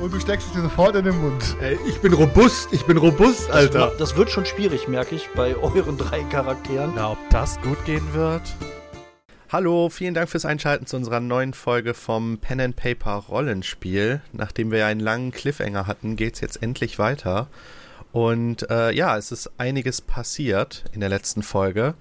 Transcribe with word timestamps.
Und 0.00 0.14
du 0.14 0.18
steckst 0.18 0.46
es 0.46 0.54
dir 0.54 0.62
sofort 0.62 0.96
in 0.96 1.04
den 1.04 1.20
Mund. 1.20 1.56
Ey, 1.60 1.78
ich 1.86 2.00
bin 2.00 2.14
robust, 2.14 2.72
ich 2.72 2.86
bin 2.86 2.96
robust, 2.96 3.50
Alter. 3.50 3.88
Das, 3.88 3.98
das 3.98 4.16
wird 4.16 4.30
schon 4.30 4.46
schwierig, 4.46 4.88
merke 4.88 5.14
ich, 5.14 5.28
bei 5.36 5.54
euren 5.54 5.98
drei 5.98 6.22
Charakteren. 6.22 6.92
Na, 6.94 7.10
ob 7.10 7.18
das 7.28 7.60
gut 7.60 7.84
gehen 7.84 8.14
wird? 8.14 8.40
Hallo, 9.50 9.90
vielen 9.90 10.14
Dank 10.14 10.30
fürs 10.30 10.46
Einschalten 10.46 10.86
zu 10.86 10.96
unserer 10.96 11.20
neuen 11.20 11.52
Folge 11.52 11.92
vom 11.92 12.38
Pen 12.38 12.62
and 12.62 12.76
Paper 12.76 13.24
Rollenspiel. 13.28 14.22
Nachdem 14.32 14.70
wir 14.70 14.78
ja 14.78 14.86
einen 14.86 15.00
langen 15.00 15.32
Cliffhanger 15.32 15.86
hatten, 15.86 16.16
geht's 16.16 16.40
jetzt 16.40 16.62
endlich 16.62 16.98
weiter. 16.98 17.48
Und 18.10 18.70
äh, 18.70 18.92
ja, 18.92 19.18
es 19.18 19.32
ist 19.32 19.50
einiges 19.58 20.00
passiert 20.00 20.84
in 20.92 21.00
der 21.00 21.10
letzten 21.10 21.42
Folge. 21.42 21.92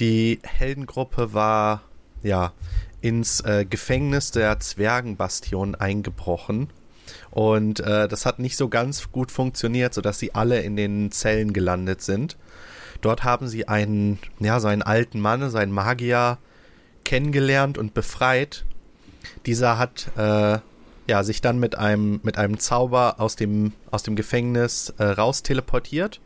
Die 0.00 0.38
Heldengruppe 0.42 1.32
war 1.32 1.80
ja 2.22 2.52
ins 3.00 3.40
äh, 3.40 3.64
Gefängnis 3.64 4.32
der 4.32 4.60
Zwergenbastion 4.60 5.74
eingebrochen. 5.74 6.68
Und 7.32 7.80
äh, 7.80 8.08
das 8.08 8.26
hat 8.26 8.38
nicht 8.38 8.56
so 8.56 8.68
ganz 8.68 9.10
gut 9.10 9.32
funktioniert, 9.32 9.94
sodass 9.94 10.18
sie 10.18 10.34
alle 10.34 10.60
in 10.60 10.76
den 10.76 11.10
Zellen 11.10 11.52
gelandet 11.52 12.02
sind. 12.02 12.36
Dort 13.00 13.24
haben 13.24 13.48
sie 13.48 13.66
einen, 13.66 14.18
ja, 14.38 14.60
so 14.60 14.68
einen 14.68 14.82
alten 14.82 15.18
Mann, 15.18 15.50
seinen 15.50 15.72
Magier, 15.72 16.38
kennengelernt 17.04 17.78
und 17.78 17.94
befreit. 17.94 18.64
Dieser 19.46 19.78
hat 19.78 20.10
äh, 20.16 20.58
ja, 21.06 21.22
sich 21.24 21.40
dann 21.40 21.58
mit 21.58 21.76
einem, 21.76 22.20
mit 22.22 22.38
einem 22.38 22.58
Zauber 22.58 23.16
aus 23.18 23.34
dem, 23.34 23.72
aus 23.90 24.02
dem 24.02 24.14
Gefängnis 24.14 24.94
äh, 24.98 25.04
raus 25.04 25.42
teleportiert 25.42 26.20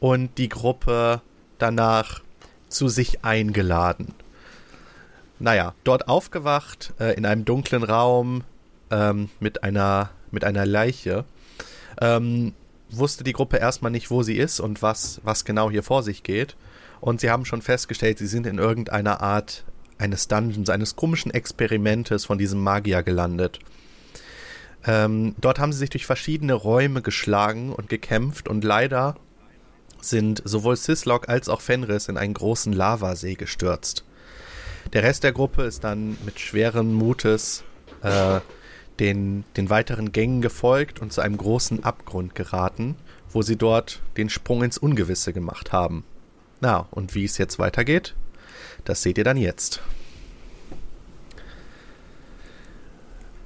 und 0.00 0.36
die 0.38 0.48
Gruppe 0.48 1.20
danach 1.58 2.20
zu 2.68 2.88
sich 2.88 3.24
eingeladen. 3.24 4.14
Naja, 5.38 5.74
dort 5.84 6.08
aufgewacht, 6.08 6.92
äh, 6.98 7.14
in 7.14 7.24
einem 7.24 7.44
dunklen 7.44 7.82
Raum 7.82 8.44
ähm, 8.90 9.30
mit, 9.38 9.62
einer, 9.62 10.10
mit 10.32 10.44
einer 10.44 10.66
Leiche, 10.66 11.24
ähm, 12.00 12.54
wusste 12.90 13.24
die 13.24 13.32
Gruppe 13.32 13.58
erstmal 13.58 13.90
nicht, 13.90 14.10
wo 14.10 14.22
sie 14.22 14.36
ist 14.36 14.60
und 14.60 14.82
was, 14.82 15.20
was 15.24 15.44
genau 15.44 15.70
hier 15.70 15.82
vor 15.82 16.02
sich 16.02 16.22
geht. 16.22 16.56
Und 17.00 17.20
sie 17.20 17.30
haben 17.30 17.44
schon 17.44 17.62
festgestellt, 17.62 18.18
sie 18.18 18.26
sind 18.26 18.46
in 18.46 18.58
irgendeiner 18.58 19.22
Art 19.22 19.64
eines 19.98 20.28
Dungeons, 20.28 20.70
eines 20.70 20.96
komischen 20.96 21.30
Experimentes 21.30 22.24
von 22.24 22.38
diesem 22.38 22.62
Magier 22.62 23.02
gelandet. 23.02 23.58
Ähm, 24.86 25.34
dort 25.40 25.58
haben 25.58 25.72
sie 25.72 25.78
sich 25.78 25.90
durch 25.90 26.06
verschiedene 26.06 26.54
Räume 26.54 27.02
geschlagen 27.02 27.72
und 27.72 27.88
gekämpft 27.88 28.48
und 28.48 28.64
leider 28.64 29.16
sind 30.00 30.40
sowohl 30.44 30.76
Sislok 30.76 31.28
als 31.28 31.48
auch 31.48 31.60
Fenris 31.60 32.08
in 32.08 32.16
einen 32.16 32.32
großen 32.32 32.72
Lavasee 32.72 33.34
gestürzt. 33.34 34.04
Der 34.94 35.02
Rest 35.02 35.24
der 35.24 35.32
Gruppe 35.32 35.62
ist 35.64 35.84
dann 35.84 36.16
mit 36.24 36.40
schweren 36.40 36.94
Mutes 36.94 37.62
äh, 38.02 38.40
den, 39.00 39.44
den 39.56 39.70
weiteren 39.70 40.12
Gängen 40.12 40.42
gefolgt 40.42 41.00
und 41.00 41.12
zu 41.12 41.20
einem 41.22 41.36
großen 41.36 41.82
Abgrund 41.82 42.34
geraten, 42.34 42.96
wo 43.30 43.42
sie 43.42 43.56
dort 43.56 44.00
den 44.16 44.28
Sprung 44.28 44.62
ins 44.62 44.78
Ungewisse 44.78 45.32
gemacht 45.32 45.72
haben. 45.72 46.04
Na, 46.60 46.86
und 46.90 47.14
wie 47.14 47.24
es 47.24 47.38
jetzt 47.38 47.58
weitergeht, 47.58 48.14
das 48.84 49.02
seht 49.02 49.18
ihr 49.18 49.24
dann 49.24 49.38
jetzt. 49.38 49.80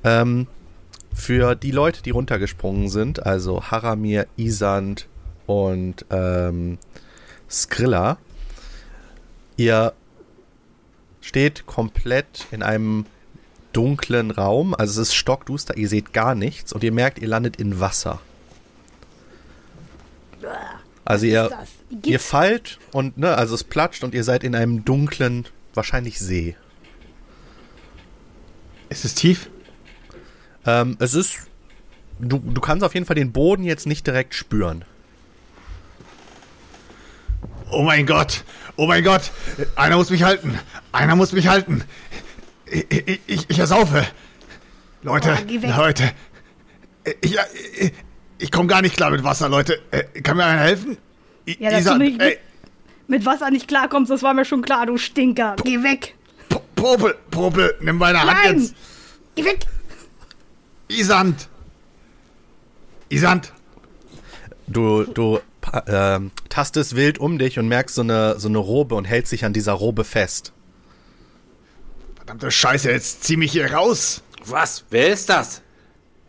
Ähm, 0.02 0.48
für 1.14 1.54
die 1.54 1.70
Leute, 1.70 2.02
die 2.02 2.10
runtergesprungen 2.10 2.88
sind, 2.88 3.24
also 3.24 3.62
Haramir, 3.62 4.26
Isand 4.36 5.06
und 5.46 6.04
ähm, 6.10 6.78
Skrilla, 7.48 8.18
ihr 9.56 9.92
steht 11.20 11.66
komplett 11.66 12.46
in 12.50 12.62
einem 12.62 13.06
dunklen 13.74 14.30
Raum, 14.30 14.74
also 14.74 15.02
es 15.02 15.08
ist 15.08 15.14
stockduster, 15.14 15.76
ihr 15.76 15.88
seht 15.88 16.12
gar 16.12 16.34
nichts 16.34 16.72
und 16.72 16.82
ihr 16.82 16.92
merkt, 16.92 17.18
ihr 17.18 17.28
landet 17.28 17.56
in 17.56 17.80
Wasser. 17.80 18.20
Also 21.04 21.26
ihr, 21.26 21.50
ihr 22.04 22.20
fallt 22.20 22.78
und 22.92 23.18
ne, 23.18 23.34
also 23.34 23.54
es 23.54 23.64
platscht 23.64 24.04
und 24.04 24.14
ihr 24.14 24.24
seid 24.24 24.42
in 24.44 24.54
einem 24.54 24.84
dunklen, 24.84 25.46
wahrscheinlich 25.74 26.18
See. 26.18 26.56
Ist 28.88 29.04
es 29.04 29.14
tief? 29.14 29.50
Ähm, 30.64 30.96
es 31.00 31.14
ist. 31.14 31.40
Du, 32.20 32.38
du 32.38 32.60
kannst 32.60 32.84
auf 32.84 32.94
jeden 32.94 33.06
Fall 33.06 33.16
den 33.16 33.32
Boden 33.32 33.64
jetzt 33.64 33.86
nicht 33.86 34.06
direkt 34.06 34.34
spüren. 34.34 34.84
Oh 37.70 37.82
mein 37.82 38.06
Gott! 38.06 38.44
Oh 38.76 38.86
mein 38.86 39.02
Gott! 39.02 39.32
Einer 39.74 39.96
muss 39.96 40.10
mich 40.10 40.22
halten! 40.22 40.58
Einer 40.92 41.16
muss 41.16 41.32
mich 41.32 41.48
halten! 41.48 41.82
Ich, 42.66 42.86
ich, 42.90 43.20
ich, 43.26 43.50
ich 43.50 43.58
ersaufe! 43.58 44.06
Leute, 45.02 45.36
Oh, 45.38 45.66
Leute! 45.76 46.12
Ich, 47.20 47.36
ich, 47.78 47.92
ich 48.38 48.50
komme 48.50 48.66
gar 48.68 48.80
nicht 48.80 48.96
klar 48.96 49.10
mit 49.10 49.22
Wasser, 49.22 49.48
Leute. 49.50 49.80
Äh, 49.90 50.04
Kann 50.22 50.36
mir 50.38 50.44
einer 50.46 50.60
helfen? 50.62 50.96
I- 51.46 51.56
Ja, 51.60 51.70
dass 51.70 51.80
Isa, 51.80 51.92
du 51.92 51.98
nicht 51.98 52.20
ey, 52.20 52.30
mit, 52.30 52.38
mit 53.08 53.26
Wasser 53.26 53.50
nicht 53.50 53.68
klarkommst, 53.68 54.10
das 54.10 54.22
war 54.22 54.32
mir 54.32 54.46
schon 54.46 54.62
klar, 54.62 54.86
du 54.86 54.96
Stinker. 54.96 55.56
Geh 55.62 55.82
weg. 55.82 56.14
P- 56.48 56.58
Popel, 56.74 57.14
Popel, 57.30 57.74
nimm 57.82 57.98
meine 57.98 58.20
Hand 58.20 58.32
Nein. 58.44 58.58
jetzt! 58.60 58.74
Geh 59.34 59.44
weg. 59.44 59.66
Isand! 60.88 61.48
Isand! 63.10 63.52
Du, 64.66 65.04
du 65.04 65.40
ähm, 65.86 66.30
tastest 66.48 66.96
wild 66.96 67.18
um 67.18 67.38
dich 67.38 67.58
und 67.58 67.68
merkst 67.68 67.94
so 67.94 68.00
eine, 68.02 68.38
so 68.38 68.48
eine 68.48 68.58
Robe 68.58 68.94
und 68.94 69.04
hältst 69.04 69.32
dich 69.32 69.44
an 69.44 69.52
dieser 69.52 69.72
Robe 69.74 70.04
fest. 70.04 70.53
Verdammte 72.24 72.50
Scheiße, 72.50 72.90
jetzt 72.90 73.22
zieh 73.24 73.36
mich 73.36 73.52
hier 73.52 73.70
raus! 73.70 74.22
Was? 74.46 74.84
Wer 74.88 75.12
ist 75.12 75.28
das? 75.28 75.60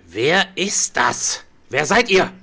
Wer 0.05 0.45
ist 0.55 0.97
das? 0.97 1.45
Wer 1.69 1.85
seid 1.85 2.09
ihr? 2.09 2.33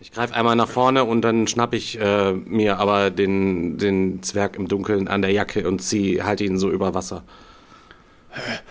Ich 0.00 0.12
greife 0.12 0.34
einmal 0.34 0.54
nach 0.54 0.68
vorne 0.68 1.04
und 1.04 1.22
dann 1.22 1.46
schnapp 1.46 1.72
ich 1.72 1.98
äh, 1.98 2.32
mir 2.34 2.78
aber 2.78 3.10
den, 3.10 3.78
den 3.78 4.22
Zwerg 4.22 4.56
im 4.56 4.68
Dunkeln 4.68 5.08
an 5.08 5.22
der 5.22 5.32
Jacke 5.32 5.66
und 5.66 5.80
zieh, 5.80 6.22
halte 6.22 6.44
ihn 6.44 6.58
so 6.58 6.70
über 6.70 6.92
Wasser. 6.92 7.24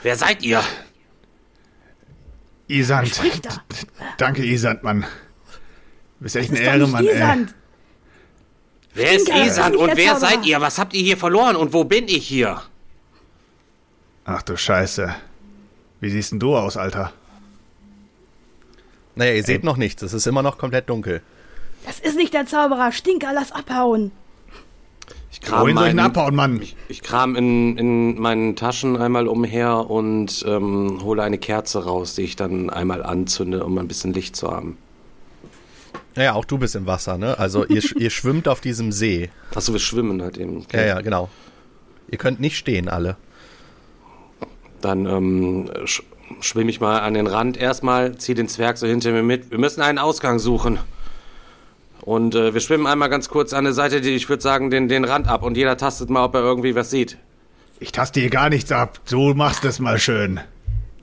Wer 0.03 0.15
seid 0.15 0.43
ihr? 0.43 0.61
Isand. 2.67 3.19
Danke, 4.19 4.45
Isand, 4.45 4.83
Mann. 4.83 5.01
Du 6.19 6.23
bist 6.23 6.35
echt 6.35 6.51
eine 6.51 6.83
ist 6.83 6.93
ey. 6.93 7.15
Isand. 7.15 7.55
Wer 8.93 9.11
ist 9.13 9.27
Isand 9.27 9.75
und 9.75 9.97
wer 9.97 10.17
seid 10.17 10.45
ihr? 10.45 10.61
Was 10.61 10.77
habt 10.77 10.93
ihr 10.93 11.01
hier 11.01 11.17
verloren 11.17 11.55
und 11.55 11.73
wo 11.73 11.83
bin 11.83 12.07
ich 12.07 12.27
hier? 12.27 12.61
Ach 14.25 14.41
du 14.41 14.57
Scheiße. 14.57 15.15
Wie 16.01 16.09
siehst 16.09 16.31
denn 16.31 16.39
du 16.39 16.55
aus, 16.55 16.77
Alter? 16.77 17.13
Naja, 19.15 19.33
ihr 19.33 19.43
seht 19.43 19.63
noch 19.63 19.77
nichts, 19.77 20.01
es 20.01 20.13
ist 20.13 20.27
immer 20.27 20.43
noch 20.43 20.57
komplett 20.57 20.89
dunkel. 20.89 21.21
Das 21.85 21.99
ist 21.99 22.17
nicht 22.17 22.33
der 22.33 22.47
Zauberer. 22.47 22.91
Stinker, 22.91 23.31
lass 23.33 23.51
abhauen. 23.51 24.11
Ich 25.31 25.51
Wohin 25.51 25.77
soll 25.77 25.89
ich 25.89 25.99
abhauen, 25.99 26.35
Mann? 26.35 26.61
Ich, 26.61 26.75
ich 26.87 27.01
kram 27.01 27.35
in, 27.35 27.77
in 27.77 28.19
meinen 28.19 28.55
Taschen 28.55 28.97
einmal 28.97 29.27
umher 29.27 29.89
und 29.89 30.43
ähm, 30.47 31.01
hole 31.03 31.21
eine 31.21 31.37
Kerze 31.37 31.83
raus, 31.83 32.15
die 32.15 32.23
ich 32.23 32.35
dann 32.35 32.69
einmal 32.69 33.03
anzünde, 33.03 33.63
um 33.63 33.77
ein 33.77 33.87
bisschen 33.87 34.13
Licht 34.13 34.35
zu 34.35 34.49
haben. 34.49 34.77
Naja, 36.15 36.33
auch 36.33 36.45
du 36.45 36.57
bist 36.57 36.75
im 36.75 36.87
Wasser, 36.87 37.17
ne? 37.17 37.37
Also 37.37 37.65
ihr, 37.65 37.83
ihr 37.97 38.09
schwimmt 38.11 38.47
auf 38.47 38.61
diesem 38.61 38.91
See. 38.91 39.29
Achso, 39.53 39.73
wir 39.73 39.79
schwimmen 39.79 40.21
halt 40.21 40.37
eben. 40.37 40.61
Okay. 40.61 40.77
Ja, 40.77 40.85
ja, 40.85 41.01
genau. 41.01 41.29
Ihr 42.09 42.17
könnt 42.17 42.39
nicht 42.39 42.57
stehen, 42.57 42.87
alle. 42.87 43.17
Dann 44.85 45.07
ähm, 45.07 45.69
sch 45.85 46.03
schwimme 46.41 46.69
ich 46.69 46.79
mal 46.79 46.99
an 46.99 47.15
den 47.15 47.25
Rand 47.25 47.57
erstmal, 47.57 48.17
zieh 48.19 48.35
den 48.35 48.47
Zwerg 48.47 48.77
so 48.77 48.85
hinter 48.85 49.11
mir 49.11 49.23
mit. 49.23 49.49
Wir 49.49 49.57
müssen 49.57 49.81
einen 49.81 49.97
Ausgang 49.97 50.37
suchen. 50.37 50.77
Und 52.01 52.35
äh, 52.35 52.53
wir 52.53 52.61
schwimmen 52.61 52.85
einmal 52.85 53.09
ganz 53.09 53.29
kurz 53.29 53.51
an 53.53 53.63
der 53.63 53.73
Seite, 53.73 53.99
die 53.99 54.11
ich 54.11 54.29
würde 54.29 54.43
sagen, 54.43 54.69
den, 54.69 54.87
den 54.87 55.05
Rand 55.05 55.27
ab. 55.27 55.41
Und 55.41 55.57
jeder 55.57 55.75
tastet 55.75 56.11
mal, 56.11 56.23
ob 56.23 56.35
er 56.35 56.41
irgendwie 56.41 56.75
was 56.75 56.91
sieht. 56.91 57.17
Ich 57.79 57.91
taste 57.91 58.19
hier 58.19 58.29
gar 58.29 58.49
nichts 58.49 58.71
ab. 58.71 58.99
Du 59.09 59.33
machst 59.33 59.65
es 59.65 59.79
mal 59.79 59.97
schön. 59.97 60.39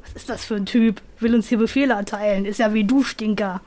Was 0.05 0.13
ist 0.15 0.31
das 0.31 0.45
für 0.45 0.55
ein 0.55 0.67
Typ? 0.67 1.01
Will 1.19 1.35
uns 1.35 1.49
hier 1.49 1.59
Befehle 1.59 1.95
erteilen. 1.95 2.45
Ist 2.45 2.61
ja 2.61 2.73
wie 2.73 2.85
du, 2.85 3.03
Stinker. 3.03 3.61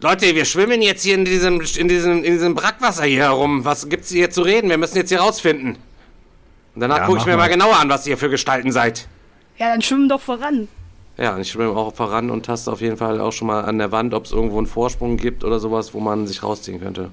Leute, 0.00 0.34
wir 0.34 0.44
schwimmen 0.46 0.82
jetzt 0.82 1.02
hier 1.04 1.14
in 1.14 1.24
diesem, 1.24 1.60
in 1.60 1.86
diesem, 1.86 2.24
in 2.24 2.32
diesem 2.32 2.54
Brackwasser 2.56 3.04
hier 3.04 3.22
herum. 3.22 3.64
Was 3.64 3.88
gibt's 3.88 4.10
hier 4.10 4.30
zu 4.30 4.42
reden? 4.42 4.68
Wir 4.68 4.78
müssen 4.78 4.96
jetzt 4.96 5.10
hier 5.10 5.20
rausfinden. 5.20 5.76
Und 6.74 6.80
danach 6.80 6.98
Ja, 6.98 7.06
gucke 7.06 7.18
ich 7.18 7.26
mir 7.26 7.32
mal 7.36 7.44
mal. 7.44 7.48
genauer 7.48 7.78
an, 7.78 7.88
was 7.88 8.06
ihr 8.06 8.16
für 8.18 8.30
Gestalten 8.30 8.72
seid. 8.72 9.06
Ja, 9.58 9.70
dann 9.70 9.82
schwimmen 9.82 10.08
doch 10.08 10.20
voran. 10.20 10.68
Ja, 11.16 11.34
und 11.34 11.40
ich 11.40 11.50
schwimme 11.50 11.70
auch 11.70 11.94
voran 11.94 12.30
und 12.30 12.46
taste 12.46 12.70
auf 12.70 12.80
jeden 12.80 12.96
Fall 12.96 13.20
auch 13.20 13.32
schon 13.32 13.48
mal 13.48 13.64
an 13.64 13.78
der 13.78 13.90
Wand, 13.90 14.14
ob 14.14 14.24
es 14.24 14.32
irgendwo 14.32 14.58
einen 14.58 14.68
Vorsprung 14.68 15.16
gibt 15.16 15.42
oder 15.42 15.58
sowas, 15.58 15.92
wo 15.92 16.00
man 16.00 16.28
sich 16.28 16.44
rausziehen 16.44 16.80
könnte. 16.80 17.10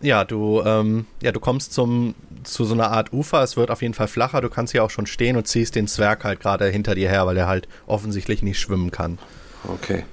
Ja, 0.00 0.24
du, 0.24 0.62
ähm, 0.64 1.06
ja, 1.20 1.32
du 1.32 1.40
kommst 1.40 1.72
zum, 1.72 2.14
zu 2.44 2.64
so 2.64 2.74
einer 2.74 2.92
Art 2.92 3.12
Ufer. 3.12 3.42
Es 3.42 3.56
wird 3.56 3.72
auf 3.72 3.82
jeden 3.82 3.94
Fall 3.94 4.06
flacher. 4.06 4.40
Du 4.40 4.48
kannst 4.48 4.70
hier 4.70 4.84
auch 4.84 4.90
schon 4.90 5.06
stehen 5.06 5.36
und 5.36 5.48
ziehst 5.48 5.74
den 5.74 5.88
Zwerg 5.88 6.22
halt 6.22 6.38
gerade 6.38 6.66
hinter 6.66 6.94
dir 6.94 7.08
her, 7.08 7.26
weil 7.26 7.36
er 7.36 7.48
halt 7.48 7.66
offensichtlich 7.88 8.44
nicht 8.44 8.60
schwimmen 8.60 8.92
kann. 8.92 9.18
Okay. 9.66 10.04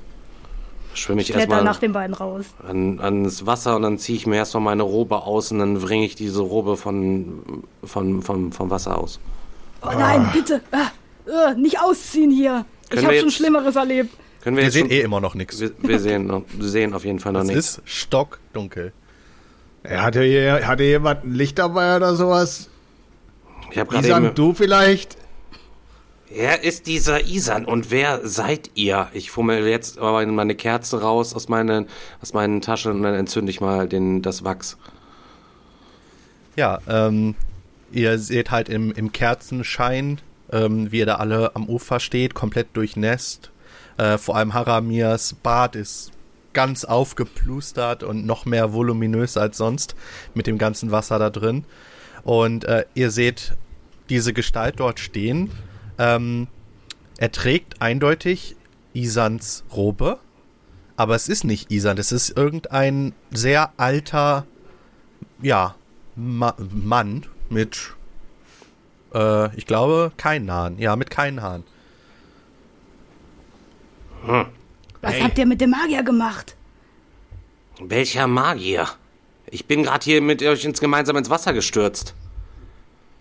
Schwimme 0.96 1.22
ich 1.22 1.28
Kletter 1.28 1.42
erstmal 1.42 1.64
nach 1.64 1.80
den 1.80 1.92
beiden 1.92 2.16
raus. 2.16 2.46
an, 2.68 3.00
ans 3.00 3.46
Wasser 3.46 3.76
und 3.76 3.84
dann 3.84 4.00
ziehe 4.00 4.18
ich 4.18 4.26
mir 4.26 4.38
erstmal 4.38 4.64
meine 4.64 4.84
Robe 4.84 5.22
aus 5.22 5.52
und 5.52 5.60
dann 5.60 5.80
bringe 5.80 6.06
ich 6.06 6.16
diese 6.16 6.42
Robe 6.42 6.78
von, 6.78 7.64
von, 7.84 8.24
von, 8.24 8.52
vom 8.54 8.70
Wasser 8.72 8.98
aus. 8.98 9.20
Oh 9.84 9.90
nein, 9.92 10.30
bitte. 10.34 10.62
Ah, 10.72 10.88
äh, 11.28 11.56
nicht 11.56 11.80
ausziehen 11.80 12.32
hier. 12.32 12.66
Ich 12.84 12.90
Können 12.92 13.04
habe 13.06 13.14
wir 13.16 13.22
schon 13.22 13.32
Schlimmeres 13.32 13.76
erlebt. 13.76 14.14
Können 14.42 14.56
wir, 14.58 14.62
Wir 14.62 14.66
jetzt 14.66 14.74
sehen 14.74 14.88
schon, 14.88 14.92
eh 14.92 15.02
immer 15.02 15.20
noch 15.22 15.34
nichts. 15.36 15.60
wir, 15.60 15.72
wir, 15.80 16.00
sehen, 16.00 16.28
noch- 16.28 16.44
sehen 16.60 16.94
auf 16.94 17.04
jeden 17.04 17.20
Fall 17.20 17.34
noch 17.34 17.42
Es 17.42 17.48
nichts. 17.48 17.78
ist 17.78 17.82
stockdunkel. 17.86 18.94
Er 19.84 20.04
hatte 20.04 20.24
hier, 20.24 20.68
hatte 20.68 20.84
jemand 20.84 21.24
ein 21.26 21.34
Licht 21.34 21.58
dabei 21.60 21.96
oder 21.96 22.16
sowas? 22.16 22.70
Ich 23.72 23.78
habe 23.78 23.90
gerade 23.90 24.08
Isan, 24.08 24.26
eben, 24.26 24.36
du 24.36 24.54
vielleicht? 24.54 25.18
Wer 26.30 26.64
ist 26.64 26.88
dieser 26.88 27.26
Isan 27.28 27.66
und 27.66 27.92
wer 27.92 28.28
seid 28.28 28.72
ihr? 28.76 29.08
Ich 29.14 29.32
fummel 29.32 29.66
jetzt 29.68 30.00
aber 30.00 30.26
meine 30.26 30.56
Kerze 30.56 31.02
raus 31.02 31.34
aus 31.34 31.50
meinen, 31.50 31.88
aus 32.22 32.34
meinen 32.34 32.62
Taschen 32.62 32.92
und 32.94 33.04
dann 33.04 33.14
entzünde 33.16 33.50
ich 33.52 33.62
mal 33.62 33.88
den, 33.88 34.22
das 34.22 34.44
Wachs. 34.44 34.78
Ja, 36.56 36.80
ähm, 36.88 37.36
ihr 37.92 38.18
seht 38.18 38.52
halt 38.52 38.70
im, 38.70 38.92
im 38.92 39.12
Kerzenschein, 39.12 40.20
ähm, 40.52 40.92
wie 40.92 41.00
ihr 41.00 41.06
da 41.06 41.16
alle 41.16 41.56
am 41.56 41.68
Ufer 41.68 42.00
steht, 42.00 42.34
komplett 42.34 42.68
durchnässt. 42.74 43.52
Äh, 43.98 44.18
vor 44.18 44.36
allem 44.36 44.54
Haramirs 44.54 45.34
Bart 45.34 45.76
ist 45.76 46.12
ganz 46.54 46.86
aufgeplustert 46.86 48.04
und 48.04 48.26
noch 48.26 48.46
mehr 48.46 48.74
voluminös 48.74 49.38
als 49.38 49.58
sonst 49.58 49.96
mit 50.34 50.48
dem 50.48 50.58
ganzen 50.58 50.92
Wasser 50.92 51.20
da 51.20 51.30
drin. 51.30 51.66
Und 52.24 52.66
äh, 52.66 52.86
ihr 52.96 53.12
seht 53.12 53.56
diese 54.10 54.34
Gestalt 54.34 54.80
dort 54.80 55.00
stehen. 55.00 55.52
Ähm, 55.98 56.48
er 57.18 57.32
trägt 57.32 57.82
eindeutig 57.82 58.56
Isans 58.94 59.64
Robe, 59.74 60.20
aber 60.98 61.16
es 61.16 61.30
ist 61.30 61.44
nicht 61.44 61.72
Isan, 61.72 61.98
es 61.98 62.12
ist 62.12 62.36
irgendein 62.36 63.14
sehr 63.32 63.72
alter, 63.78 64.46
ja, 65.42 65.76
Ma 66.16 66.56
Mann 66.58 67.26
mit, 67.50 67.95
äh, 69.16 69.56
ich 69.56 69.66
glaube, 69.66 70.12
keinen 70.18 70.52
Haaren. 70.52 70.78
Ja, 70.78 70.96
mit 70.96 71.10
keinen 71.10 71.42
Haaren. 71.42 71.64
Was 75.02 75.22
habt 75.22 75.38
ihr 75.38 75.46
mit 75.46 75.62
dem 75.62 75.70
Magier 75.72 76.04
gemacht? 76.04 76.56
Welcher 77.80 78.28
Magier? 78.28 78.88
Ich 79.48 79.66
bin 79.66 79.84
gerade 79.84 80.04
hier 80.04 80.22
mit 80.22 80.42
euch 80.42 80.66
ins 80.66 80.80
gemeinsam 80.80 81.16
ins 81.18 81.30
Wasser 81.30 81.54
gestürzt. 81.54 82.16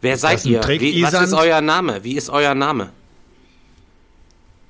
Wer 0.01 0.17
seid 0.17 0.45
ihr? 0.45 0.61
Trick, 0.61 0.81
Wie, 0.81 1.03
was 1.03 1.15
ist 1.15 1.33
euer 1.35 1.61
Name? 1.61 2.03
Wie 2.05 2.17
ist 2.17 2.31
euer 2.31 2.55
Name? 2.55 2.91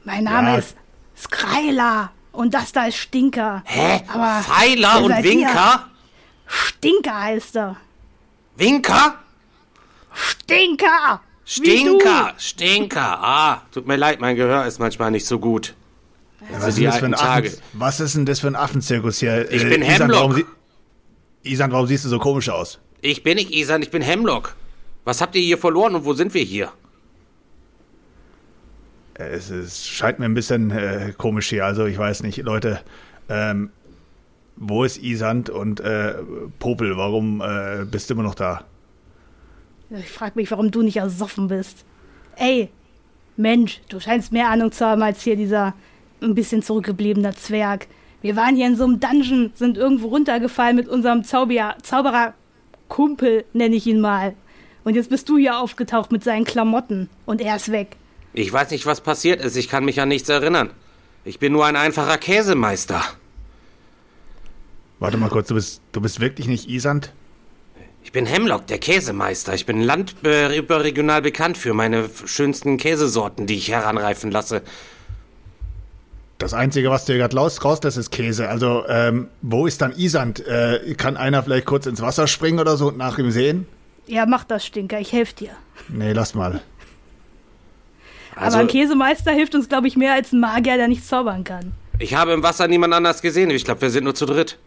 Mein 0.05 0.25
Name 0.25 0.49
Ja. 0.51 0.57
ist 0.57 0.77
Skryla. 1.17 2.11
Und 2.33 2.53
das 2.53 2.73
da 2.73 2.87
ist 2.87 2.97
Stinker. 2.97 3.63
Hä? 3.65 4.03
Aber 4.13 4.43
Pfeiler 4.43 5.03
und? 5.05 5.23
Winker? 5.23 5.89
Stinker 6.47 7.21
heißt 7.21 7.57
er. 7.57 7.77
Winker? 8.57 9.15
Stinker! 10.15 11.21
Stinker, 11.45 12.33
Stinker. 12.39 13.19
Ah, 13.21 13.63
tut 13.71 13.87
mir 13.87 13.97
leid, 13.97 14.21
mein 14.21 14.35
Gehör 14.35 14.67
ist 14.67 14.79
manchmal 14.79 15.11
nicht 15.11 15.27
so 15.27 15.39
gut. 15.39 15.75
Was 16.51 16.69
ist, 16.69 16.79
die 16.79 16.83
denn 16.83 16.91
das 16.91 16.99
für 16.99 17.07
ein 17.07 17.15
alten 17.15 17.27
Tage. 17.27 17.49
Affen, 17.49 17.61
was 17.75 18.01
ist 18.01 18.17
denn 18.17 18.27
das 18.27 18.41
für 18.41 18.47
ein 18.47 18.57
Affenzirkus 18.57 19.19
hier? 19.19 19.51
Ich 19.51 19.63
bin 19.63 19.83
Isan, 19.83 20.11
Hemlock. 20.11 20.21
warum, 20.21 20.45
Isan, 21.43 21.73
warum 21.73 21.87
siehst 21.87 22.05
du 22.05 22.09
so 22.09 22.19
komisch 22.19 22.49
aus? 22.49 22.81
Ich 23.01 23.23
bin 23.23 23.37
nicht 23.37 23.51
Isan, 23.51 23.83
ich 23.83 23.91
bin 23.91 24.03
Hemlock. 24.03 24.55
Was 25.05 25.21
habt 25.21 25.35
ihr 25.37 25.43
hier 25.43 25.59
verloren 25.59 25.95
und 25.95 26.05
wo 26.07 26.15
sind 26.15 26.33
wir 26.33 26.43
hier? 26.43 26.73
Es, 29.15 29.51
es 29.51 29.87
scheint 29.87 30.19
mir 30.19 30.25
ein 30.25 30.35
bisschen 30.35 30.71
äh, 30.71 31.13
komisch 31.17 31.51
hier. 31.51 31.67
Also 31.67 31.87
ich 31.87 31.99
weiß 31.99 32.23
nicht, 32.23 32.39
Leute. 32.39 32.81
Ähm, 33.29 33.71
wo 34.57 34.85
ist 34.85 34.99
Isand 34.99 35.51
und 35.51 35.81
äh, 35.81 36.15
Popel? 36.59 36.97
Warum 36.97 37.41
äh, 37.41 37.85
bist 37.85 38.09
du 38.09 38.15
immer 38.15 38.23
noch 38.23 38.35
da? 38.35 38.65
Ich 39.99 40.11
frag 40.11 40.37
mich, 40.37 40.51
warum 40.51 40.71
du 40.71 40.83
nicht 40.83 40.97
ersoffen 40.97 41.49
bist. 41.49 41.85
Ey, 42.37 42.69
Mensch, 43.37 43.81
du 43.89 44.01
scheinst 44.01 44.33
mehr 44.33 44.49
Ahnung 44.49 44.73
zu 44.73 44.85
haben 44.85 45.03
als 45.03 45.23
hier 45.23 45.37
dieser 45.37 45.75
ein 46.23 46.35
bisschen 46.35 46.63
zurückgebliebener 46.63 47.37
Zwerg. 47.37 47.87
Wir 48.23 48.37
waren 48.37 48.57
hier 48.57 48.67
in 48.67 48.77
so 48.77 48.85
einem 48.85 49.01
Dungeon, 49.01 49.53
sind 49.55 49.77
irgendwo 49.77 50.09
runtergefallen 50.09 50.77
mit 50.77 50.89
unserem 50.89 51.25
Zauberer, 51.25 51.77
Zauberer 51.83 52.35
Kumpel, 52.89 53.45
nenne 53.53 53.77
ich 53.77 53.87
ihn 53.87 54.01
mal. 54.01 54.35
Und 54.85 54.97
jetzt 54.97 55.11
bist 55.11 55.29
du 55.29 55.37
hier 55.39 55.59
aufgetaucht 55.59 56.13
mit 56.13 56.25
seinen 56.25 56.45
Klamotten 56.45 57.09
und 57.27 57.41
er 57.41 57.57
ist 57.57 57.71
weg. 57.71 57.97
Ich 58.33 58.53
weiß 58.53 58.71
nicht, 58.71 58.87
was 58.87 59.01
passiert 59.01 59.41
ist. 59.41 59.57
Ich 59.57 59.69
kann 59.69 59.85
mich 59.85 60.01
an 60.01 60.09
nichts 60.09 60.29
erinnern. 60.29 60.71
Ich 61.25 61.39
bin 61.39 61.53
nur 61.53 61.67
ein 61.67 61.77
einfacher 61.77 62.19
Käsemeister. 62.19 63.03
Warte 64.99 65.17
mal 65.17 65.31
kurz, 65.31 65.49
du 65.49 65.55
bist, 65.55 65.83
du 65.93 66.01
bist 66.01 66.21
wirklich 66.21 66.47
nicht 66.47 66.69
Isand? 66.69 67.13
Ich 68.05 68.13
bin 68.13 68.27
Hemlock, 68.27 68.67
der 68.67 68.79
Käsemeister. 68.79 69.55
Ich 69.55 69.67
bin 69.67 69.81
land 69.81 70.15
äh, 70.25 70.57
überregional 70.57 71.23
bekannt 71.23 71.57
für 71.59 71.73
meine 71.75 72.09
schönsten 72.27 72.77
Käsesorten, 72.77 73.47
die 73.47 73.55
ich 73.57 73.71
heranreifen 73.71 74.31
lasse. 74.31 74.63
Das 76.39 76.53
Einzige, 76.53 76.91
was 76.91 77.07
du 77.07 77.15
hier 77.15 77.23
gerade 77.23 77.37
raus, 77.37 77.65
rauslässt, 77.65 77.97
ist 77.97 78.11
Käse. 78.11 78.49
Also, 78.49 78.85
ähm, 78.89 79.29
wo 79.41 79.67
ist 79.67 79.81
dann 79.81 79.93
Isand? 79.97 80.47
Äh, 80.47 80.95
kann 80.97 81.17
einer 81.17 81.43
vielleicht 81.43 81.65
kurz 81.65 81.87
ins 81.87 82.03
Wasser 82.03 82.27
springen 82.27 82.61
oder 82.61 82.77
so 82.77 82.89
und 82.89 82.99
nach 82.99 83.19
ihm 83.19 83.31
sehen? 83.31 83.67
Ja, 84.07 84.27
mach 84.27 84.45
das, 84.45 84.67
Stinker, 84.67 85.01
ich 85.01 85.13
helfe 85.13 85.35
dir. 85.37 85.51
Nee, 85.89 86.13
lass 86.13 86.35
mal. 86.35 86.61
Also, 88.37 88.59
Aber 88.59 88.67
ein 88.67 88.69
Käsemeister 88.69 89.33
hilft 89.33 89.55
uns, 89.55 89.69
glaube 89.69 89.89
ich, 89.89 89.97
mehr 89.97 90.13
als 90.13 90.33
ein 90.33 90.41
Magier, 90.41 90.77
der 90.77 90.89
nicht 90.89 91.07
zaubern 91.07 91.43
kann. 91.45 91.73
ich 91.99 92.15
habe 92.15 92.33
im 92.33 92.43
Wasser 92.43 92.69
niemand 92.69 92.93
anders 92.93 93.23
gesehen. 93.23 93.49
Ich 93.51 93.65
glaube, 93.65 93.81
wir 93.81 93.91
sind 93.91 94.05
nur 94.05 94.15
zu 94.15 94.27
dritt. 94.27 94.59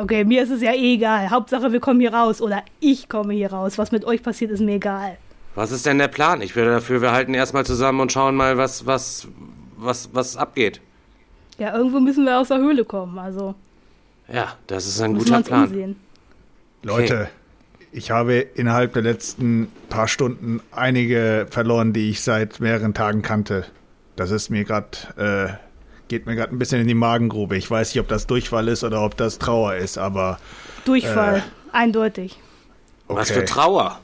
Okay, 0.00 0.24
mir 0.24 0.42
ist 0.42 0.50
es 0.50 0.62
ja 0.62 0.72
eh 0.72 0.94
egal. 0.94 1.30
Hauptsache, 1.30 1.72
wir 1.72 1.80
kommen 1.80 2.00
hier 2.00 2.14
raus. 2.14 2.40
Oder 2.40 2.62
ich 2.80 3.08
komme 3.08 3.34
hier 3.34 3.52
raus. 3.52 3.76
Was 3.76 3.92
mit 3.92 4.04
euch 4.04 4.22
passiert, 4.22 4.50
ist 4.50 4.60
mir 4.60 4.76
egal. 4.76 5.18
Was 5.54 5.72
ist 5.72 5.84
denn 5.84 5.98
der 5.98 6.08
Plan? 6.08 6.40
Ich 6.40 6.56
wäre 6.56 6.70
dafür, 6.70 7.02
wir 7.02 7.12
halten 7.12 7.34
erstmal 7.34 7.66
zusammen 7.66 8.00
und 8.00 8.12
schauen 8.12 8.34
mal, 8.34 8.56
was, 8.56 8.86
was, 8.86 9.28
was, 9.76 10.08
was 10.14 10.36
abgeht. 10.36 10.80
Ja, 11.58 11.76
irgendwo 11.76 12.00
müssen 12.00 12.24
wir 12.24 12.38
aus 12.38 12.48
der 12.48 12.58
Höhle 12.58 12.84
kommen. 12.84 13.18
Also 13.18 13.54
Ja, 14.32 14.54
das 14.68 14.86
ist 14.86 15.00
ein 15.02 15.14
guter 15.18 15.42
Plan. 15.42 15.64
umsehen. 15.64 15.96
Leute, 16.82 17.28
ich 17.92 18.10
habe 18.10 18.34
innerhalb 18.36 18.94
der 18.94 19.02
letzten 19.02 19.68
paar 19.90 20.08
Stunden 20.08 20.60
einige 20.70 21.46
verloren, 21.50 21.92
die 21.92 22.08
ich 22.08 22.22
seit 22.22 22.60
mehreren 22.60 22.94
Tagen 22.94 23.20
kannte. 23.20 23.66
Das 24.16 24.30
ist 24.30 24.48
mir 24.48 24.64
gerade, 24.64 24.86
äh, 25.18 25.69
geht 26.10 26.26
mir 26.26 26.34
gerade 26.36 26.54
ein 26.54 26.58
bisschen 26.58 26.80
in 26.82 26.86
die 26.88 26.94
Magengrube. 26.94 27.56
Ich 27.56 27.70
weiß 27.70 27.94
nicht, 27.94 28.00
ob 28.00 28.08
das 28.08 28.26
Durchfall 28.26 28.68
ist 28.68 28.84
oder 28.84 29.02
ob 29.02 29.16
das 29.16 29.38
Trauer 29.38 29.76
ist, 29.76 29.96
aber 29.96 30.38
Durchfall. 30.84 31.42
Eindeutig. 31.72 32.38
okay. 33.08 33.18
Was 33.20 33.30
für 33.30 33.44
Trauer. 33.46 34.00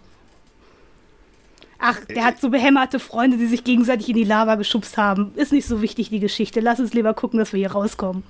Ach, 1.78 1.98
der 2.06 2.24
hat 2.24 2.40
so 2.40 2.48
behämmerte 2.48 2.98
Freunde, 2.98 3.36
die 3.36 3.46
sich 3.46 3.62
gegenseitig 3.64 4.08
in 4.08 4.16
die 4.16 4.24
Lava 4.24 4.54
geschubst 4.54 4.96
haben. 4.96 5.32
Ist 5.36 5.52
nicht 5.52 5.66
so 5.66 5.82
wichtig, 5.82 6.08
die 6.08 6.20
Geschichte. 6.20 6.60
Lass 6.60 6.80
uns 6.80 6.94
lieber 6.94 7.12
gucken, 7.12 7.38
dass 7.38 7.52
wir 7.52 7.58
hier 7.58 7.72
rauskommen. 7.72 8.22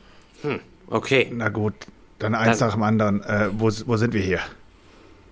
Okay, 0.88 1.30
Na 1.32 1.48
gut, 1.50 1.74
dann 2.18 2.34
eins 2.34 2.58
Dann- 2.58 2.68
nach 2.68 2.74
dem 2.74 2.82
anderen. 2.82 3.22
Äh, 3.22 3.50
wo, 3.52 3.70
wo 3.86 3.96
sind 3.96 4.12
wir 4.14 4.20
hier? 4.22 4.40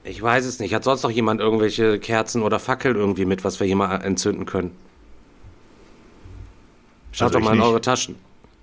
ich 0.07 0.21
weiß 0.23 0.45
es 0.45 0.59
nicht. 0.61 0.75
Hat 0.75 0.85
sonst 0.85 1.03
noch 1.03 1.11
jemand 1.11 1.41
irgendwelche 1.41 1.99
Kerzen 1.99 2.43
oder 2.43 2.59
Fackeln 2.61 2.95
irgendwie 2.95 3.25
mit, 3.25 3.43
was 3.43 3.59
wir 3.59 3.67
hier 3.67 3.75
mal 3.77 3.97
entzünden 4.03 4.45
können? 4.45 4.73
Schaut 7.13 7.29
Also 7.29 7.39
doch 7.39 7.45
mal 7.45 7.53
in 7.53 7.59
nicht. 7.61 7.67
eure 7.67 7.81
Taschen. 7.81 8.17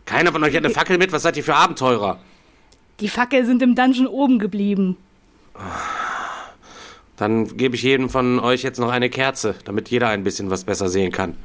Keiner 0.05 0.31
von 0.31 0.43
euch 0.43 0.55
hat 0.55 0.65
eine 0.65 0.74
Fackel 0.74 0.98
mit? 0.98 1.12
Was 1.12 1.24
seid 1.24 1.38
ihr 1.38 1.43
für 1.43 1.55
Abenteurer? 1.55 2.20
Die 3.00 3.10
Fackel 3.10 3.46
sind 3.46 3.62
im 3.62 3.75
Dungeon 3.75 4.08
oben 4.08 4.39
geblieben. 4.39 4.98
Dann 7.17 7.58
gebe 7.58 7.75
ich 7.75 7.84
jedem 7.84 8.10
von 8.10 8.39
euch 8.39 8.63
jetzt 8.63 8.79
noch 8.79 8.89
eine 8.89 9.10
Kerze, 9.10 9.55
damit 9.65 9.89
jeder 9.89 10.10
ein 10.10 10.24
bisschen 10.24 10.50
was 10.50 10.63
besser 10.63 10.89
sehen 10.89 11.12
kann. 11.12 11.36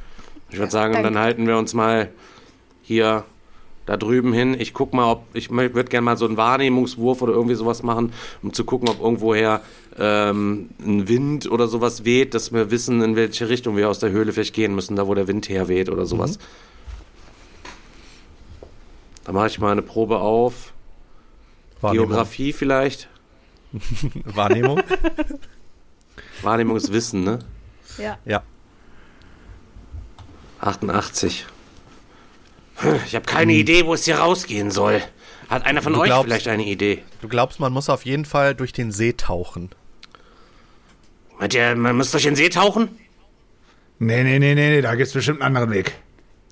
Ich 0.51 0.59
würde 0.59 0.71
sagen, 0.71 0.95
danke. 0.95 1.11
dann 1.11 1.19
halten 1.19 1.47
wir 1.47 1.59
uns 1.59 1.75
mal 1.75 2.11
hier 2.83 3.25
da 3.85 3.97
drüben 3.97 4.33
hin. 4.33 4.57
Ich 4.59 4.75
guck 4.75 4.93
mal, 4.93 5.11
ob 5.11 5.25
ich 5.33 5.51
würde 5.51 5.85
gerne 5.85 6.05
mal 6.05 6.17
so 6.17 6.27
einen 6.27 6.37
Wahrnehmungswurf 6.37 7.23
oder 7.23 7.33
irgendwie 7.33 7.55
sowas 7.55 7.83
machen, 7.83 8.13
um 8.43 8.53
zu 8.53 8.65
gucken, 8.65 8.89
ob 8.89 9.01
irgendwoher 9.01 9.63
ähm, 9.99 10.71
ein 10.81 11.09
Wind 11.09 11.51
oder 11.51 11.69
sowas 11.69 12.05
weht, 12.05 12.35
dass 12.35 12.53
wir 12.53 12.71
wissen, 12.71 13.01
in 13.03 13.17
welche 13.17 13.49
Richtung 13.49 13.77
wir 13.77 13.89
aus 13.89 13.99
der 13.99 14.11
Höhle 14.11 14.33
vielleicht 14.33 14.55
gehen 14.55 14.75
müssen, 14.75 14.97
da 14.97 15.07
wo 15.07 15.15
der 15.15 15.29
Wind 15.29 15.49
herweht 15.49 15.89
oder 15.89 16.05
sowas. 16.05 16.39
Da 19.27 19.33
mache 19.33 19.49
ich 19.49 19.59
mal 19.59 19.73
eine 19.73 19.83
Probe 19.83 20.21
auf. 20.21 20.73
Wahrnehmung. 21.81 22.07
Geografie 22.07 22.53
vielleicht. 22.53 23.09
Wahrnehmung. 24.25 24.81
Wahrnehmungswissen, 26.43 27.25
ne? 27.25 27.41
Ja. 27.99 28.19
ja. 28.25 28.43
88. 30.61 31.45
Ich 33.05 33.17
habe 33.17 33.25
keine 33.27 33.53
Idee, 33.55 33.85
wo 33.85 33.95
es 33.95 34.05
hier 34.05 34.19
rausgehen 34.19 34.71
soll. 34.71 35.03
Hat 35.49 35.67
einer 35.67 35.83
von 35.83 35.95
Du 35.95 36.01
euch 36.01 36.07
glaubst- 36.07 36.27
vielleicht 36.27 36.47
eine 36.47 36.65
Idee? 36.65 37.03
Du 37.21 37.27
glaubst, 37.27 37.59
man 37.59 37.73
muss 37.73 37.89
auf 37.89 38.05
jeden 38.05 38.25
Fall 38.27 38.55
durch 38.55 38.73
den 38.73 38.93
See 38.93 39.13
tauchen. 39.13 39.71
Meint 41.41 41.53
ihr, 41.55 41.75
man 41.75 41.97
muss 41.97 42.13
durch 42.13 42.23
den 42.23 42.37
See 42.37 42.49
tauchen? 42.49 42.89
Nee, 43.99 44.23
nee, 44.23 44.39
nee, 44.39 44.55
nee, 44.55 44.71
nee, 44.71 44.83
da 44.83 44.95
gibt's 44.95 45.15
bestimmt 45.15 45.43
einen 45.43 45.57
anderen 45.57 45.71
Weg. 45.77 45.95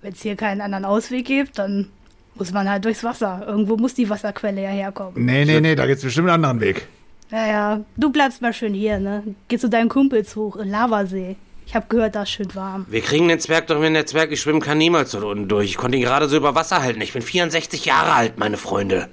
Wenn 0.02 0.12
es 0.12 0.22
hier 0.22 0.34
keinen 0.34 0.60
anderen 0.60 0.84
Ausweg 0.84 1.24
gibt, 1.26 1.58
dann 1.58 1.90
muss 2.34 2.52
man 2.52 2.68
halt 2.68 2.84
durchs 2.84 3.04
Wasser. 3.04 3.44
Irgendwo 3.46 3.76
muss 3.76 3.94
die 3.94 4.08
Wasserquelle 4.08 4.62
ja 4.62 4.70
herkommen. 4.70 5.24
Nee, 5.24 5.44
nee, 5.44 5.60
nee, 5.60 5.74
da 5.74 5.86
gibt's 5.86 6.02
bestimmt 6.02 6.28
einen 6.28 6.44
anderen 6.44 6.60
Weg. 6.60 6.86
Naja, 7.30 7.80
du 7.96 8.10
bleibst 8.10 8.42
mal 8.42 8.52
schön 8.52 8.74
hier, 8.74 8.98
ne? 8.98 9.22
Geh 9.48 9.58
zu 9.58 9.68
deinen 9.68 9.88
Kumpels 9.88 10.36
hoch 10.36 10.56
in 10.56 10.68
Lavasee. 10.70 11.36
Ich 11.66 11.74
hab 11.74 11.88
gehört, 11.88 12.14
da 12.14 12.22
ist 12.22 12.30
schön 12.30 12.54
warm. 12.54 12.84
Wir 12.90 13.00
kriegen 13.00 13.28
den 13.28 13.40
Zwerg 13.40 13.66
doch, 13.68 13.80
wenn 13.80 13.94
der 13.94 14.06
Zwerg 14.06 14.30
nicht 14.30 14.42
schwimmen 14.42 14.60
kann, 14.60 14.78
niemals 14.78 15.12
dort 15.12 15.24
unten 15.24 15.48
durch. 15.48 15.70
Ich 15.70 15.76
konnte 15.76 15.96
ihn 15.96 16.02
gerade 16.02 16.28
so 16.28 16.36
über 16.36 16.54
Wasser 16.54 16.82
halten. 16.82 17.00
Ich 17.00 17.14
bin 17.14 17.22
64 17.22 17.86
Jahre 17.86 18.12
alt, 18.12 18.38
meine 18.38 18.56
Freunde. 18.56 19.08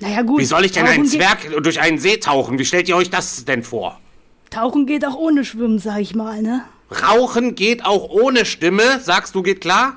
Naja, 0.00 0.22
gut. 0.22 0.40
Wie 0.40 0.44
soll 0.44 0.64
ich 0.64 0.72
denn 0.72 0.84
tauchen 0.84 0.94
einen 0.94 1.06
Zwerg 1.06 1.62
durch 1.62 1.80
einen 1.80 1.98
See 1.98 2.16
tauchen? 2.16 2.58
Wie 2.58 2.64
stellt 2.64 2.88
ihr 2.88 2.96
euch 2.96 3.08
das 3.08 3.44
denn 3.44 3.62
vor? 3.62 4.00
Tauchen 4.50 4.86
geht 4.86 5.06
auch 5.06 5.16
ohne 5.16 5.44
Schwimmen, 5.44 5.78
sag 5.78 6.00
ich 6.00 6.14
mal, 6.14 6.42
ne? 6.42 6.62
Rauchen 6.90 7.54
geht 7.54 7.84
auch 7.84 8.10
ohne 8.10 8.44
Stimme. 8.44 9.00
Sagst 9.00 9.34
du, 9.34 9.42
geht 9.42 9.60
klar? 9.60 9.94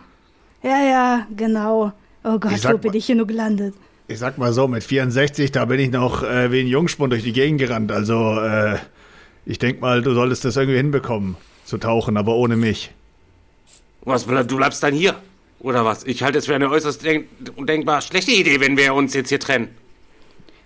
Ja, 0.64 0.82
ja, 0.84 1.28
genau. 1.36 1.92
Oh 2.24 2.38
Gott, 2.40 2.52
Ich 2.54 2.62
sag 2.62 2.74
wo 2.74 2.78
bin 2.78 2.94
ich 2.94 3.06
hier 3.06 3.16
nur 3.16 3.28
gelandet? 3.28 3.74
Ich 4.08 4.20
sag 4.20 4.38
mal 4.38 4.52
so, 4.54 4.68
mit 4.68 4.84
64, 4.84 5.52
da 5.52 5.66
bin 5.66 5.80
ich 5.80 5.92
noch 5.92 6.24
äh, 6.24 6.52
wie 6.52 6.62
ein 6.62 6.68
Jungspund 6.68 7.14
durch 7.14 7.24
die 7.24 7.32
Gegend 7.34 7.60
gerannt. 7.60 7.92
Also, 7.92 8.40
äh, 8.40 8.78
ich 9.46 9.60
denk 9.60 9.82
mal, 9.82 10.02
du 10.02 10.14
solltest 10.14 10.46
das 10.46 10.58
irgendwie 10.58 10.78
hinbekommen, 10.78 11.38
zu 11.66 11.78
tauchen, 11.78 12.18
aber 12.18 12.36
ohne 12.36 12.56
mich. 12.56 12.92
Was, 14.02 14.26
du 14.26 14.58
bleibst 14.58 14.82
dann 14.82 14.94
hier? 14.94 15.16
Oder 15.60 15.86
was? 15.86 16.06
Ich 16.06 16.24
halte 16.24 16.40
es 16.40 16.46
für 16.46 16.56
eine 16.56 16.70
äußerst 16.70 17.04
denk 17.04 17.28
denkbar 17.68 18.02
schlechte 18.02 18.32
Idee, 18.32 18.60
wenn 18.60 18.78
wir 18.78 18.94
uns 18.94 19.14
jetzt 19.14 19.30
hier 19.30 19.40
trennen. 19.40 19.70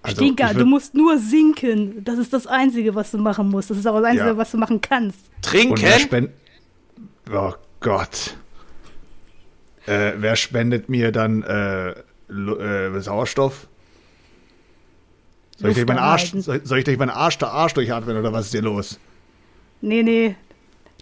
Also, 0.04 0.18
Stinker, 0.18 0.54
du 0.54 0.66
musst 0.66 0.94
nur 0.94 1.18
sinken. 1.18 2.04
Das 2.04 2.18
ist 2.18 2.34
das 2.34 2.46
Einzige, 2.46 2.94
was 2.94 3.12
du 3.12 3.18
machen 3.18 3.50
musst. 3.50 3.70
Das 3.70 3.78
ist 3.78 3.88
auch 3.88 3.96
das 3.96 4.06
Einzige, 4.06 4.30
Ja. 4.30 4.38
was 4.38 4.52
du 4.52 4.58
machen 4.58 4.82
kannst. 4.82 5.20
Trinken? 5.42 6.30
Oh 7.34 7.54
Gott. 7.80 8.36
Äh, 9.86 10.14
wer 10.18 10.36
spendet 10.36 10.90
mir 10.90 11.12
dann 11.12 11.44
äh, 11.44 11.90
äh, 12.30 13.00
Sauerstoff? 13.02 13.68
Soll 15.58 15.70
ich, 15.70 15.76
durch 15.76 15.88
meinen 15.88 16.00
Arsch, 16.00 16.32
soll, 16.36 16.62
soll 16.66 16.80
ich 16.80 16.84
durch 16.86 16.98
meinen 16.98 17.10
Arsch, 17.12 17.38
der 17.38 17.50
Arsch 17.50 17.74
durchatmen 17.74 18.18
oder 18.18 18.34
was 18.34 18.46
ist 18.48 18.52
hier 18.52 18.62
los? 18.62 19.00
Nee, 19.82 20.04
nee. 20.04 20.36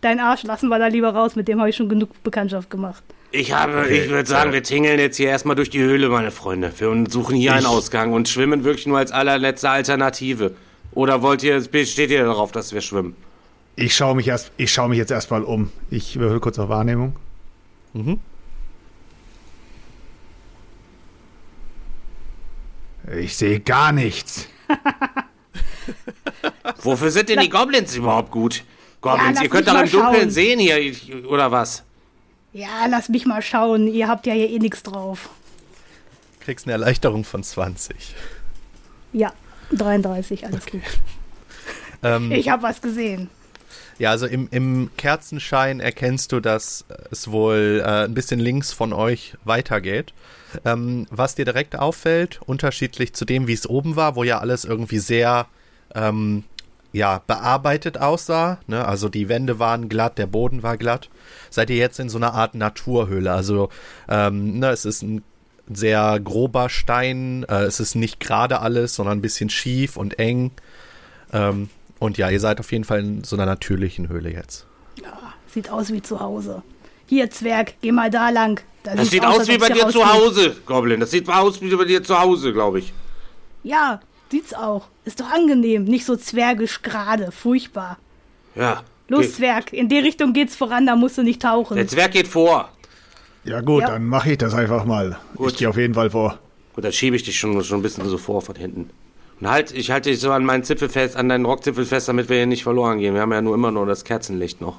Deinen 0.02 0.20
Arsch 0.20 0.44
lassen 0.44 0.68
wir 0.70 0.80
da 0.80 0.88
lieber 0.88 1.10
raus. 1.14 1.36
Mit 1.36 1.48
dem 1.48 1.60
habe 1.60 1.70
ich 1.70 1.76
schon 1.76 1.88
genug 1.90 2.10
Bekanntschaft 2.24 2.70
gemacht. 2.70 3.04
Ich 3.32 3.54
habe, 3.54 3.84
Okay, 3.86 4.02
ich 4.04 4.10
würde 4.10 4.28
sagen, 4.28 4.52
wir 4.52 4.62
tingeln 4.64 5.00
jetzt 5.00 5.16
hier 5.18 5.30
erstmal 5.30 5.56
durch 5.56 5.70
die 5.70 5.80
Höhle, 5.80 6.10
meine 6.10 6.32
Freunde. 6.32 6.72
Wir 6.78 7.06
suchen 7.10 7.36
hier 7.36 7.54
einen 7.54 7.62
Ich- 7.62 7.68
Ausgang 7.68 8.12
und 8.14 8.28
schwimmen 8.28 8.64
wirklich 8.66 8.88
nur 8.88 8.98
als 8.98 9.12
allerletzte 9.12 9.70
Alternative. 9.70 10.54
Oder 10.92 11.22
wollt 11.22 11.42
ihr, 11.44 11.62
steht 11.62 12.10
ihr 12.12 12.26
darauf, 12.26 12.52
dass 12.52 12.74
wir 12.74 12.82
schwimmen? 12.82 13.16
Ich 13.78 13.96
schaue 13.96 14.16
mich 14.16 14.28
erst, 14.28 14.52
ich 14.58 14.74
schaue 14.74 14.90
mich 14.90 14.98
jetzt 14.98 15.12
erstmal 15.12 15.44
um. 15.44 15.72
Ich 15.90 16.20
würfel 16.20 16.42
kurz 16.42 16.60
auf 16.60 16.68
Wahrnehmung. 16.68 17.16
Mhm. 17.94 18.20
Ich 23.20 23.36
sehe 23.36 23.60
gar 23.60 23.92
nichts. 23.92 24.48
Wofür 26.84 27.12
sind 27.12 27.30
denn 27.30 27.40
die 27.40 27.50
Goblins 27.50 27.96
überhaupt 27.96 28.32
gut? 28.32 28.64
Goblins, 29.02 29.36
lass 29.36 29.44
ihr 29.44 29.50
könnt 29.50 29.68
doch 29.68 29.82
im 29.82 29.90
Dunkeln 29.90 30.22
schauen. 30.22 30.30
sehen 30.32 30.60
hier, 30.60 31.26
oder 31.28 31.52
was? 31.52 31.84
Ja, 32.54 32.86
lass 32.90 33.10
mich 33.10 33.26
mal 33.26 33.42
schauen. 33.42 33.88
Ihr 33.88 34.08
habt 34.08 34.28
ja 34.28 34.34
hier 34.34 34.50
eh 34.50 34.60
nichts 34.60 34.84
drauf. 34.84 35.30
Kriegst 36.42 36.66
eine 36.66 36.74
Erleichterung 36.74 37.24
von 37.24 37.44
20. 37.44 38.16
Ja, 39.14 39.34
33, 39.72 40.46
alles 40.46 40.66
gut. 40.66 40.82
Ähm, 42.04 42.32
Ich 42.32 42.50
habe 42.50 42.64
was 42.64 42.82
gesehen. 42.82 43.30
Ja, 44.00 44.10
also 44.10 44.26
im, 44.26 44.48
im 44.50 44.90
Kerzenschein 44.98 45.80
erkennst 45.80 46.32
du, 46.32 46.40
dass 46.40 46.84
es 47.12 47.30
wohl 47.30 47.84
äh, 47.86 48.06
ein 48.06 48.16
bisschen 48.16 48.40
links 48.40 48.74
von 48.74 48.92
euch 48.92 49.36
weitergeht. 49.44 50.12
Ähm, 50.66 51.08
was 51.10 51.36
dir 51.36 51.46
direkt 51.46 51.78
auffällt, 51.78 52.40
unterschiedlich 52.46 53.14
zu 53.14 53.26
dem, 53.26 53.48
wie 53.48 53.54
es 53.54 53.68
oben 53.68 53.96
war, 53.96 54.16
wo 54.16 54.24
ja 54.24 54.40
alles 54.40 54.66
irgendwie 54.66 55.00
sehr 55.00 55.48
ähm, 55.96 56.44
ja, 56.94 57.22
bearbeitet 57.26 57.98
aussah. 57.98 58.60
Ne? 58.68 58.86
Also 58.86 59.10
die 59.10 59.30
Wände 59.30 59.60
waren 59.60 59.90
glatt, 59.90 60.18
der 60.18 60.28
Boden 60.28 60.64
war 60.64 60.78
glatt. 60.78 61.10
Seid 61.50 61.70
ihr 61.70 61.78
jetzt 61.78 62.00
in 62.00 62.10
so 62.10 62.18
einer 62.18 62.34
Art 62.34 62.56
Naturhöhle. 62.56 63.32
Also 63.32 63.70
ähm, 64.10 64.60
ne, 64.60 64.70
es 64.70 64.86
ist 64.86 65.02
ein 65.02 65.24
sehr 65.74 66.20
grober 66.20 66.70
Stein. 66.70 67.46
Äh, 67.48 67.64
es 67.64 67.80
ist 67.80 67.96
nicht 67.96 68.20
gerade 68.20 68.60
alles, 68.60 68.96
sondern 68.96 69.20
ein 69.20 69.22
bisschen 69.22 69.50
schief 69.50 69.96
und 69.96 70.20
eng. 70.20 70.52
Ähm, 71.32 71.70
und 72.00 72.18
ja, 72.18 72.30
ihr 72.30 72.40
seid 72.40 72.60
auf 72.60 72.72
jeden 72.72 72.84
Fall 72.84 73.00
in 73.00 73.24
so 73.24 73.36
einer 73.36 73.46
natürlichen 73.46 74.10
Höhle 74.10 74.32
jetzt. 74.32 74.66
Sieht 75.54 75.70
aus 75.70 75.92
wie 75.92 76.02
zu 76.02 76.20
Hause. 76.20 76.64
Hier, 77.12 77.30
Zwerg, 77.30 77.74
geh 77.82 77.92
mal 77.92 78.10
da 78.10 78.30
lang. 78.30 78.62
Da 78.84 78.96
Das 78.96 79.10
sieht 79.10 79.26
aus 79.26 79.40
als 79.40 79.50
wie 79.50 79.58
bei 79.58 79.68
dir 79.68 79.90
zu. 79.90 80.02
Hause, 80.14 80.56
Goblin. 80.66 81.02
Das 81.02 81.12
sieht 81.12 81.28
aus 81.28 81.60
wie 81.62 81.76
bei 81.76 81.84
dir 81.84 82.02
zu 82.02 82.18
Hause, 82.18 82.54
glaube 82.54 82.80
ich. 82.80 82.94
Ja, 83.64 84.00
sieht's 84.32 84.54
auch. 84.54 84.86
Ist 85.04 85.20
doch 85.20 85.30
angenehm. 85.30 85.84
Nicht 85.84 86.06
so 86.06 86.16
zwergisch 86.16 86.82
gerade. 86.82 87.34
Furchtbar. 87.34 87.98
Ja. 88.56 88.84
Los, 89.10 89.24
Ge- 89.24 89.32
Zwerg, 89.34 89.74
in 89.74 89.90
die 89.90 90.00
Richtung 90.00 90.32
geht's 90.32 90.56
voran, 90.56 90.86
da 90.86 90.96
musst 90.96 91.18
du 91.18 91.22
nicht 91.24 91.42
tauchen. 91.42 91.76
Der 91.76 91.86
Zwerg 91.86 92.14
geht 92.14 92.30
vor. 92.30 92.70
Ja 93.44 93.60
gut, 93.60 93.82
Ja. 93.82 93.88
dann 93.90 94.06
mache 94.08 94.32
ich 94.32 94.38
das 94.38 94.54
einfach 94.54 94.86
mal. 94.86 95.20
Gut. 95.36 95.52
Ich 95.52 95.58
gehe 95.58 95.68
auf 95.68 95.76
jeden 95.76 95.94
Fall 95.96 96.12
vor. 96.12 96.40
Gut, 96.76 96.86
dann 96.86 96.94
schiebe 96.94 97.18
ich 97.18 97.24
dich 97.24 97.38
schon, 97.38 97.62
schon 97.66 97.80
ein 97.80 97.82
bisschen 97.82 98.08
so 98.08 98.18
vor 98.18 98.42
von 98.42 98.56
hinten. 98.56 98.90
Und 99.42 99.50
halt, 99.52 99.74
ich 99.74 99.92
halte 99.92 100.10
dich 100.10 100.22
so 100.22 100.32
an 100.32 100.46
meinen 100.46 100.64
Zipfel 100.64 100.88
fest, 100.88 101.18
an 101.18 101.28
deinen 101.28 101.44
Rockzipfel 101.46 101.86
fest, 101.86 102.08
damit 102.08 102.30
wir 102.30 102.38
hier 102.38 102.46
nicht 102.46 102.64
verloren 102.64 103.00
gehen. 103.00 103.14
Wir 103.16 103.22
haben 103.22 103.34
ja 103.34 103.42
nur 103.42 103.54
immer 103.56 103.72
nur 103.72 103.86
das 103.86 104.06
Kerzenlicht 104.06 104.62
noch. 104.62 104.78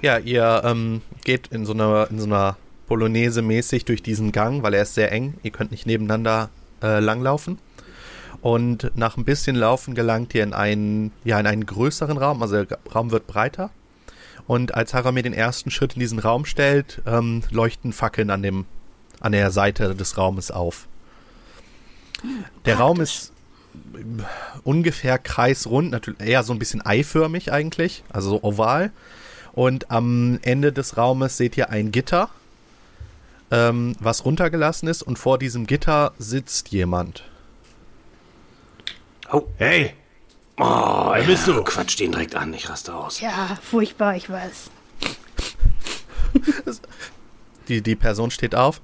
Ja, 0.00 0.18
ihr 0.18 0.62
ähm, 0.64 1.02
geht 1.24 1.48
in 1.48 1.66
so 1.66 1.72
einer, 1.72 2.08
in 2.10 2.18
so 2.18 2.26
einer 2.26 2.56
Polonaise 2.86 3.42
mäßig 3.42 3.84
durch 3.84 4.02
diesen 4.02 4.32
Gang, 4.32 4.62
weil 4.62 4.74
er 4.74 4.82
ist 4.82 4.94
sehr 4.94 5.12
eng. 5.12 5.34
Ihr 5.42 5.50
könnt 5.50 5.70
nicht 5.70 5.86
nebeneinander 5.86 6.50
äh, 6.82 7.00
langlaufen. 7.00 7.58
Und 8.40 8.90
nach 8.96 9.16
ein 9.16 9.24
bisschen 9.24 9.54
Laufen 9.54 9.94
gelangt 9.94 10.34
ihr 10.34 10.42
in 10.42 10.52
einen, 10.52 11.12
ja, 11.24 11.38
in 11.38 11.46
einen 11.46 11.64
größeren 11.64 12.18
Raum. 12.18 12.42
Also 12.42 12.64
der 12.64 12.78
Raum 12.92 13.10
wird 13.10 13.26
breiter. 13.26 13.70
Und 14.46 14.74
als 14.74 14.92
Haramir 14.94 15.22
den 15.22 15.32
ersten 15.32 15.70
Schritt 15.70 15.94
in 15.94 16.00
diesen 16.00 16.18
Raum 16.18 16.44
stellt, 16.44 17.00
ähm, 17.06 17.42
leuchten 17.50 17.92
Fackeln 17.92 18.30
an, 18.30 18.42
dem, 18.42 18.66
an 19.20 19.32
der 19.32 19.50
Seite 19.52 19.94
des 19.94 20.18
Raumes 20.18 20.50
auf. 20.50 20.88
Der 22.66 22.78
Raum 22.78 23.00
ist 23.00 23.32
ungefähr 24.64 25.18
kreisrund, 25.18 25.92
natürlich 25.92 26.20
eher 26.20 26.42
so 26.42 26.52
ein 26.52 26.58
bisschen 26.58 26.84
eiförmig 26.84 27.52
eigentlich, 27.52 28.04
also 28.10 28.30
so 28.30 28.42
oval. 28.42 28.90
Und 29.52 29.90
am 29.90 30.38
Ende 30.42 30.72
des 30.72 30.96
Raumes 30.96 31.36
seht 31.36 31.56
ihr 31.56 31.70
ein 31.70 31.92
Gitter, 31.92 32.30
ähm, 33.50 33.96
was 34.00 34.24
runtergelassen 34.24 34.88
ist. 34.88 35.02
Und 35.02 35.18
vor 35.18 35.38
diesem 35.38 35.66
Gitter 35.66 36.12
sitzt 36.18 36.70
jemand. 36.70 37.24
Oh, 39.30 39.46
Hey, 39.58 39.94
oh 40.58 41.12
wer 41.12 41.24
bist 41.24 41.46
du? 41.46 41.62
Quatsch 41.62 41.98
den 41.98 42.12
direkt 42.12 42.34
an, 42.34 42.52
ich 42.54 42.68
raste 42.68 42.94
aus. 42.94 43.20
Ja, 43.20 43.58
furchtbar, 43.62 44.16
ich 44.16 44.28
weiß. 44.28 44.70
Die, 47.68 47.80
die 47.80 47.94
Person 47.94 48.30
steht 48.30 48.54
auf. 48.54 48.80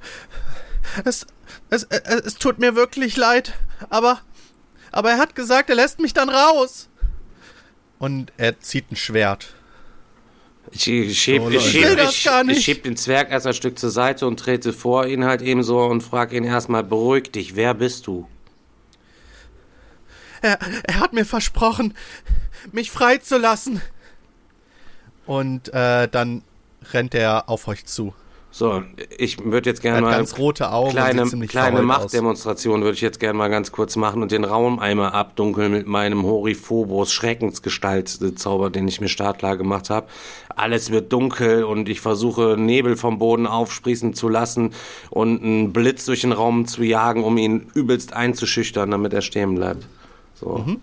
Es, 1.05 1.27
es, 1.69 1.85
es, 1.85 2.01
es 2.05 2.35
tut 2.37 2.59
mir 2.59 2.77
wirklich 2.77 3.17
leid, 3.17 3.55
aber, 3.91 4.21
aber 4.93 5.11
er 5.11 5.19
hat 5.19 5.35
gesagt, 5.35 5.69
er 5.69 5.77
lässt 5.77 5.99
mich 5.99 6.15
dann 6.15 6.29
raus. 6.29 6.89
Und 7.99 8.33
er 8.37 8.61
zieht 8.61 8.93
ein 8.93 8.97
Schwert. 8.97 9.55
Ich, 10.73 10.89
ich, 10.89 11.19
schieb, 11.19 11.43
ich, 11.51 11.75
Ich 12.51 12.69
ich 12.69 12.83
den 12.83 12.97
Zwerg 12.97 13.31
erst 13.31 13.47
ein 13.47 13.55
Stück 13.55 13.79
zur 13.79 13.91
Seite 13.91 14.27
und 14.27 14.39
trete 14.39 14.73
vor 14.73 15.07
ihn 15.07 15.25
halt 15.25 15.43
eben 15.43 15.63
so 15.63 15.81
und 15.81 16.03
frage 16.03 16.37
ihn 16.37 16.45
erstmal, 16.45 16.85
beruhig 16.85 17.31
dich, 17.33 17.57
wer 17.57 17.75
bist 17.75 18.07
du? 18.07 18.29
Er, 20.43 20.59
er 20.85 21.01
hat 21.01 21.13
mir 21.13 21.25
versprochen, 21.25 21.95
mich 22.73 22.91
freizulassen. 22.91 23.81
Und 25.27 25.73
äh, 25.75 26.09
dann 26.09 26.43
rennt 26.93 27.15
er 27.15 27.49
auf 27.49 27.69
euch 27.69 27.85
zu. 27.87 28.15
So, 28.59 28.83
ich 29.17 29.45
würde 29.45 29.71
jetzt 29.71 29.85
Er 29.85 29.93
gerne 29.93 30.01
mal 30.01 30.17
ganz 30.17 30.37
rote 30.37 30.73
Augen 30.73 30.91
kleine, 30.91 31.25
kleine. 31.47 31.81
Machtdemonstration 31.81 32.83
würde 32.83 32.97
ich 32.97 33.01
jetzt 33.03 33.21
gerne 33.21 33.39
mal 33.39 33.47
ganz 33.47 33.71
kurz 33.71 33.95
machen 33.95 34.21
und 34.21 34.33
den 34.33 34.43
Raum 34.43 34.81
einmal 34.81 35.13
abdunkeln 35.13 35.71
mit 35.71 35.87
meinem 35.87 36.25
Horiphobos 36.25 37.13
Schreckensgestalt 37.13 38.09
Zauber, 38.37 38.71
den 38.71 38.89
ich 38.89 39.01
mir 39.01 39.09
startklar 39.09 39.57
gemacht 39.57 39.91
habe. 39.91 40.09
Alles 40.49 40.91
wird 40.91 41.13
dunkel 41.13 41.63
und 41.63 41.89
ich 41.89 42.01
versuche 42.01 42.57
Nebel 42.59 42.97
vom 42.97 43.21
Boden 43.21 43.47
aufsprießen 43.47 44.15
zu 44.15 44.29
lassen 44.29 44.75
und 45.11 45.41
einen 45.41 45.73
Blitz 45.73 46.05
durch 46.07 46.23
den 46.23 46.33
Raum 46.33 46.67
zu 46.67 46.83
jagen, 46.83 47.23
um 47.23 47.39
ihn 47.39 47.71
übelst 47.75 48.13
einzuschüchtern, 48.13 48.91
damit 48.91 49.13
er 49.13 49.23
stehen 49.23 49.55
bleibt. 49.55 49.87
So. 50.35 50.65
Mhm. 50.67 50.81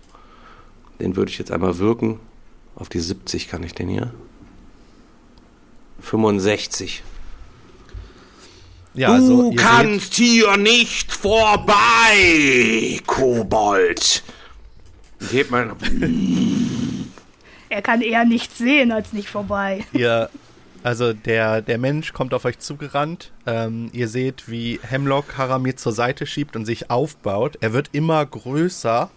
Den 1.02 1.18
würde 1.18 1.30
ich 1.30 1.40
jetzt 1.40 1.52
einmal 1.52 1.78
wirken. 1.78 2.22
Auf 2.78 2.88
die 2.88 3.02
70 3.02 3.50
kann 3.50 3.64
ich 3.64 3.74
den 3.74 3.90
hier. 3.90 4.14
65. 6.00 7.04
Ja, 8.96 9.12
also 9.12 9.44
du 9.44 9.52
ihr 9.52 9.58
kannst 9.58 10.14
hier 10.16 10.56
nicht 10.58 11.12
vorbei, 11.12 13.00
Kobold. 13.06 14.24
Heb 15.32 15.52
mein. 15.52 15.72
Er 17.70 17.82
kann 17.82 18.02
eher 18.02 18.24
nicht 18.26 18.56
sehen 18.56 18.92
als 18.92 19.12
nicht 19.12 19.28
vorbei. 19.28 19.84
seht, 19.92 20.00
ihr, 20.00 20.30
also 20.84 21.14
der, 21.14 21.62
der 21.62 21.78
Mensch 21.78 22.14
kommt 22.14 22.34
auf 22.34 22.46
euch 22.46 22.60
zugerannt. 22.60 23.32
Ähm, 23.46 23.90
ihr 23.92 24.08
seht, 24.08 24.48
wie 24.48 24.80
Hemlock 24.82 25.38
Haramir 25.38 25.76
zur 25.76 25.92
Seite 25.92 26.26
schiebt 26.26 26.56
und 26.56 26.66
sich 26.66 26.90
aufbaut. 26.90 27.58
Er 27.60 27.74
wird 27.74 27.90
immer 27.92 28.26
größer, 28.26 29.10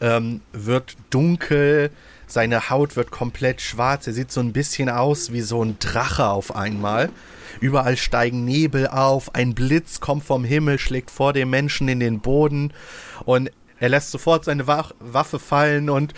ähm, 0.00 0.40
wird 0.52 0.96
dunkel, 1.10 1.90
seine 2.26 2.70
Haut 2.70 2.96
wird 2.96 3.10
komplett 3.10 3.60
schwarz. 3.60 4.06
Er 4.06 4.12
sieht 4.12 4.30
so 4.30 4.40
ein 4.40 4.52
bisschen 4.52 4.88
aus 4.88 5.32
wie 5.32 5.40
so 5.40 5.62
ein 5.62 5.78
Drache 5.80 6.28
auf 6.28 6.54
einmal. 6.54 7.10
Überall 7.60 7.96
steigen 7.96 8.44
Nebel 8.44 8.88
auf, 8.88 9.34
ein 9.34 9.54
Blitz 9.54 10.00
kommt 10.00 10.24
vom 10.24 10.44
Himmel, 10.44 10.78
schlägt 10.78 11.10
vor 11.10 11.32
dem 11.32 11.50
Menschen 11.50 11.88
in 11.88 12.00
den 12.00 12.20
Boden 12.20 12.72
und 13.24 13.50
er 13.80 13.88
lässt 13.88 14.10
sofort 14.10 14.44
seine 14.44 14.66
Wa 14.66 14.86
Waffe 14.98 15.38
fallen 15.38 15.88
und, 15.88 16.12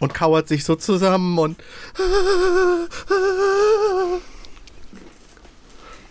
und 0.00 0.14
kauert 0.14 0.48
sich 0.48 0.64
so 0.64 0.74
zusammen 0.74 1.38
und 1.38 1.56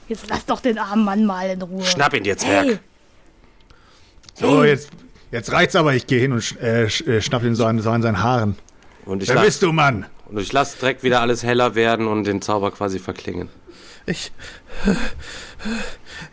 Jetzt 0.07 0.29
lass 0.29 0.45
doch 0.45 0.59
den 0.59 0.77
armen 0.77 1.05
Mann 1.05 1.25
mal 1.25 1.49
in 1.49 1.61
Ruhe. 1.61 1.83
Schnapp 1.83 2.13
ihn 2.13 2.23
dir, 2.23 2.37
Zwerg. 2.37 2.65
Hey, 2.65 2.79
So, 4.35 4.63
jetzt, 4.63 4.89
jetzt 5.31 5.51
reicht's 5.51 5.75
aber. 5.75 5.93
Ich 5.93 6.07
gehe 6.07 6.19
hin 6.19 6.33
und 6.33 6.41
sch, 6.41 6.55
äh, 6.57 6.89
sch, 6.89 7.01
äh, 7.01 7.21
schnapp 7.21 7.43
ihn 7.43 7.55
so 7.55 7.65
an, 7.65 7.79
so 7.79 7.89
an 7.89 8.01
seinen 8.01 8.21
Haaren. 8.21 8.57
Und 9.05 9.23
ich, 9.23 9.29
Wer 9.29 9.35
lass, 9.35 9.45
bist 9.45 9.61
du, 9.63 9.71
Mann? 9.71 10.05
und 10.27 10.39
ich 10.39 10.51
lass 10.51 10.77
direkt 10.77 11.03
wieder 11.03 11.21
alles 11.21 11.43
heller 11.43 11.75
werden 11.75 12.07
und 12.07 12.25
den 12.25 12.41
Zauber 12.41 12.71
quasi 12.71 12.99
verklingen. 12.99 13.49
Ich, 14.05 14.31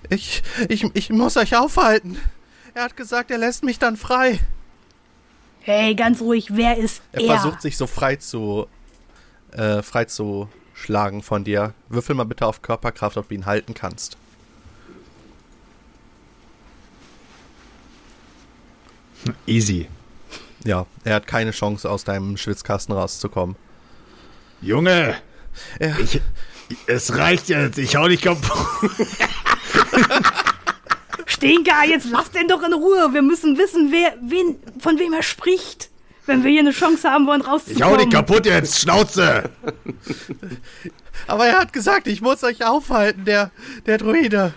ich, 0.08 0.42
ich, 0.68 0.84
ich 0.94 1.10
muss 1.10 1.36
euch 1.36 1.56
aufhalten. 1.56 2.18
Er 2.74 2.84
hat 2.84 2.96
gesagt, 2.96 3.30
er 3.30 3.38
lässt 3.38 3.62
mich 3.64 3.78
dann 3.78 3.96
frei. 3.96 4.40
hey, 5.62 5.94
ganz 5.94 6.20
ruhig, 6.20 6.48
wer 6.56 6.76
ist 6.76 7.02
Er 7.12 7.22
er? 7.22 7.26
versucht 7.40 7.62
sich 7.62 7.76
so 7.76 7.86
frei 7.86 8.16
zu, 8.16 8.66
äh, 9.52 9.82
frei 9.82 10.04
zu 10.06 10.48
schlagen 10.74 11.22
von 11.22 11.44
dir. 11.44 11.74
Würfel 11.88 12.14
mal 12.14 12.24
bitte 12.24 12.46
auf 12.46 12.62
Körperkraft, 12.62 13.16
ob 13.16 13.28
du 13.28 13.34
ihn 13.34 13.46
halten 13.46 13.74
kannst. 13.74 14.16
Easy. 19.46 19.88
Ja, 20.64 20.86
er 21.04 21.14
hat 21.16 21.26
keine 21.26 21.50
Chance, 21.52 21.88
aus 21.90 22.04
deinem 22.04 22.36
Schwitzkasten 22.36 22.94
rauszukommen. 22.94 23.56
Junge, 24.62 25.14
Er, 25.78 25.98
ich, 25.98 26.20
es 26.86 27.16
reicht 27.16 27.48
jetzt. 27.48 27.78
Ich 27.78 27.96
hau 27.96 28.08
dich 28.08 28.20
kaputt. 28.22 28.50
Stinker, 31.26 31.84
jetzt 31.86 32.06
lass 32.10 32.30
den 32.30 32.48
doch 32.48 32.62
in 32.62 32.72
Ruhe. 32.72 33.10
Wir 33.12 33.22
müssen 33.22 33.56
wissen, 33.56 33.90
wer, 33.92 34.14
wen, 34.22 34.56
von 34.78 34.98
wem 34.98 35.12
er 35.12 35.22
spricht. 35.22 35.88
Wenn 36.26 36.44
wir 36.44 36.50
hier 36.50 36.60
eine 36.60 36.72
Chance 36.72 37.10
haben 37.10 37.26
wollen, 37.26 37.40
Ich 37.40 37.46
hau 37.46 37.52
rauszukommen. 37.52 37.98
dich 37.98 38.10
kaputt 38.10 38.46
jetzt. 38.46 38.78
Schnauze. 38.80 39.50
aber 41.26 41.46
er 41.46 41.58
hat 41.60 41.72
gesagt, 41.72 42.06
ich 42.06 42.20
muss 42.20 42.44
euch 42.44 42.64
aufhalten, 42.64 43.24
der, 43.24 43.50
der 43.86 43.98
Druide. 43.98 44.52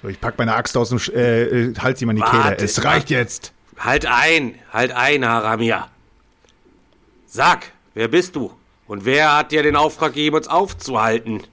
So, 0.00 0.08
ich 0.08 0.20
pack 0.20 0.36
meine 0.38 0.54
Axt 0.54 0.76
aus 0.76 0.90
dem, 0.90 0.98
Sch- 0.98 1.12
äh, 1.14 1.42
äh, 1.70 1.74
halt 1.78 1.98
sie 1.98 2.04
mal 2.06 2.12
in 2.12 2.16
die 2.18 2.22
Kehle. 2.22 2.56
Es 2.58 2.84
reicht 2.84 3.10
jetzt. 3.10 3.52
Halt 3.78 4.06
ein, 4.06 4.56
halt 4.72 4.92
ein, 4.92 5.24
Haramir. 5.26 5.88
Sag, 7.26 7.72
wer 7.94 8.08
bist 8.08 8.36
du? 8.36 8.52
Und 8.92 9.06
wer 9.06 9.34
hat 9.38 9.52
dir 9.52 9.62
den 9.62 9.74
Auftrag 9.74 10.12
gegeben, 10.12 10.36
uns 10.36 10.48
aufzuhalten? 10.48 11.44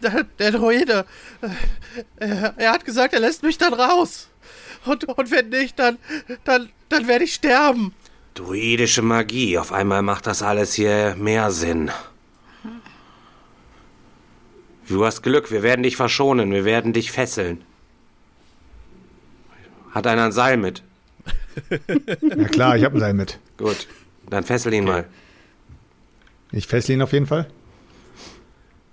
Der, 0.00 0.22
der 0.38 0.52
Druide. 0.52 1.04
äh, 1.40 2.26
Er, 2.28 2.54
er 2.56 2.70
hat 2.70 2.84
gesagt, 2.84 3.12
er 3.12 3.18
lässt 3.18 3.42
mich 3.42 3.58
dann 3.58 3.74
raus. 3.74 4.28
Und, 4.84 5.02
und 5.02 5.32
wenn 5.32 5.48
nicht, 5.48 5.80
dann, 5.80 5.98
dann, 6.44 6.68
dann 6.90 7.08
werde 7.08 7.24
ich 7.24 7.34
sterben. 7.34 7.92
Druidische 8.34 9.02
Magie, 9.02 9.58
auf 9.58 9.72
einmal 9.72 10.02
macht 10.02 10.28
das 10.28 10.44
alles 10.44 10.74
hier 10.74 11.16
mehr 11.18 11.50
Sinn. 11.50 11.90
Du 14.86 15.04
hast 15.04 15.22
Glück, 15.22 15.50
wir 15.50 15.64
werden 15.64 15.82
dich 15.82 15.96
verschonen, 15.96 16.52
wir 16.52 16.64
werden 16.64 16.92
dich 16.92 17.10
fesseln. 17.10 17.64
Hat 19.90 20.06
einer 20.06 20.26
ein 20.26 20.32
Seil 20.32 20.56
mit? 20.56 20.84
Na 22.20 22.44
klar, 22.46 22.76
ich 22.76 22.84
hab 22.84 22.94
ein 22.94 23.00
Seil 23.00 23.14
mit. 23.14 23.40
Gut, 23.58 23.88
dann 24.30 24.44
fessel 24.44 24.72
ihn 24.72 24.84
mal. 24.84 25.08
Ich 26.52 26.66
fessel 26.66 26.92
ihn 26.92 27.02
auf 27.02 27.12
jeden 27.12 27.26
Fall. 27.26 27.48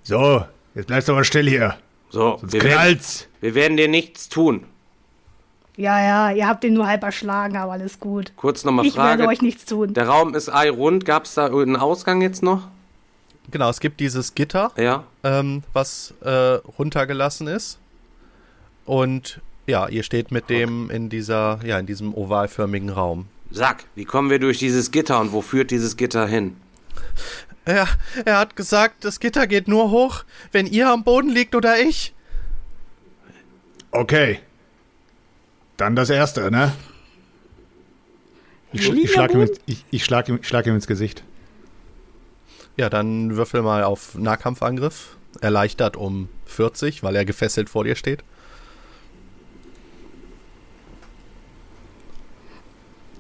So, 0.04 0.44
jetzt 0.76 0.88
bleibst 0.88 1.08
du 1.08 1.14
aber 1.14 1.24
still 1.24 1.48
hier. 1.50 1.76
So, 2.10 2.38
Sonst 2.40 2.54
wir 2.54 2.64
werden, 2.64 3.00
wir 3.42 3.56
werden 3.56 3.78
dir 3.78 3.88
nichts 3.88 4.30
tun. 4.30 4.64
Ja, 5.78 6.02
ja, 6.02 6.32
ihr 6.36 6.48
habt 6.48 6.64
ihn 6.64 6.74
nur 6.74 6.88
halb 6.88 7.04
erschlagen, 7.04 7.56
aber 7.56 7.74
alles 7.74 8.00
gut. 8.00 8.34
Kurz 8.36 8.66
nochmal 8.66 8.86
Ich 8.86 8.96
werde 8.98 9.24
Frage. 9.24 9.28
euch 9.28 9.42
nichts 9.42 9.66
tun. 9.66 9.94
Der 9.94 10.08
Raum 10.08 10.34
ist 10.36 10.50
eirund. 10.50 11.06
Gab 11.06 11.26
es 11.26 11.36
da 11.36 11.46
einen 11.46 11.76
Ausgang 11.78 12.22
jetzt 12.22 12.44
noch? 12.44 12.68
Genau, 13.52 13.70
es 13.70 13.80
gibt 13.80 14.00
dieses 14.00 14.36
Gitter, 14.36 14.72
Ja. 14.78 15.06
ähm, 15.24 15.64
was 15.74 16.14
äh, 16.22 16.30
runtergelassen 16.78 17.48
ist. 17.48 17.80
Und 18.86 19.40
ja, 19.68 19.88
ihr 19.88 20.04
steht 20.04 20.32
mit 20.32 20.50
dem 20.50 20.90
in 20.90 21.10
dieser, 21.10 21.60
ja, 21.64 21.80
in 21.80 21.86
diesem 21.86 22.14
ovalförmigen 22.14 22.90
Raum. 22.90 23.28
Sag, 23.52 23.86
wie 23.96 24.06
kommen 24.06 24.30
wir 24.30 24.40
durch 24.40 24.58
dieses 24.60 24.92
Gitter 24.92 25.20
und 25.20 25.32
wo 25.32 25.42
führt 25.42 25.72
dieses 25.72 25.96
Gitter 25.96 26.28
hin? 26.28 26.58
Er, 27.70 27.88
er 28.26 28.40
hat 28.40 28.56
gesagt, 28.56 29.06
das 29.06 29.20
Gitter 29.20 29.46
geht 29.46 29.68
nur 29.68 29.92
hoch, 29.92 30.24
wenn 30.52 30.66
ihr 30.66 30.90
am 30.90 31.04
Boden 31.04 31.30
liegt 31.30 31.54
oder 31.54 31.80
ich. 31.80 32.16
Okay. 33.92 34.40
Dann 35.78 35.96
das 35.96 36.10
erste, 36.10 36.50
ne? 36.50 36.74
Ich, 38.74 38.90
ich, 38.92 39.12
schlag, 39.12 39.36
am 39.36 39.42
ihm, 39.42 39.50
ich, 39.68 39.86
ich 39.92 40.04
schlag, 40.04 40.28
ihm, 40.30 40.42
schlag 40.42 40.66
ihm 40.66 40.74
ins 40.74 40.88
Gesicht. 40.88 41.24
Ja, 42.76 42.90
dann 42.90 43.36
würfel 43.36 43.62
mal 43.62 43.84
auf 43.84 44.16
Nahkampfangriff. 44.16 45.18
Erleichtert 45.40 45.96
um 45.96 46.28
40, 46.48 47.04
weil 47.04 47.16
er 47.16 47.24
gefesselt 47.24 47.70
vor 47.70 47.84
dir 47.84 47.96
steht. 47.96 48.24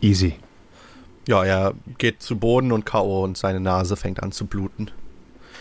Easy. 0.02 0.40
Ja, 1.30 1.44
er 1.44 1.76
geht 2.00 2.24
zu 2.24 2.40
Boden 2.40 2.72
und 2.72 2.88
K.O. 2.88 3.24
und 3.24 3.38
seine 3.38 3.60
Nase 3.60 3.96
fängt 3.96 4.24
an 4.24 4.32
zu 4.32 4.48
bluten. 4.48 4.90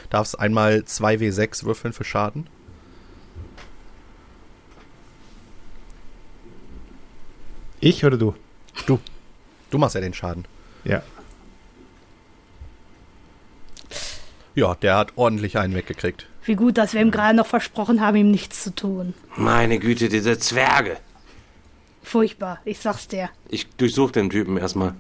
Darfst 0.09 0.41
einmal 0.41 0.79
2W6 0.79 1.65
würfeln 1.65 1.93
für 1.93 2.05
Schaden. 2.05 2.49
Ich 7.81 8.03
oder 8.03 8.17
du? 8.17 8.35
Du. 8.87 8.99
Du 9.69 9.77
machst 9.77 9.95
ja 9.95 10.01
den 10.01 10.15
Schaden. 10.15 10.47
Ja. 10.85 11.03
Ja, 14.55 14.75
der 14.75 14.97
hat 14.97 15.13
ordentlich 15.17 15.59
einen 15.59 15.75
weggekriegt. 15.75 16.27
Wie 16.45 16.55
gut, 16.55 16.79
dass 16.79 16.95
wir 16.95 17.03
ihm 17.03 17.11
gerade 17.11 17.37
noch 17.37 17.47
versprochen 17.47 18.01
haben, 18.01 18.17
ihm 18.17 18.31
nichts 18.31 18.65
zu 18.65 18.75
tun. 18.75 19.13
Meine 19.37 19.79
Güte, 19.79 20.09
diese 20.09 20.39
Zwerge. 20.39 20.97
Furchtbar, 22.03 22.59
ich 22.65 22.79
sag's 22.79 23.07
dir. 23.07 23.29
Ich 23.51 23.69
durchsuche 23.77 24.13
den 24.13 24.31
Typen 24.31 24.57
erstmal. 24.57 24.95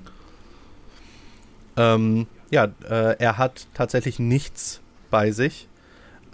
Ähm, 1.78 2.26
ja, 2.50 2.64
äh, 2.88 3.16
er 3.18 3.38
hat 3.38 3.66
tatsächlich 3.74 4.18
nichts 4.18 4.80
bei 5.10 5.30
sich. 5.30 5.68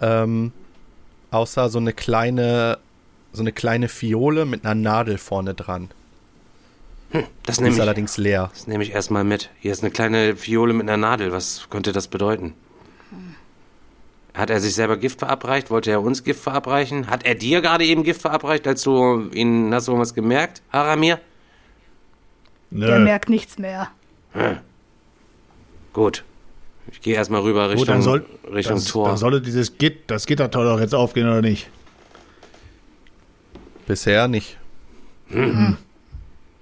Ähm, 0.01 0.51
außer 1.31 1.69
so 1.69 1.77
eine 1.79 1.93
kleine, 1.93 2.77
so 3.31 3.41
eine 3.41 3.51
kleine 3.51 3.87
Fiole 3.87 4.45
mit 4.45 4.65
einer 4.65 4.75
Nadel 4.75 5.17
vorne 5.17 5.53
dran. 5.53 5.89
Das 7.43 7.57
Die 7.57 7.61
nehme 7.63 7.69
ist 7.71 7.77
ich, 7.77 7.81
allerdings 7.81 8.17
leer. 8.17 8.49
das 8.53 8.67
nehme 8.67 8.83
ich 8.83 8.91
erstmal 8.91 9.23
mit. 9.23 9.49
Hier 9.59 9.71
ist 9.71 9.83
eine 9.83 9.91
kleine 9.91 10.35
Fiole 10.35 10.73
mit 10.73 10.89
einer 10.89 10.97
Nadel. 10.97 11.31
Was 11.31 11.67
könnte 11.69 11.91
das 11.93 12.07
bedeuten? 12.09 12.53
Hat 14.33 14.49
er 14.49 14.59
sich 14.59 14.75
selber 14.75 14.97
Gift 14.97 15.19
verabreicht? 15.19 15.69
Wollte 15.69 15.91
er 15.91 16.01
uns 16.01 16.25
Gift 16.25 16.41
verabreichen? 16.43 17.07
Hat 17.09 17.25
er 17.25 17.35
dir 17.35 17.61
gerade 17.61 17.85
eben 17.85 18.03
Gift 18.03 18.21
verabreicht, 18.21 18.67
als 18.67 18.81
du 18.83 19.29
ihn, 19.31 19.73
hast 19.73 19.87
du 19.87 19.93
irgendwas 19.93 20.13
gemerkt, 20.13 20.61
Haramir? 20.73 21.19
Der 22.71 22.99
Nö. 22.99 23.05
merkt 23.05 23.29
nichts 23.29 23.57
mehr. 23.59 23.89
Gut. 25.95 26.25
Ich 26.91 26.99
gehe 26.99 27.15
erstmal 27.15 27.41
rüber 27.41 27.69
Gut, 27.69 27.77
Richtung, 27.77 27.87
dann 27.87 28.01
soll, 28.01 28.25
Richtung 28.51 28.75
das, 28.75 28.85
Tor. 28.85 29.07
Dann 29.07 29.17
sollte 29.17 29.41
dieses 29.41 29.77
Git, 29.77 30.11
das 30.11 30.25
Gittertor 30.25 30.65
doch 30.65 30.79
jetzt 30.81 30.93
aufgehen 30.93 31.25
oder 31.25 31.41
nicht? 31.41 31.69
Bisher 33.87 34.27
nicht. 34.27 34.57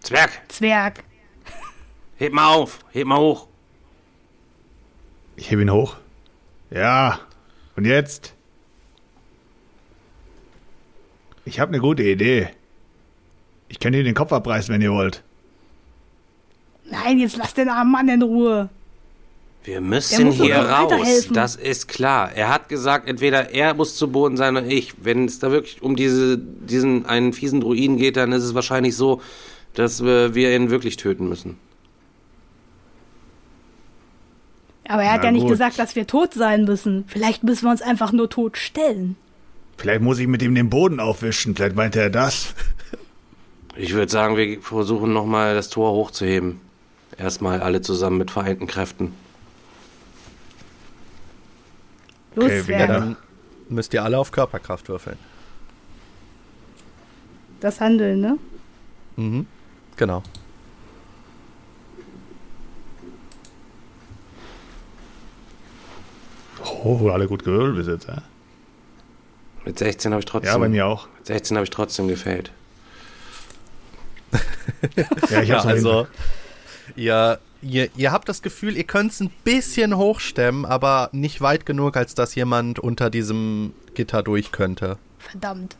Zwerg, 0.02 0.30
Zwerg. 0.50 1.04
heb 2.18 2.32
mal 2.32 2.54
auf, 2.54 2.78
heb 2.92 3.08
mal 3.08 3.18
hoch. 3.18 3.48
Ich 5.36 5.50
hebe 5.50 5.64
ihn 5.64 5.72
hoch. 5.72 5.98
Ja. 6.70 7.20
Und 7.76 7.86
jetzt? 7.86 8.36
Ich 11.44 11.60
habe 11.60 11.70
eine 11.70 11.80
gute 11.80 12.04
Idee. 12.04 12.50
Ich 13.68 13.80
kann 13.80 13.94
dir 13.94 14.04
den 14.04 14.14
Kopf 14.14 14.32
abreißen, 14.32 14.72
wenn 14.72 14.82
ihr 14.84 14.92
wollt. 14.92 15.24
Nein, 16.86 17.18
jetzt 17.18 17.36
lass 17.36 17.56
den 17.56 17.70
armen 17.70 17.92
Mann 17.92 18.08
in 18.10 18.22
Ruhe. 18.22 18.70
Wir 19.64 19.80
müssen 19.80 20.32
hier 20.32 20.58
raus, 20.58 21.30
das 21.32 21.56
ist 21.56 21.88
klar. 21.88 22.32
Er 22.34 22.50
hat 22.50 22.68
gesagt, 22.68 23.08
entweder 23.08 23.52
er 23.52 23.74
muss 23.74 23.96
zu 23.96 24.12
Boden 24.12 24.36
sein 24.36 24.58
oder 24.58 24.66
ich. 24.66 24.94
Wenn 25.02 25.26
es 25.26 25.40
da 25.40 25.52
wirklich 25.52 25.82
um 25.82 25.96
diese, 25.96 26.38
diesen 26.38 27.06
einen 27.06 27.32
fiesen 27.32 27.62
Druiden 27.62 27.98
geht, 27.98 28.18
dann 28.18 28.34
ist 28.34 28.44
es 28.44 28.54
wahrscheinlich 28.56 28.98
so, 28.98 29.22
dass 29.74 30.04
wir, 30.04 30.36
wir 30.36 30.54
ihn 30.54 30.70
wirklich 30.70 30.98
töten 30.98 31.30
müssen. 31.30 31.58
Aber 34.86 35.04
er 35.04 35.14
hat 35.14 35.20
Na 35.20 35.28
ja 35.28 35.32
nicht 35.32 35.44
gut. 35.44 35.52
gesagt, 35.52 35.80
dass 35.80 35.96
wir 35.96 36.08
tot 36.08 36.34
sein 36.34 36.66
müssen. 36.66 37.06
Vielleicht 37.08 37.44
müssen 37.44 37.66
wir 37.66 37.72
uns 37.72 37.82
einfach 37.82 38.12
nur 38.12 38.30
tot 38.30 38.58
stellen. 38.58 39.16
Vielleicht 39.78 40.02
muss 40.02 40.20
ich 40.20 40.28
mit 40.28 40.42
ihm 40.42 40.56
den 40.56 40.70
Boden 40.70 41.00
aufwischen. 41.00 41.56
Vielleicht 41.56 41.76
meinte 41.78 42.02
er 42.02 42.10
das. 42.10 42.54
Ich 43.76 43.94
würde 43.94 44.12
sagen, 44.12 44.36
wir 44.36 44.62
versuchen 44.62 45.14
nochmal 45.14 45.56
das 45.56 45.70
Tor 45.70 45.94
hochzuheben. 45.94 46.60
Erstmal 47.18 47.62
alle 47.62 47.82
zusammen 47.82 48.18
mit 48.18 48.30
vereinten 48.30 48.68
Kräften. 48.68 49.14
Los, 52.36 52.46
Okay, 52.46 52.88
dann- 52.88 53.18
müsst 53.70 53.94
ihr 53.94 54.04
alle 54.04 54.18
auf 54.18 54.32
Körperkraft 54.32 54.88
würfeln. 54.90 55.18
Das 57.60 57.80
Handeln, 57.80 58.20
ne? 58.22 58.38
Mhm. 59.16 59.46
Genau. 59.96 60.22
Oh, 66.84 67.10
alle 67.10 67.28
gut 67.28 67.44
gewürfelt 67.44 67.76
bis 67.76 67.88
jetzt, 67.88 68.08
ja? 68.08 68.22
Mit 69.66 69.80
16 69.80 70.12
habe 70.12 70.20
ich 70.20 70.26
trotzdem. 70.26 70.52
Ja, 70.52 70.58
bei 70.58 70.70
mir 70.70 70.86
auch. 70.86 71.08
Mit 71.18 71.28
16 71.28 71.58
habe 71.58 71.64
ich 71.64 71.70
trotzdem 71.70 72.08
gefällt. 72.08 72.52
Ja, 75.30 75.42
ich 75.42 75.50
Ja, 75.50 75.56
hab's 75.58 75.66
also 75.66 76.08
ihr, 76.96 77.40
ihr, 77.64 77.90
ihr 77.96 78.12
habt 78.12 78.30
das 78.30 78.42
Gefühl, 78.42 78.78
ihr 78.78 78.84
könnt 78.84 79.12
es 79.12 79.20
ein 79.20 79.32
bisschen 79.44 79.98
hochstemmen, 79.98 80.66
aber 80.66 81.10
nicht 81.12 81.42
weit 81.42 81.66
genug, 81.66 81.98
als 81.98 82.16
dass 82.16 82.36
jemand 82.36 82.80
unter 82.80 83.10
diesem 83.10 83.74
Gitter 83.94 84.24
durch 84.24 84.52
könnte. 84.52 84.98
Verdammt. 85.18 85.78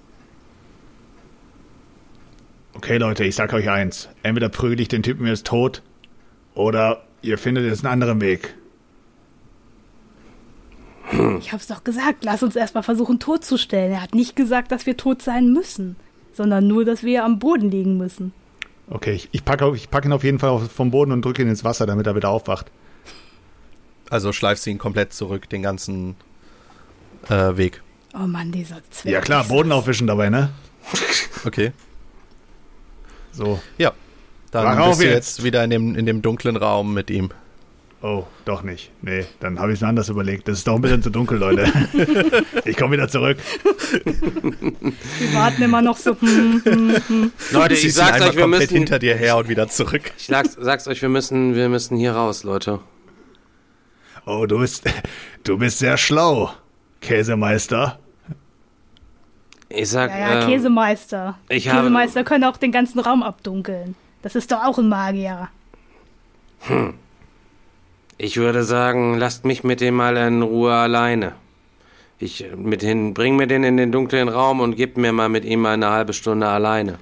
Okay, 2.76 2.98
Leute, 2.98 3.24
ich 3.24 3.36
sag 3.36 3.54
euch 3.54 3.70
eins. 3.70 4.10
Entweder 4.24 4.50
prügel 4.50 4.80
ich 4.80 4.88
den 4.88 5.04
Typen 5.04 5.28
jetzt 5.28 5.46
tot 5.46 5.84
oder 6.56 7.04
ihr 7.22 7.38
findet 7.38 7.66
jetzt 7.66 7.86
einen 7.86 7.94
anderen 7.94 8.22
Weg. 8.22 8.56
Ich 11.40 11.52
hab's 11.52 11.68
doch 11.68 11.84
gesagt, 11.84 12.24
lass 12.24 12.42
uns 12.42 12.56
erstmal 12.56 12.82
versuchen, 12.82 13.20
tot 13.20 13.46
zu 13.46 13.58
stellen. 13.58 13.92
Er 13.92 14.02
hat 14.02 14.16
nicht 14.16 14.36
gesagt, 14.36 14.72
dass 14.72 14.86
wir 14.86 14.98
tot 14.98 15.22
sein 15.22 15.54
müssen, 15.54 15.96
sondern 16.32 16.66
nur, 16.66 16.86
dass 16.86 17.04
wir 17.04 17.24
am 17.24 17.38
Boden 17.40 17.70
liegen 17.70 17.98
müssen. 17.98 18.34
Okay, 18.90 19.14
ich, 19.14 19.30
ich 19.32 19.46
packe 19.46 19.72
ich 19.76 19.90
pack 19.90 20.06
ihn 20.06 20.12
auf 20.12 20.24
jeden 20.24 20.40
Fall 20.40 20.60
vom 20.60 20.92
Boden 20.92 21.12
und 21.12 21.24
drücke 21.24 21.42
ihn 21.42 21.50
ins 21.50 21.64
Wasser, 21.64 21.86
damit 21.86 22.08
er 22.08 22.16
wieder 22.16 22.30
aufwacht. 22.30 22.72
Also 24.10 24.34
schleifst 24.34 24.66
du 24.66 24.70
ihn 24.70 24.78
komplett 24.78 25.14
zurück, 25.14 25.50
den 25.50 25.62
ganzen 25.62 26.16
äh, 27.30 27.58
Weg. 27.58 27.82
Oh 28.14 28.28
Mann, 28.28 28.52
dieser 28.52 28.82
Zwerg. 28.92 29.14
Ja 29.14 29.22
klar, 29.22 29.46
Boden 29.46 29.72
aufwischen 29.72 30.08
dabei, 30.08 30.30
ne? 30.30 30.50
Okay. 31.46 31.72
So. 33.32 33.60
Ja. 33.78 33.92
Dann 34.52 34.78
auf 34.78 34.90
bist 34.90 35.02
du 35.02 35.06
jetzt. 35.06 35.38
jetzt 35.38 35.44
wieder 35.44 35.64
in 35.64 35.70
dem, 35.72 35.96
in 35.96 36.06
dem 36.06 36.22
dunklen 36.22 36.56
Raum 36.56 36.94
mit 36.94 37.10
ihm. 37.10 37.32
Oh, 38.06 38.26
doch 38.44 38.64
nicht. 38.64 38.92
Nee, 39.02 39.26
dann 39.40 39.58
habe 39.60 39.72
ich 39.72 39.80
es 39.80 39.84
anders 39.84 40.10
überlegt. 40.10 40.50
Das 40.50 40.58
ist 40.58 40.68
doch 40.68 40.76
ein 40.76 40.82
bisschen 40.82 41.02
zu 41.02 41.10
dunkel, 41.10 41.38
Leute. 41.38 41.72
ich 42.66 42.76
komme 42.76 42.98
wieder 42.98 43.08
zurück. 43.08 43.38
Wir 44.04 45.34
warten 45.34 45.62
immer 45.62 45.82
noch 45.82 45.96
so. 45.96 46.12
Hm, 46.20 46.62
hm, 46.66 46.96
hm. 47.08 47.32
Leute, 47.52 47.76
ich 47.76 47.94
sag's 47.94 48.20
euch, 48.20 48.36
wir 48.36 48.46
müssen. 48.48 48.76
hinter 48.76 49.00
dir 49.00 49.16
her 49.16 49.38
und 49.38 49.48
wieder 49.48 49.70
zurück. 49.70 50.12
Ich 50.18 50.26
sag's, 50.26 50.58
sag's 50.60 50.86
euch, 50.90 51.02
wir 51.02 51.08
müssen, 51.08 51.56
wir 51.56 51.70
müssen 51.70 51.96
hier 51.96 52.12
raus, 52.12 52.44
Leute. 52.44 52.82
Oh, 54.26 54.46
du 54.48 54.60
bist, 54.60 54.84
du 55.46 55.58
bist 55.58 55.80
sehr 55.80 55.96
schlau, 55.96 56.52
Käsemeister. 57.00 58.00
Ich 59.70 59.90
sag, 59.90 60.12
Ja, 60.12 60.18
ja, 60.18 60.42
ähm, 60.42 60.50
Käsemeister. 60.50 61.40
ich 61.48 61.70
habe- 61.70 61.80
Käsemeister 61.84 62.26
können 62.26 62.44
auch 62.44 62.58
den 62.58 62.74
ganzen 62.74 63.00
Raum 63.00 63.24
abdunkeln. 63.24 63.96
Das 64.24 64.36
ist 64.36 64.52
doch 64.52 64.62
auch 64.66 64.78
ein 64.78 64.90
Magier. 64.90 65.48
Ich 68.18 68.38
würde 68.38 68.64
sagen, 68.64 69.18
lasst 69.18 69.46
mich 69.46 69.64
mit 69.64 69.82
dem 69.82 69.96
mal 69.96 70.18
in 70.18 70.42
Ruhe 70.42 70.74
alleine. 70.74 71.34
Ich 72.20 72.46
mit 72.56 72.82
hin, 72.82 73.14
bring 73.14 73.36
mir 73.36 73.48
den 73.48 73.64
in 73.64 73.78
den 73.78 73.92
dunklen 73.92 74.30
Raum 74.30 74.60
und 74.60 74.76
gib 74.76 74.98
mir 74.98 75.12
mal 75.12 75.30
mit 75.30 75.46
ihm 75.46 75.62
mal 75.62 75.74
eine 75.74 75.90
halbe 75.90 76.14
Stunde 76.14 76.48
alleine. 76.48 77.00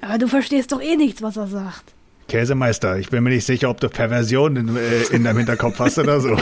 Aber 0.00 0.18
du 0.18 0.26
verstehst 0.26 0.72
doch 0.72 0.80
eh 0.80 0.96
nichts, 0.96 1.22
was 1.22 1.36
er 1.36 1.46
sagt. 1.46 1.94
Käsemeister, 2.28 2.98
ich 2.98 3.08
bin 3.08 3.24
mir 3.24 3.30
nicht 3.30 3.46
sicher, 3.46 3.70
ob 3.70 3.80
du 3.80 3.88
Perversion 3.88 4.56
in, 4.56 4.76
äh, 4.76 5.02
in 5.12 5.24
deinem 5.24 5.38
Hinterkopf 5.38 5.78
hast 5.78 5.98
oder 5.98 6.20
so. 6.20 6.36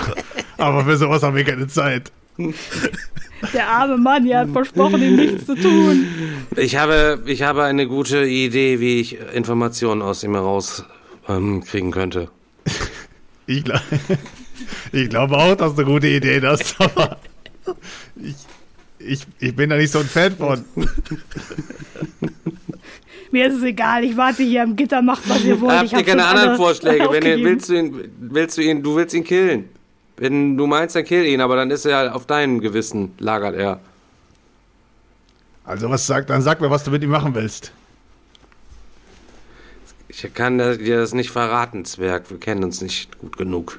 Aber 0.58 0.84
für 0.84 0.96
sowas 0.96 1.22
haben 1.22 1.36
wir 1.36 1.44
keine 1.44 1.68
Zeit. 1.68 2.10
Der 3.52 3.68
arme 3.68 3.96
Mann, 3.96 4.26
ihr 4.26 4.38
hat 4.38 4.50
versprochen, 4.50 5.02
ihm 5.02 5.16
nichts 5.16 5.46
zu 5.46 5.54
tun. 5.54 6.06
Ich 6.56 6.76
habe, 6.76 7.22
ich 7.26 7.42
habe 7.42 7.62
eine 7.64 7.86
gute 7.86 8.24
Idee, 8.24 8.80
wie 8.80 9.00
ich 9.00 9.18
Informationen 9.34 10.02
aus 10.02 10.24
ihm 10.24 10.34
heraus 10.34 10.84
ähm, 11.28 11.62
kriegen 11.64 11.92
könnte. 11.92 12.28
Ich, 13.46 13.64
gla- 13.64 13.80
ich 14.92 15.08
glaube 15.08 15.36
auch, 15.36 15.54
dass 15.56 15.74
du 15.74 15.82
eine 15.82 15.90
gute 15.90 16.08
Idee 16.08 16.40
hast, 16.42 16.74
aber 16.80 17.18
ich, 18.16 18.34
ich, 18.98 19.26
ich 19.38 19.54
bin 19.56 19.70
da 19.70 19.76
nicht 19.76 19.92
so 19.92 20.00
ein 20.00 20.06
Fan 20.06 20.36
von. 20.36 20.64
Mir 23.32 23.48
ist 23.48 23.56
es 23.56 23.62
egal, 23.64 24.04
ich 24.04 24.16
warte 24.16 24.42
hier 24.44 24.62
am 24.62 24.76
Gitter, 24.76 25.02
macht 25.02 25.28
was 25.28 25.44
ihr 25.44 25.60
wollt. 25.60 25.72
Habt 25.72 25.84
ich 25.86 25.92
ihr 25.92 25.98
hab 25.98 26.06
keine 26.06 26.24
anderen 26.24 26.56
Vorschläge? 26.56 27.08
Wenn 27.10 27.24
ihr, 27.24 27.44
willst 27.44 27.68
du 27.68 27.74
ihn, 27.74 28.08
willst 28.20 28.56
du 28.56 28.62
ihn, 28.62 28.82
du 28.82 28.96
willst 28.96 29.14
ihn 29.14 29.24
killen. 29.24 29.68
Wenn 30.16 30.56
du 30.56 30.66
meinst, 30.66 30.96
dann 30.96 31.04
kill 31.04 31.26
ihn, 31.26 31.40
aber 31.40 31.56
dann 31.56 31.70
ist 31.70 31.84
er 31.84 32.14
auf 32.14 32.26
deinem 32.26 32.60
Gewissen, 32.60 33.12
lagert 33.18 33.54
er. 33.56 33.80
Also 35.64 35.90
was 35.90 36.06
sagt, 36.06 36.30
dann 36.30 36.40
sag 36.40 36.60
mir, 36.60 36.70
was 36.70 36.84
du 36.84 36.90
mit 36.92 37.02
ihm 37.02 37.10
machen 37.10 37.34
willst. 37.34 37.72
Ich 40.18 40.32
kann 40.32 40.56
dir 40.56 40.96
das 40.96 41.12
nicht 41.12 41.30
verraten, 41.30 41.84
Zwerg. 41.84 42.30
Wir 42.30 42.40
kennen 42.40 42.64
uns 42.64 42.80
nicht 42.80 43.18
gut 43.18 43.36
genug. 43.36 43.78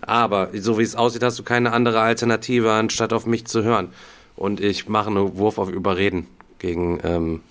Aber 0.00 0.48
so 0.54 0.78
wie 0.78 0.82
es 0.82 0.96
aussieht, 0.96 1.22
hast 1.22 1.38
du 1.38 1.42
keine 1.42 1.72
andere 1.72 2.00
Alternative, 2.00 2.72
anstatt 2.72 3.12
auf 3.12 3.26
mich 3.26 3.44
zu 3.44 3.62
hören. 3.62 3.92
Und 4.36 4.60
ich 4.60 4.88
mache 4.88 5.10
einen 5.10 5.36
Wurf 5.36 5.58
auf 5.58 5.68
Überreden 5.68 6.26
gegen 6.58 6.98
ähm, 7.04 7.42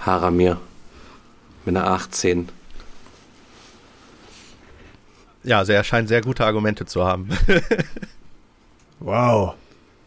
Haramir. 0.00 0.58
Mit 1.66 1.76
einer 1.76 1.86
18. 1.88 2.48
Ja, 5.44 5.58
also 5.58 5.72
er 5.72 5.84
scheint 5.84 6.08
sehr 6.08 6.22
gute 6.22 6.44
Argumente 6.44 6.86
zu 6.86 7.04
haben. 7.04 7.28
Wow. 9.04 9.54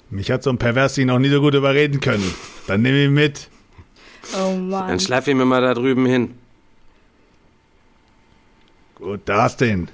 Mich 0.10 0.32
hat 0.32 0.42
so 0.42 0.50
ein 0.50 0.58
Perversi 0.58 1.04
noch 1.04 1.20
nie 1.20 1.28
so 1.28 1.42
gut 1.42 1.54
überreden 1.54 2.00
können. 2.00 2.34
Dann 2.66 2.82
nehme 2.82 3.00
ich 3.00 3.06
ihn 3.08 3.14
mit. 3.14 3.50
Oh 4.34 4.38
Dann 4.52 4.70
Mann. 4.70 5.00
schleif 5.00 5.28
ihn 5.28 5.38
mir 5.38 5.46
mal 5.46 5.62
da 5.62 5.74
drüben 5.74 6.06
hin. 6.06 6.36
Gut, 8.96 9.22
da 9.26 9.44
hast 9.44 9.62
du 9.62 9.68
ihn. 9.68 9.88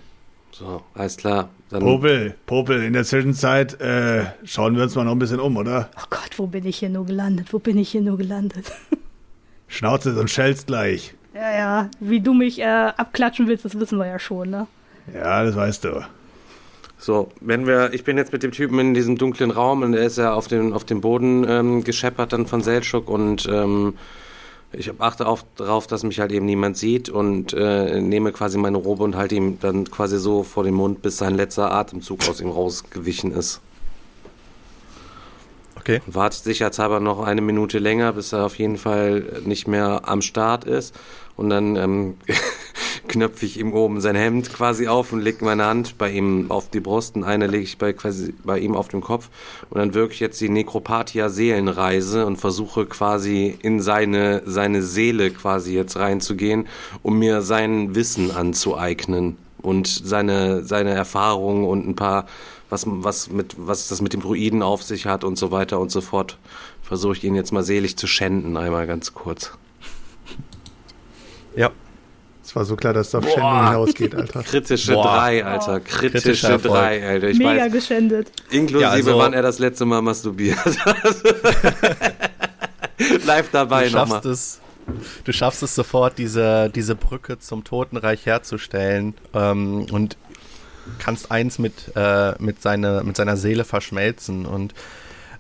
So, 0.52 0.84
alles 0.94 1.17
klar. 1.17 1.50
Dann 1.70 1.82
Popel, 1.82 2.36
Popel, 2.46 2.84
in 2.84 2.94
der 2.94 3.04
Zwischenzeit 3.06 3.80
äh, 3.80 4.26
schauen 4.44 4.76
wir 4.76 4.84
uns 4.84 4.96
mal 4.96 5.06
noch 5.06 5.13
ein 5.13 5.20
bisschen 5.20 5.39
um, 5.39 5.56
oder? 5.58 5.89
Oh 5.98 6.06
Gott, 6.10 6.38
wo 6.38 6.48
bin 6.48 6.65
ich 6.65 6.80
hier 6.80 6.89
nur 6.89 7.06
gelandet? 7.06 7.52
Wo 7.54 7.60
bin 7.60 7.78
ich 7.78 7.89
hier 7.89 8.02
nur 8.02 8.17
gelandet? 8.17 8.72
Schnauze 9.67 10.20
und 10.20 10.30
schellst 10.30 10.67
gleich. 10.67 11.15
Ja, 11.34 11.52
ja, 11.52 11.89
wie 12.02 12.20
du 12.20 12.34
mich 12.34 12.60
äh, 12.60 12.65
abklatschen 12.65 13.48
willst, 13.48 13.63
das 13.63 13.80
wissen 13.80 13.98
wir 13.98 14.06
ja 14.06 14.20
schon, 14.20 14.50
ne? 14.50 14.67
Ja, 15.13 15.44
das 15.46 15.56
weißt 15.56 15.86
du. 15.86 16.02
So, 17.04 17.30
wenn 17.40 17.66
wir, 17.66 17.94
ich 17.94 18.04
bin 18.04 18.16
jetzt 18.18 18.32
mit 18.32 18.44
dem 18.44 18.52
Typen 18.52 18.78
in 18.78 18.94
diesem 18.94 19.18
dunklen 19.18 19.50
Raum 19.50 19.82
und 19.82 19.96
er 19.96 20.06
ist 20.06 20.20
ja 20.20 20.36
auf 20.36 20.48
dem, 20.48 20.72
auf 20.72 20.84
dem 20.84 21.02
Boden 21.02 21.44
ähm, 21.50 21.84
gescheppert 21.84 22.32
dann 22.32 22.46
von 22.46 22.62
Seltschuk 22.62 23.10
und 23.10 23.50
ähm, 23.52 23.96
ich 24.72 24.92
achte 25.00 25.26
auf, 25.26 25.44
darauf, 25.56 25.88
dass 25.88 26.04
mich 26.04 26.20
halt 26.20 26.32
eben 26.32 26.46
niemand 26.46 26.78
sieht 26.78 27.10
und 27.10 27.54
äh, 27.54 28.00
nehme 28.00 28.32
quasi 28.32 28.60
meine 28.60 28.78
Robe 28.78 29.04
und 29.04 29.16
halte 29.16 29.34
ihm 29.34 29.58
dann 29.60 29.90
quasi 29.90 30.20
so 30.20 30.44
vor 30.44 30.64
den 30.64 30.76
Mund, 30.76 31.02
bis 31.02 31.18
sein 31.18 31.34
letzter 31.34 31.72
Atemzug 31.72 32.20
aus 32.30 32.40
ihm 32.40 32.52
rausgewichen 32.52 33.32
ist. 33.32 33.62
Okay. 35.82 36.00
Und 36.06 36.13
warte 36.15 36.38
sicherheitshalber 36.38 37.00
noch 37.00 37.20
eine 37.20 37.41
Minute 37.41 37.80
länger, 37.80 38.13
bis 38.13 38.34
er 38.34 38.46
auf 38.46 38.56
jeden 38.56 38.78
Fall 38.78 39.41
nicht 39.46 39.67
mehr 39.67 40.02
am 40.06 40.22
Start 40.22 40.63
ist. 40.63 40.96
Und 41.36 41.50
dann 41.50 41.76
ähm, 41.76 42.17
knöpfe 43.08 43.48
ich 43.48 43.60
ihm 43.60 43.74
oben 43.74 44.00
sein 44.00 44.15
Hemd 44.15 44.54
quasi 44.54 44.88
auf 44.88 45.12
und 45.12 45.22
lege 45.22 45.44
meine 45.44 45.65
Hand 45.65 45.98
bei 45.98 46.12
ihm 46.12 46.52
auf 46.52 46.70
die 46.70 46.80
Brust 46.80 47.15
und 47.15 47.24
eine 47.24 47.48
lege 47.48 47.63
ich 47.63 47.80
bei, 47.80 47.94
quasi 47.94 48.34
bei 48.44 48.60
ihm 48.60 48.76
auf 48.76 48.89
den 48.89 49.02
Kopf. 49.02 49.30
Und 49.72 49.80
dann 49.80 49.96
wirke 49.96 50.13
ich 50.13 50.20
jetzt 50.20 50.39
die 50.39 50.50
Necropathia 50.50 51.30
Seelenreise 51.30 52.28
und 52.28 52.38
versuche 52.38 52.86
quasi 52.86 53.58
in 53.63 53.80
seine, 53.80 54.44
seine 54.46 54.84
Seele 54.84 55.32
quasi 55.32 55.74
jetzt 55.74 55.98
reinzugehen, 55.98 56.67
um 57.02 57.17
mir 57.17 57.41
sein 57.41 57.96
Wissen 57.96 58.30
anzueignen 58.30 59.38
und 59.62 59.88
seine, 59.88 60.63
seine 60.63 60.91
Erfahrungen 60.91 61.65
und 61.65 61.88
ein 61.88 61.95
paar, 61.95 62.26
was, 62.69 62.84
was, 62.88 63.30
mit, 63.30 63.56
was 63.58 63.88
das 63.89 64.02
mit 64.02 64.13
dem 64.13 64.21
Druiden 64.21 64.62
auf 64.63 64.84
sich 64.84 65.06
hat 65.06 65.24
und 65.24 65.38
so 65.38 65.52
weiter 65.52 65.80
und 65.80 65.91
so 65.91 66.02
fort. 66.02 66.38
Versuche 66.82 67.13
ich 67.13 67.24
ihn 67.24 67.36
jetzt 67.36 67.52
mal 67.54 67.63
selig 67.63 67.97
zu 67.97 68.08
schänden, 68.08 68.58
einmal 68.58 68.88
ganz 68.88 69.13
kurz. 69.13 69.52
Ja. 71.56 71.69
Es 72.43 72.56
war 72.56 72.65
so 72.65 72.76
klar, 72.76 72.91
dass 72.91 73.10
es 73.10 73.15
auf 73.15 73.24
Schändung 73.30 73.65
hinausgeht, 73.67 74.15
Alter. 74.15 74.43
Kritische 74.43 74.93
Boah. 74.93 75.04
drei, 75.04 75.45
Alter. 75.45 75.80
Kritische 75.80 76.58
drei, 76.58 77.08
Alter. 77.08 77.30
Ich 77.30 77.38
Mega 77.38 77.65
weiß, 77.65 77.71
geschändet. 77.71 78.32
inklusive, 78.50 78.82
Ja, 78.82 78.89
also- 78.89 79.17
wann 79.17 79.34
er 79.34 79.41
das 79.41 79.60
letzte 79.60 79.86
Mal 79.86 80.02
masturbiert 80.02 80.58
hat. 80.86 80.97
Live 83.26 83.50
dabei 83.52 83.86
du 83.86 83.91
schaffst 83.91 84.13
nochmal. 84.15 84.32
es, 84.34 84.60
du 85.24 85.32
schaffst 85.32 85.63
es 85.63 85.76
sofort, 85.76 86.17
diese, 86.17 86.70
diese 86.70 86.96
Brücke 86.96 87.39
zum 87.39 87.63
Totenreich 87.63 88.26
herzustellen 88.26 89.13
ähm, 89.34 89.86
und 89.91 90.17
kannst 91.00 91.32
eins 91.32 91.60
mit, 91.60 91.91
äh, 91.96 92.34
mit, 92.41 92.62
seine, 92.62 93.04
mit 93.04 93.15
seiner 93.15 93.38
Seele 93.38 93.63
verschmelzen 93.63 94.46
und 94.46 94.74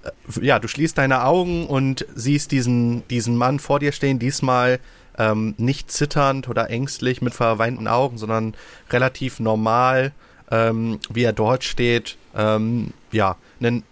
äh, 0.03 0.45
ja, 0.45 0.59
du 0.59 0.67
schließt 0.67 0.97
deine 0.97 1.23
Augen 1.23 1.67
und 1.67 2.05
siehst 2.15 2.51
diesen, 2.51 3.07
diesen 3.07 3.35
Mann 3.35 3.59
vor 3.59 3.79
dir 3.79 3.91
stehen, 3.91 4.19
diesmal 4.19 4.79
ähm, 5.17 5.55
nicht 5.57 5.91
zitternd 5.91 6.47
oder 6.47 6.69
ängstlich 6.69 7.21
mit 7.21 7.33
verweinten 7.33 7.87
Augen, 7.87 8.17
sondern 8.17 8.53
relativ 8.89 9.39
normal, 9.39 10.13
ähm, 10.49 10.99
wie 11.09 11.23
er 11.23 11.33
dort 11.33 11.63
steht. 11.63 12.17
Ähm, 12.35 12.93
ja, 13.11 13.35
ein 13.59 13.83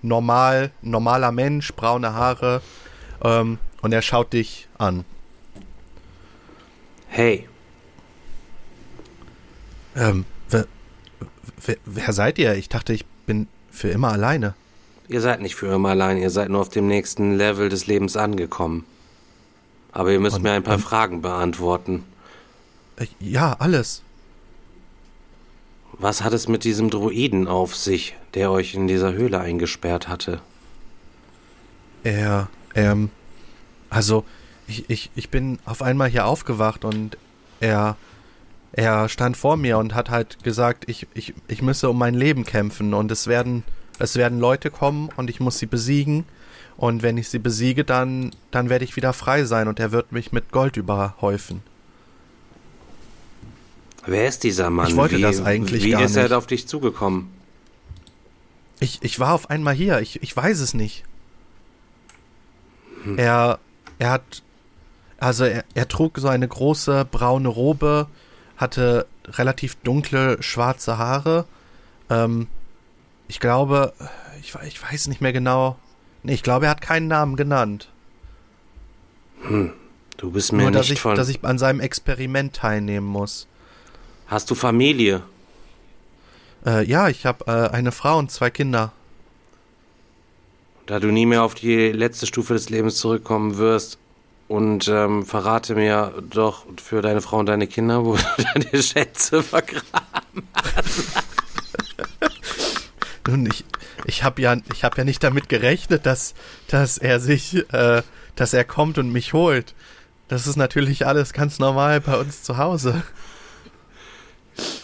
normal, 0.00 0.70
normaler 0.82 1.32
Mensch, 1.32 1.72
braune 1.74 2.14
Haare 2.14 2.62
ähm, 3.24 3.58
und 3.82 3.92
er 3.92 4.02
schaut 4.02 4.32
dich 4.32 4.68
an. 4.78 5.04
Hey, 7.08 7.48
Ähm, 9.94 10.24
wer, 10.48 10.66
wer, 11.66 11.76
wer 11.84 12.12
seid 12.14 12.38
ihr? 12.38 12.54
Ich 12.54 12.70
dachte, 12.70 12.94
ich 12.94 13.04
bin 13.26 13.46
für 13.70 13.90
immer 13.90 14.10
alleine. 14.12 14.54
ihr 15.08 15.20
seid 15.20 15.42
nicht 15.42 15.54
für 15.54 15.66
immer 15.66 15.90
allein, 15.90 16.16
ihr 16.16 16.30
seid 16.30 16.48
nur 16.48 16.62
auf 16.62 16.70
dem 16.70 16.86
nächsten 16.86 17.36
Level 17.36 17.68
des 17.68 17.86
Lebens 17.86 18.16
angekommen. 18.16 18.86
Aber 19.92 20.10
ihr 20.10 20.20
müsst 20.20 20.36
Und- 20.36 20.42
mir 20.44 20.52
ein 20.52 20.62
paar 20.62 20.76
und- 20.76 20.80
Fragen 20.80 21.20
beantworten. 21.20 22.04
Äh, 22.96 23.06
ja, 23.20 23.54
alles. 23.58 24.02
Was 25.92 26.22
hat 26.22 26.32
es 26.32 26.48
mit 26.48 26.64
diesem 26.64 26.88
Druiden 26.88 27.46
auf 27.46 27.76
sich, 27.76 28.16
der 28.32 28.50
euch 28.50 28.72
in 28.72 28.86
dieser 28.86 29.12
Höhle 29.12 29.38
eingesperrt 29.40 30.08
hatte? 30.08 30.40
Er, 32.02 32.48
ähm, 32.74 33.10
also, 33.92 34.24
ich, 34.66 34.88
ich, 34.88 35.10
ich 35.14 35.28
bin 35.28 35.58
auf 35.66 35.82
einmal 35.82 36.08
hier 36.08 36.26
aufgewacht 36.26 36.84
und 36.84 37.18
er, 37.60 37.96
er 38.72 39.08
stand 39.08 39.36
vor 39.36 39.56
mir 39.56 39.76
und 39.78 39.94
hat 39.94 40.08
halt 40.08 40.42
gesagt, 40.42 40.84
ich, 40.88 41.06
ich, 41.14 41.34
ich 41.46 41.60
müsse 41.60 41.90
um 41.90 41.98
mein 41.98 42.14
Leben 42.14 42.44
kämpfen 42.44 42.94
und 42.94 43.10
es 43.12 43.26
werden, 43.26 43.64
es 43.98 44.16
werden 44.16 44.40
Leute 44.40 44.70
kommen 44.70 45.10
und 45.16 45.28
ich 45.28 45.40
muss 45.40 45.58
sie 45.58 45.66
besiegen. 45.66 46.24
Und 46.78 47.02
wenn 47.02 47.18
ich 47.18 47.28
sie 47.28 47.38
besiege, 47.38 47.84
dann, 47.84 48.34
dann 48.50 48.70
werde 48.70 48.84
ich 48.84 48.96
wieder 48.96 49.12
frei 49.12 49.44
sein 49.44 49.68
und 49.68 49.78
er 49.78 49.92
wird 49.92 50.10
mich 50.10 50.32
mit 50.32 50.50
Gold 50.50 50.78
überhäufen. 50.78 51.62
Wer 54.06 54.26
ist 54.26 54.42
dieser 54.42 54.70
Mann? 54.70 54.88
Ich 54.88 54.96
wollte 54.96 55.18
wie, 55.18 55.22
das 55.22 55.42
eigentlich 55.42 55.84
Wie 55.84 55.90
gar 55.90 56.02
ist 56.02 56.16
er 56.16 56.24
nicht. 56.24 56.32
auf 56.32 56.46
dich 56.46 56.66
zugekommen? 56.66 57.28
Ich, 58.80 59.00
ich 59.02 59.20
war 59.20 59.34
auf 59.34 59.50
einmal 59.50 59.74
hier, 59.74 60.00
ich, 60.00 60.22
ich 60.22 60.34
weiß 60.34 60.60
es 60.60 60.72
nicht. 60.72 61.04
Er, 63.16 63.58
er 64.02 64.10
hat, 64.10 64.42
also 65.18 65.44
er, 65.44 65.64
er 65.74 65.86
trug 65.86 66.18
so 66.18 66.26
eine 66.26 66.48
große 66.48 67.06
braune 67.08 67.48
Robe, 67.48 68.08
hatte 68.56 69.06
relativ 69.26 69.76
dunkle 69.76 70.42
schwarze 70.42 70.98
Haare. 70.98 71.44
Ähm, 72.10 72.48
ich 73.28 73.38
glaube, 73.38 73.92
ich, 74.40 74.54
ich 74.66 74.82
weiß 74.82 75.06
nicht 75.06 75.20
mehr 75.20 75.32
genau. 75.32 75.76
Nee, 76.24 76.34
ich 76.34 76.42
glaube, 76.42 76.66
er 76.66 76.72
hat 76.72 76.80
keinen 76.80 77.06
Namen 77.06 77.36
genannt. 77.36 77.90
Du 80.16 80.30
bist 80.32 80.52
mir 80.52 80.62
Nur, 80.62 80.72
dass 80.72 80.88
nicht 80.88 80.98
ich, 80.98 81.00
von. 81.00 81.14
dass 81.14 81.28
ich 81.28 81.44
an 81.44 81.58
seinem 81.58 81.78
Experiment 81.78 82.54
teilnehmen 82.54 83.06
muss. 83.06 83.46
Hast 84.26 84.50
du 84.50 84.56
Familie? 84.56 85.22
Äh, 86.66 86.84
ja, 86.86 87.08
ich 87.08 87.24
habe 87.24 87.44
äh, 87.46 87.70
eine 87.72 87.92
Frau 87.92 88.18
und 88.18 88.32
zwei 88.32 88.50
Kinder. 88.50 88.92
Da 90.86 90.98
du 90.98 91.08
nie 91.08 91.26
mehr 91.26 91.42
auf 91.42 91.54
die 91.54 91.92
letzte 91.92 92.26
Stufe 92.26 92.54
des 92.54 92.70
Lebens 92.70 92.96
zurückkommen 92.96 93.56
wirst 93.56 93.98
und 94.48 94.88
ähm, 94.88 95.24
verrate 95.24 95.74
mir 95.74 96.12
doch 96.28 96.66
für 96.82 97.00
deine 97.02 97.20
Frau 97.20 97.38
und 97.38 97.46
deine 97.46 97.66
Kinder, 97.66 98.04
wo 98.04 98.16
du 98.16 98.22
deine 98.54 98.82
Schätze 98.82 99.42
vergraben. 99.42 100.48
Nun, 103.26 103.46
ich, 103.46 103.64
ich 104.04 104.24
habe 104.24 104.42
ja, 104.42 104.56
ich 104.72 104.84
habe 104.84 104.98
ja 104.98 105.04
nicht 105.04 105.22
damit 105.22 105.48
gerechnet, 105.48 106.06
dass, 106.06 106.34
dass 106.68 106.98
er 106.98 107.20
sich, 107.20 107.64
äh, 107.72 108.02
dass 108.34 108.52
er 108.52 108.64
kommt 108.64 108.98
und 108.98 109.12
mich 109.12 109.32
holt. 109.32 109.74
Das 110.28 110.46
ist 110.46 110.56
natürlich 110.56 111.06
alles 111.06 111.32
ganz 111.32 111.58
normal 111.58 112.00
bei 112.00 112.18
uns 112.18 112.42
zu 112.42 112.58
Hause. 112.58 113.02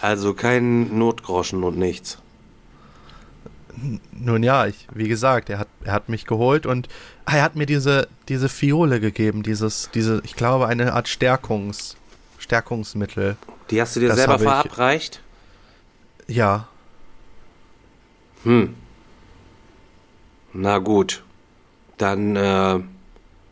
Also 0.00 0.34
kein 0.34 0.96
Notgroschen 0.98 1.64
und 1.64 1.76
nichts. 1.76 2.18
Nun 4.12 4.42
ja, 4.42 4.66
ich, 4.66 4.86
wie 4.92 5.08
gesagt, 5.08 5.50
er 5.50 5.58
hat, 5.60 5.68
er 5.84 5.92
hat 5.92 6.08
mich 6.08 6.24
geholt 6.26 6.66
und 6.66 6.88
er 7.26 7.42
hat 7.42 7.54
mir 7.56 7.66
diese, 7.66 8.08
diese 8.28 8.48
Fiole 8.48 8.98
gegeben, 9.00 9.42
dieses, 9.42 9.90
diese, 9.94 10.20
ich 10.24 10.34
glaube, 10.34 10.66
eine 10.66 10.94
Art 10.94 11.06
Stärkungs, 11.08 11.96
Stärkungsmittel. 12.38 13.36
Die 13.70 13.80
hast 13.80 13.94
du 13.96 14.00
dir 14.00 14.08
Das 14.08 14.16
selber 14.16 14.32
habe 14.34 14.42
ich- 14.44 14.48
verabreicht? 14.50 15.22
Ja, 16.26 16.68
Hm. 18.44 18.74
Na 20.52 20.78
gut. 20.78 21.22
Dann 21.96 22.36
äh, 22.36 22.78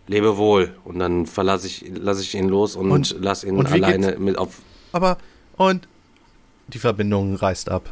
lebe 0.06 0.36
wohl. 0.36 0.74
Und 0.84 0.98
dann 1.00 1.26
verlasse 1.26 1.66
ich, 1.66 1.84
lasse 1.94 2.22
ich 2.22 2.34
ihn 2.34 2.48
los 2.48 2.76
und, 2.76 2.90
Und- 2.90 3.16
lass 3.20 3.44
ihn 3.44 3.56
und 3.56 3.70
alleine 3.70 4.16
mit 4.18 4.38
auf. 4.38 4.60
aber, 4.92 5.18
und 5.56 5.88
die 6.68 6.78
Verbindung 6.78 7.34
reißt 7.34 7.68
ab. 7.70 7.90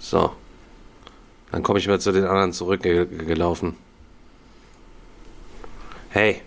So. 0.00 0.32
Dann 1.52 1.62
komme 1.62 1.78
ich 1.78 1.86
mal 1.86 2.00
zu 2.00 2.10
den 2.10 2.24
anderen 2.24 2.52
zurückgelaufen. 2.52 3.76
Hey, 6.08 6.42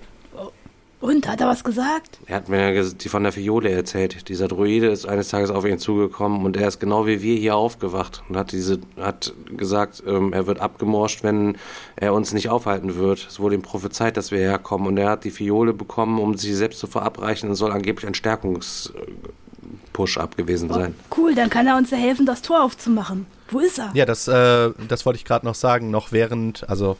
Und, 1.00 1.28
hat 1.28 1.40
er 1.42 1.48
was 1.48 1.64
gesagt? 1.64 2.20
er 2.26 2.38
hat 2.38 2.50
mir 2.50 2.84
die 2.84 3.10
von 3.10 3.24
der 3.24 3.32
Fiole 3.34 3.70
erzählt. 3.70 4.28
Dieser 4.30 4.48
Druide 4.48 4.88
ist 4.88 5.06
eines 5.06 5.28
Tages 5.30 5.52
auf 5.52 5.66
ihn 5.66 5.78
zugekommen 5.78 6.46
und 6.46 6.56
er 6.58 6.68
ist 6.70 6.80
genau 6.80 7.06
wie 7.06 7.22
wir 7.22 7.36
hier 7.38 7.56
aufgewacht 7.56 8.24
und 8.30 8.38
hat 8.38 8.52
diese 8.54 8.80
hat 8.98 9.34
gesagt, 9.58 10.02
ähm, 10.08 10.32
er 10.34 10.48
wird 10.48 10.60
abgemorscht, 10.60 11.24
wenn 11.24 11.58
er 11.98 12.14
uns 12.14 12.32
nicht 12.34 12.50
aufhalten 12.50 12.96
wird. 12.96 13.26
Es 13.30 13.40
wurde 13.40 13.56
ihm 13.56 13.62
prophezeit, 13.62 14.16
dass 14.18 14.32
wir 14.32 14.40
herkommen 14.40 14.88
und 14.88 14.98
er 14.98 15.10
hat 15.12 15.26
die 15.26 15.32
Fiole 15.32 15.74
bekommen, 15.74 16.20
um 16.20 16.38
sie 16.38 16.54
selbst 16.54 16.80
zu 16.80 16.88
verabreichen 16.88 17.50
und 17.50 17.56
soll 17.56 17.72
angeblich 17.72 18.08
ein 18.08 18.16
Stärkungs-Push 18.16 18.94
ab 20.18 20.36
gewesen 20.38 20.70
Oh, 20.72 20.74
sein. 20.76 20.96
cool, 21.18 21.36
dann 21.36 21.50
kann 21.50 21.68
er 21.68 21.78
uns 21.78 21.92
ja 21.92 21.98
helfen, 21.98 22.26
das 22.26 22.42
Tor 22.42 22.64
aufzumachen. 22.64 23.26
Wo 23.50 23.60
ist 23.60 23.78
er? 23.80 23.92
Ja, 23.94 24.06
das, 24.06 24.28
äh, 24.28 24.72
das 24.88 25.06
wollte 25.06 25.18
ich 25.18 25.26
gerade 25.26 25.46
noch 25.46 25.56
sagen, 25.56 25.92
noch 25.92 26.12
während, 26.12 26.68
also 26.70 26.98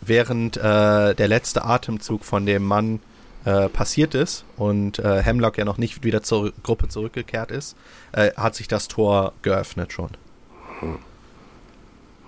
während 0.00 0.56
äh, 0.56 1.14
der 1.14 1.28
letzte 1.28 1.64
Atemzug 1.64 2.24
von 2.24 2.46
dem 2.46 2.64
Mann 2.64 3.00
äh, 3.44 3.68
passiert 3.68 4.14
ist 4.14 4.44
und 4.56 4.98
äh, 5.00 5.22
Hemlock 5.22 5.58
ja 5.58 5.64
noch 5.64 5.78
nicht 5.78 6.04
wieder 6.04 6.22
zur 6.22 6.52
Gruppe 6.62 6.88
zurückgekehrt 6.88 7.50
ist, 7.50 7.76
äh, 8.12 8.30
hat 8.36 8.54
sich 8.54 8.68
das 8.68 8.88
Tor 8.88 9.32
geöffnet 9.42 9.92
schon. 9.92 10.10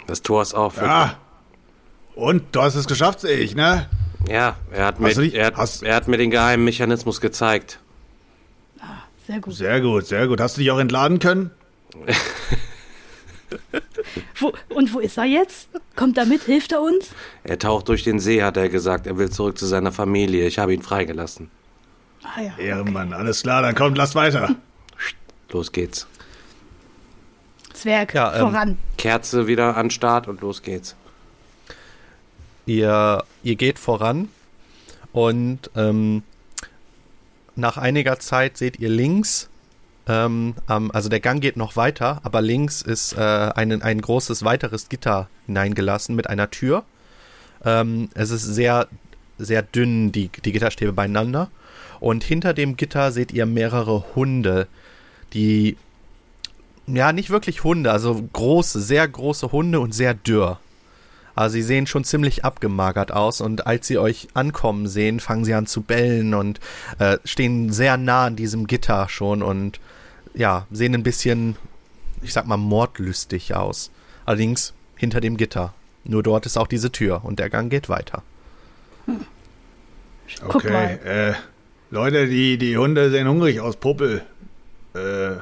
Das 0.06 0.22
Tor 0.22 0.42
ist 0.42 0.54
auch. 0.54 0.72
für- 0.72 0.88
Ah. 0.88 1.14
Und 2.14 2.44
du 2.52 2.62
hast 2.62 2.74
es 2.74 2.86
geschafft, 2.88 3.20
sehe 3.20 3.36
ich, 3.38 3.54
ne? 3.54 3.86
Ja, 4.28 4.56
er 4.72 4.86
hat, 4.86 4.98
mir, 5.00 5.10
er, 5.34 5.54
hat, 5.56 5.82
er 5.82 5.94
hat 5.94 6.08
mir 6.08 6.16
den 6.16 6.30
geheimen 6.30 6.64
Mechanismus 6.64 7.20
gezeigt. 7.20 7.78
Sehr 9.28 9.40
gut. 9.40 9.54
Sehr 9.54 9.80
gut, 9.82 10.06
sehr 10.06 10.26
gut. 10.26 10.40
Hast 10.40 10.56
du 10.56 10.62
dich 10.62 10.70
auch 10.70 10.78
entladen 10.78 11.18
können? 11.18 11.50
Wo, 14.38 14.54
und 14.70 14.94
wo 14.94 15.00
ist 15.00 15.18
er 15.18 15.26
jetzt? 15.26 15.68
Kommt 15.96 16.16
er 16.16 16.24
mit? 16.24 16.44
Hilft 16.44 16.72
er 16.72 16.80
uns? 16.80 17.10
Er 17.44 17.58
taucht 17.58 17.88
durch 17.88 18.04
den 18.04 18.20
See, 18.20 18.42
hat 18.42 18.56
er 18.56 18.70
gesagt. 18.70 19.06
Er 19.06 19.18
will 19.18 19.28
zurück 19.28 19.58
zu 19.58 19.66
seiner 19.66 19.92
Familie. 19.92 20.46
Ich 20.46 20.58
habe 20.58 20.72
ihn 20.72 20.80
freigelassen. 20.80 21.50
Ah 22.22 22.40
ja. 22.40 22.56
Ehrenmann, 22.56 23.12
alles 23.12 23.42
klar, 23.42 23.60
dann 23.60 23.74
kommt, 23.74 23.98
lass 23.98 24.14
weiter. 24.14 24.56
Los 25.50 25.72
geht's. 25.72 26.06
Zwerg, 27.74 28.14
Ja, 28.14 28.34
ähm, 28.34 28.40
voran. 28.40 28.78
Kerze 28.96 29.46
wieder 29.46 29.76
an 29.76 29.90
Start 29.90 30.26
und 30.26 30.40
los 30.40 30.62
geht's. 30.62 30.96
Ihr, 32.64 33.24
ihr 33.42 33.56
geht 33.56 33.78
voran 33.78 34.30
und 35.12 35.70
ähm, 35.76 36.22
nach 37.58 37.76
einiger 37.76 38.18
Zeit 38.18 38.56
seht 38.56 38.78
ihr 38.78 38.88
links, 38.88 39.48
ähm, 40.06 40.54
am- 40.66 40.90
also 40.92 41.08
der 41.08 41.20
Gang 41.20 41.40
geht 41.42 41.56
noch 41.56 41.76
weiter, 41.76 42.20
aber 42.22 42.40
links 42.40 42.80
ist 42.80 43.12
äh, 43.12 43.20
ein, 43.20 43.82
ein 43.82 44.00
großes 44.00 44.44
weiteres 44.44 44.88
Gitter 44.88 45.28
hineingelassen 45.46 46.14
mit 46.14 46.28
einer 46.30 46.50
Tür. 46.50 46.84
Ähm, 47.64 48.08
es 48.14 48.30
ist 48.30 48.44
sehr, 48.44 48.88
sehr 49.38 49.62
dünn, 49.62 50.12
die, 50.12 50.30
die 50.44 50.52
Gitterstäbe 50.52 50.92
beieinander. 50.92 51.50
Und 52.00 52.22
hinter 52.22 52.54
dem 52.54 52.76
Gitter 52.76 53.10
seht 53.10 53.32
ihr 53.32 53.44
mehrere 53.44 54.14
Hunde, 54.14 54.68
die, 55.32 55.76
ja, 56.86 57.12
nicht 57.12 57.28
wirklich 57.28 57.64
Hunde, 57.64 57.90
also 57.90 58.22
große, 58.32 58.80
sehr 58.80 59.06
große 59.06 59.50
Hunde 59.52 59.80
und 59.80 59.92
sehr 59.92 60.14
dürr. 60.14 60.60
Aber 61.38 61.50
sie 61.50 61.62
sehen 61.62 61.86
schon 61.86 62.02
ziemlich 62.02 62.44
abgemagert 62.44 63.12
aus 63.12 63.40
und 63.40 63.64
als 63.64 63.86
sie 63.86 63.96
euch 63.96 64.26
ankommen 64.34 64.88
sehen, 64.88 65.20
fangen 65.20 65.44
sie 65.44 65.54
an 65.54 65.66
zu 65.66 65.82
bellen 65.82 66.34
und 66.34 66.58
äh, 66.98 67.18
stehen 67.24 67.72
sehr 67.72 67.96
nah 67.96 68.24
an 68.26 68.34
diesem 68.34 68.66
Gitter 68.66 69.08
schon 69.08 69.44
und 69.44 69.78
ja, 70.34 70.66
sehen 70.72 70.94
ein 70.96 71.04
bisschen, 71.04 71.54
ich 72.22 72.32
sag 72.32 72.48
mal, 72.48 72.56
mordlüstig 72.56 73.54
aus. 73.54 73.92
Allerdings 74.26 74.74
hinter 74.96 75.20
dem 75.20 75.36
Gitter. 75.36 75.74
Nur 76.02 76.24
dort 76.24 76.44
ist 76.44 76.56
auch 76.58 76.66
diese 76.66 76.90
Tür 76.90 77.20
und 77.24 77.38
der 77.38 77.50
Gang 77.50 77.70
geht 77.70 77.88
weiter. 77.88 78.24
Guck 80.48 80.56
Okay, 80.56 80.72
mal. 80.72 81.00
äh, 81.04 81.34
Leute, 81.90 82.26
die, 82.26 82.58
die 82.58 82.76
Hunde 82.76 83.10
sehen 83.12 83.28
hungrig 83.28 83.60
aus, 83.60 83.76
Puppel. 83.76 84.22
Äh, 84.94 85.36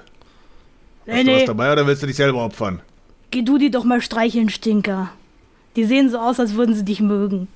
hast 1.08 1.22
Nee, 1.22 1.24
du 1.24 1.32
was 1.32 1.42
nee, 1.42 1.46
dabei 1.46 1.72
oder 1.72 1.86
willst 1.86 2.02
du 2.02 2.06
dich 2.06 2.16
selber 2.16 2.44
opfern? 2.44 2.82
geh 3.30 3.42
du 3.42 3.58
die 3.58 3.70
doch 3.70 3.84
mal 3.84 4.00
streicheln, 4.00 4.48
Stinker. 4.48 5.10
Die 5.76 5.84
sehen 5.84 6.10
so 6.10 6.18
aus, 6.18 6.40
als 6.40 6.54
würden 6.54 6.74
sie 6.74 6.84
dich 6.84 7.00
mögen. 7.00 7.48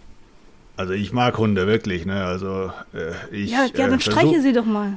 Also 0.76 0.92
ich 0.92 1.12
mag 1.12 1.36
Hunde, 1.38 1.66
wirklich, 1.66 2.06
ne? 2.06 2.24
Also 2.24 2.72
äh, 2.94 3.12
ich, 3.34 3.50
Ja, 3.50 3.64
ja, 3.74 3.86
äh, 3.86 3.90
dann 3.90 4.00
streiche 4.00 4.40
sie 4.40 4.52
doch 4.52 4.64
mal. 4.64 4.94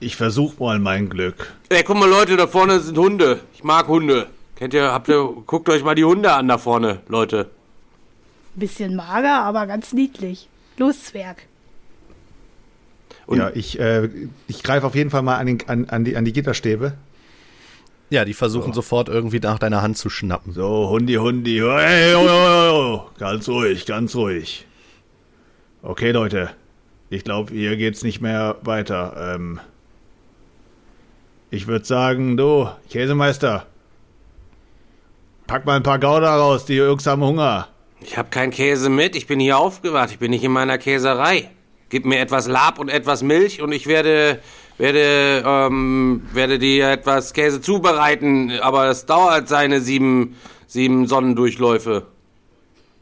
ich 0.00 0.16
versuch 0.16 0.58
mal 0.58 0.78
mein 0.78 1.08
Glück. 1.08 1.52
Ey, 1.68 1.82
guck 1.84 1.98
mal, 1.98 2.08
Leute, 2.08 2.36
da 2.36 2.46
vorne 2.46 2.80
sind 2.80 2.96
Hunde. 2.98 3.40
Ich 3.54 3.62
mag 3.62 3.86
Hunde. 3.88 4.26
Kennt 4.56 4.74
ihr, 4.74 4.92
habt 4.92 5.08
ihr, 5.08 5.22
guckt 5.46 5.68
euch 5.68 5.82
mal 5.84 5.94
die 5.94 6.04
Hunde 6.04 6.32
an 6.32 6.48
da 6.48 6.58
vorne, 6.58 7.00
Leute. 7.08 7.50
Bisschen 8.54 8.94
mager, 8.96 9.42
aber 9.42 9.66
ganz 9.66 9.92
niedlich. 9.92 10.48
Los, 10.76 11.04
Zwerg. 11.04 11.44
Und- 13.26 13.38
ja, 13.38 13.50
ich, 13.54 13.78
äh, 13.78 14.08
ich 14.48 14.62
greife 14.62 14.86
auf 14.86 14.94
jeden 14.94 15.10
Fall 15.10 15.22
mal 15.22 15.36
an, 15.36 15.46
den, 15.46 15.58
an, 15.68 15.84
an, 15.88 16.04
die, 16.04 16.16
an 16.16 16.24
die 16.24 16.32
Gitterstäbe. 16.32 16.94
Ja, 18.10 18.24
die 18.24 18.34
versuchen 18.34 18.72
sofort 18.72 19.08
irgendwie 19.08 19.38
nach 19.38 19.60
deiner 19.60 19.82
Hand 19.82 19.96
zu 19.96 20.10
schnappen. 20.10 20.52
So, 20.52 20.88
Hundi, 20.90 21.14
Hundi. 21.14 21.60
Hey, 21.60 22.14
oh, 22.16 22.26
oh, 22.28 23.06
oh. 23.06 23.10
Ganz 23.18 23.48
ruhig, 23.48 23.86
ganz 23.86 24.16
ruhig. 24.16 24.66
Okay, 25.82 26.10
Leute. 26.10 26.50
Ich 27.08 27.22
glaube, 27.22 27.52
hier 27.52 27.76
geht's 27.76 28.02
nicht 28.02 28.20
mehr 28.20 28.56
weiter. 28.62 29.34
Ähm, 29.34 29.60
ich 31.50 31.68
würde 31.68 31.84
sagen, 31.84 32.36
du, 32.36 32.68
Käsemeister. 32.90 33.66
Pack 35.46 35.64
mal 35.64 35.76
ein 35.76 35.82
paar 35.82 35.98
Gouda 35.98 36.36
raus, 36.36 36.64
die 36.64 36.74
Jungs 36.74 37.06
haben 37.06 37.24
Hunger. 37.24 37.68
Ich 38.00 38.16
hab 38.16 38.30
keinen 38.30 38.52
Käse 38.52 38.88
mit, 38.88 39.16
ich 39.16 39.26
bin 39.26 39.40
hier 39.40 39.58
aufgewacht, 39.58 40.10
ich 40.10 40.18
bin 40.18 40.30
nicht 40.30 40.44
in 40.44 40.52
meiner 40.52 40.78
Käserei. 40.78 41.50
Gib 41.88 42.06
mir 42.06 42.20
etwas 42.20 42.46
Lab 42.46 42.78
und 42.78 42.88
etwas 42.88 43.22
Milch 43.22 43.60
und 43.60 43.72
ich 43.72 43.88
werde, 43.88 44.40
werde, 44.80 45.44
ähm, 45.46 46.22
werde 46.32 46.58
dir 46.58 46.88
etwas 46.88 47.34
Käse 47.34 47.60
zubereiten, 47.60 48.50
aber 48.62 48.86
es 48.86 49.04
dauert 49.04 49.46
seine 49.46 49.82
sieben, 49.82 50.36
sieben 50.66 51.06
Sonnendurchläufe. 51.06 52.06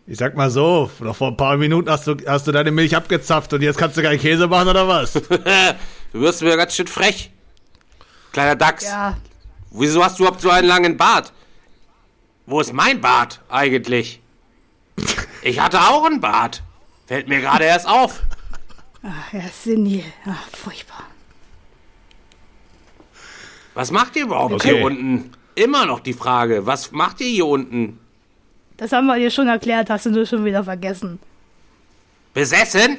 Ich 0.08 0.18
sag 0.18 0.34
mal 0.34 0.50
so, 0.50 0.90
noch 0.98 1.14
vor 1.14 1.28
ein 1.28 1.36
paar 1.36 1.56
Minuten 1.56 1.88
hast 1.88 2.08
du, 2.08 2.16
hast 2.26 2.48
du 2.48 2.52
deine 2.52 2.72
Milch 2.72 2.96
abgezapft 2.96 3.52
und 3.52 3.62
jetzt 3.62 3.78
kannst 3.78 3.96
du 3.96 4.02
keinen 4.02 4.18
Käse 4.18 4.48
machen 4.48 4.68
oder 4.68 4.88
was? 4.88 5.12
du 6.12 6.20
wirst 6.20 6.42
mir 6.42 6.56
ganz 6.56 6.74
schön 6.74 6.88
frech. 6.88 7.30
Kleiner 8.32 8.56
Dachs. 8.56 8.84
Ja, 8.84 9.16
Wieso 9.70 10.02
hast 10.02 10.18
du 10.18 10.24
überhaupt 10.24 10.40
so 10.40 10.50
einen 10.50 10.66
langen 10.66 10.96
Bart? 10.96 11.32
Wo 12.46 12.60
ist 12.60 12.72
mein 12.72 13.00
Bart 13.00 13.40
eigentlich? 13.48 14.20
Ich 15.42 15.60
hatte 15.60 15.78
auch 15.80 16.04
einen 16.04 16.20
Bart. 16.20 16.62
Fällt 17.06 17.28
mir 17.28 17.40
gerade 17.40 17.64
erst 17.64 17.86
auf. 17.86 18.22
ach, 19.04 19.32
ja, 19.32 19.42
senil. 19.62 20.04
Ach, 20.26 20.48
furchtbar. 20.56 21.04
Was 23.78 23.92
macht 23.92 24.16
ihr 24.16 24.24
überhaupt 24.24 24.54
Okay. 24.54 24.74
hier 24.74 24.84
unten? 24.84 25.30
Immer 25.54 25.86
noch 25.86 26.00
die 26.00 26.12
Frage, 26.12 26.66
was 26.66 26.90
macht 26.90 27.20
ihr 27.20 27.28
hier 27.28 27.46
unten? 27.46 28.00
Das 28.76 28.90
haben 28.90 29.06
wir 29.06 29.14
dir 29.16 29.30
schon 29.30 29.46
erklärt, 29.46 29.88
hast 29.88 30.06
du 30.06 30.10
nur 30.10 30.26
schon 30.26 30.44
wieder 30.44 30.64
vergessen. 30.64 31.20
Besessen? 32.34 32.98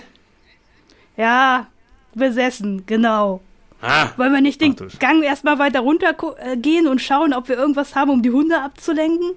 Ja, 1.17 1.67
besessen, 2.15 2.85
genau. 2.85 3.41
Ah, 3.81 4.07
Wollen 4.15 4.31
wir 4.31 4.39
nicht 4.39 4.61
den 4.61 4.73
Ach 4.81 4.99
Gang 4.99 5.21
erstmal 5.21 5.59
weiter 5.59 5.81
runter 5.81 6.15
äh, 6.37 6.55
gehen 6.55 6.87
und 6.87 7.01
schauen, 7.01 7.33
ob 7.33 7.49
wir 7.49 7.57
irgendwas 7.57 7.93
haben, 7.95 8.09
um 8.11 8.21
die 8.21 8.31
Hunde 8.31 8.61
abzulenken? 8.61 9.31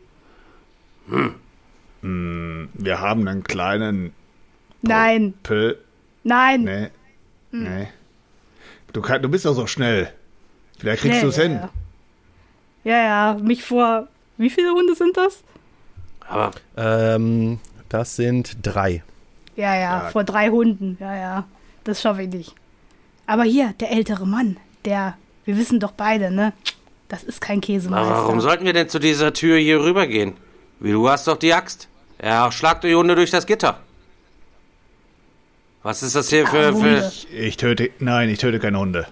Wir 2.02 3.00
haben 3.00 3.26
einen 3.26 3.42
kleinen 3.42 4.12
Nein, 4.82 5.34
Pöll. 5.42 5.76
nein. 6.22 6.62
Nee. 6.62 6.90
Nee. 7.50 7.88
Du, 8.92 9.00
kann, 9.02 9.20
du 9.22 9.28
bist 9.28 9.44
doch 9.44 9.54
so 9.54 9.66
schnell. 9.66 10.12
Vielleicht 10.82 11.02
kriegst 11.02 11.18
Nee, 11.18 11.22
du 11.22 11.28
es 11.28 11.36
ja, 11.36 11.42
hin. 11.44 11.60
Ja. 12.82 12.92
ja, 12.92 13.02
ja, 13.04 13.38
mich 13.40 13.62
vor. 13.62 14.08
Wie 14.36 14.50
viele 14.50 14.72
Hunde 14.72 14.96
sind 14.96 15.16
das? 15.16 15.44
aber 16.28 16.50
Ähm, 16.76 17.60
das 17.88 18.16
sind 18.16 18.56
drei. 18.62 19.04
Ja, 19.54 19.74
ja, 19.76 19.80
Ja. 20.04 20.10
vor 20.10 20.24
drei 20.24 20.48
Hunden. 20.48 20.96
Ja, 20.98 21.14
ja, 21.16 21.44
das 21.84 22.02
schaffe 22.02 22.22
ich 22.22 22.30
nicht. 22.30 22.54
Aber 23.28 23.44
hier, 23.44 23.74
der 23.78 23.92
ältere 23.92 24.26
Mann, 24.26 24.56
der, 24.84 25.16
wir 25.44 25.56
wissen 25.56 25.78
doch 25.78 25.92
beide, 25.92 26.32
ne? 26.32 26.52
Das 27.08 27.22
ist 27.22 27.40
kein 27.40 27.60
Käsemeister. 27.60 28.10
aber 28.10 28.22
warum 28.24 28.40
sollten 28.40 28.64
wir 28.64 28.72
denn 28.72 28.88
zu 28.88 28.98
dieser 28.98 29.32
Tür 29.32 29.56
hier 29.58 29.80
rübergehen? 29.84 30.32
Wie 30.80 30.90
du 30.90 31.08
hast 31.08 31.28
doch 31.28 31.36
die 31.36 31.54
Axt. 31.54 31.86
Ja, 32.20 32.50
schlag 32.50 32.80
die 32.80 32.94
Hunde 32.96 33.14
durch 33.14 33.30
das 33.30 33.46
Gitter. 33.46 33.78
Was 35.84 36.02
ist 36.02 36.16
das 36.16 36.28
hier 36.28 36.46
für... 36.48 36.68
Ah, 36.68 36.72
für. 36.72 37.06
Ich, 37.08 37.32
ich 37.32 37.56
töte. 37.56 37.90
Nein, 38.00 38.28
ich 38.30 38.38
töte 38.40 38.58
keine 38.58 38.78
Hunde. 38.80 39.06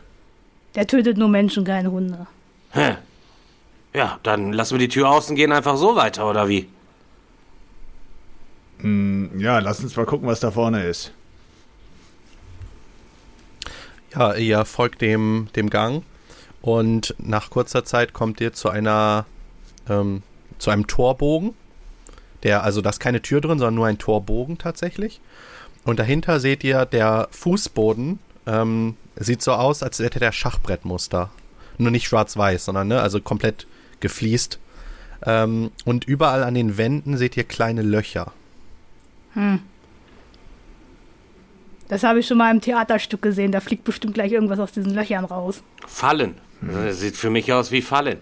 Der 0.75 0.87
tötet 0.87 1.19
nur 1.19 1.29
Menschen, 1.29 1.65
keine 1.65 1.91
Hunde. 1.91 2.27
Hä? 2.73 2.97
Ja, 3.93 4.21
dann 4.23 4.53
lassen 4.53 4.75
wir 4.75 4.79
die 4.79 4.89
Tür 4.89 5.11
außen 5.11 5.35
gehen 5.35 5.53
einfach 5.53 5.77
so 5.77 5.97
weiter, 5.97 6.29
oder 6.29 6.49
wie? 6.49 6.69
Ja, 8.83 9.59
lass 9.59 9.81
uns 9.81 9.97
mal 9.97 10.07
gucken, 10.07 10.29
was 10.29 10.41
da 10.41 10.51
vorne 10.51 10.87
ist. 10.87 11.13
Ja, 14.15 14.35
ihr 14.35 14.65
folgt 14.65 15.03
dem, 15.03 15.49
dem 15.55 15.71
Gang 15.71 16.05
und 16.63 17.15
nach 17.19 17.51
kurzer 17.51 17.85
Zeit 17.85 18.13
kommt 18.13 18.41
ihr 18.41 18.53
zu 18.53 18.71
einer 18.71 19.27
ähm, 19.89 20.23
zu 20.59 20.71
einem 20.71 20.87
Torbogen. 20.87 21.55
Der, 22.43 22.63
also 22.65 22.81
da 22.81 22.91
ist 22.91 23.01
keine 23.01 23.23
Tür 23.23 23.41
drin, 23.41 23.59
sondern 23.59 23.75
nur 23.75 23.87
ein 23.87 23.99
Torbogen 23.99 24.59
tatsächlich. 24.59 25.21
Und 25.85 25.99
dahinter 25.99 26.41
seht 26.41 26.65
ihr 26.65 26.87
der 26.87 27.29
Fußboden. 27.31 28.19
Ähm, 28.47 28.97
sieht 29.17 29.43
so 29.43 29.53
aus, 29.53 29.83
als 29.83 29.99
hätte 29.99 30.19
der 30.19 30.33
Schachbrettmuster. 30.33 31.31
Nur 31.79 31.91
nicht 31.91 32.07
schwarz-weiß, 32.07 32.65
sondern 32.65 32.89
ne, 32.89 33.01
also 33.01 33.21
komplett 33.21 33.67
gefliest. 34.01 34.59
Ähm, 35.25 35.71
und 35.85 36.05
überall 36.05 36.43
an 36.43 36.55
den 36.55 36.79
Wänden 36.79 37.17
seht 37.17 37.37
ihr 37.37 37.45
kleine 37.45 37.83
Löcher. 37.83 38.33
Das 41.89 42.03
habe 42.03 42.21
ich 42.21 42.27
schon 42.27 42.39
mal 42.39 42.51
im 42.51 42.61
Theaterstück 42.61 43.23
gesehen. 43.23 43.53
Da 43.53 43.61
fliegt 43.61 43.85
bestimmt 43.85 44.15
gleich 44.15 44.33
irgendwas 44.33 44.59
aus 44.59 44.73
diesen 44.73 44.95
Löchern 44.95 45.25
raus. 45.25 45.63
Fallen. 45.87 46.35
Das 46.61 47.01
sieht 47.01 47.17
für 47.17 47.31
mich 47.31 47.53
aus 47.53 47.71
wie 47.71 47.83
Fallen. 47.83 48.19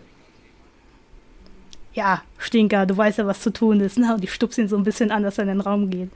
Ja, 1.92 2.22
Stinker, 2.38 2.86
du 2.86 2.96
weißt 2.96 3.18
ja, 3.18 3.26
was 3.26 3.40
zu 3.40 3.52
tun 3.52 3.80
ist, 3.80 3.98
ne? 3.98 4.14
Und 4.14 4.22
ich 4.22 4.32
stupse 4.32 4.60
ihn 4.60 4.68
so 4.68 4.76
ein 4.76 4.84
bisschen 4.84 5.10
an, 5.10 5.22
dass 5.22 5.38
er 5.38 5.42
in 5.42 5.48
den 5.48 5.60
Raum 5.60 5.90
geht. 5.90 6.10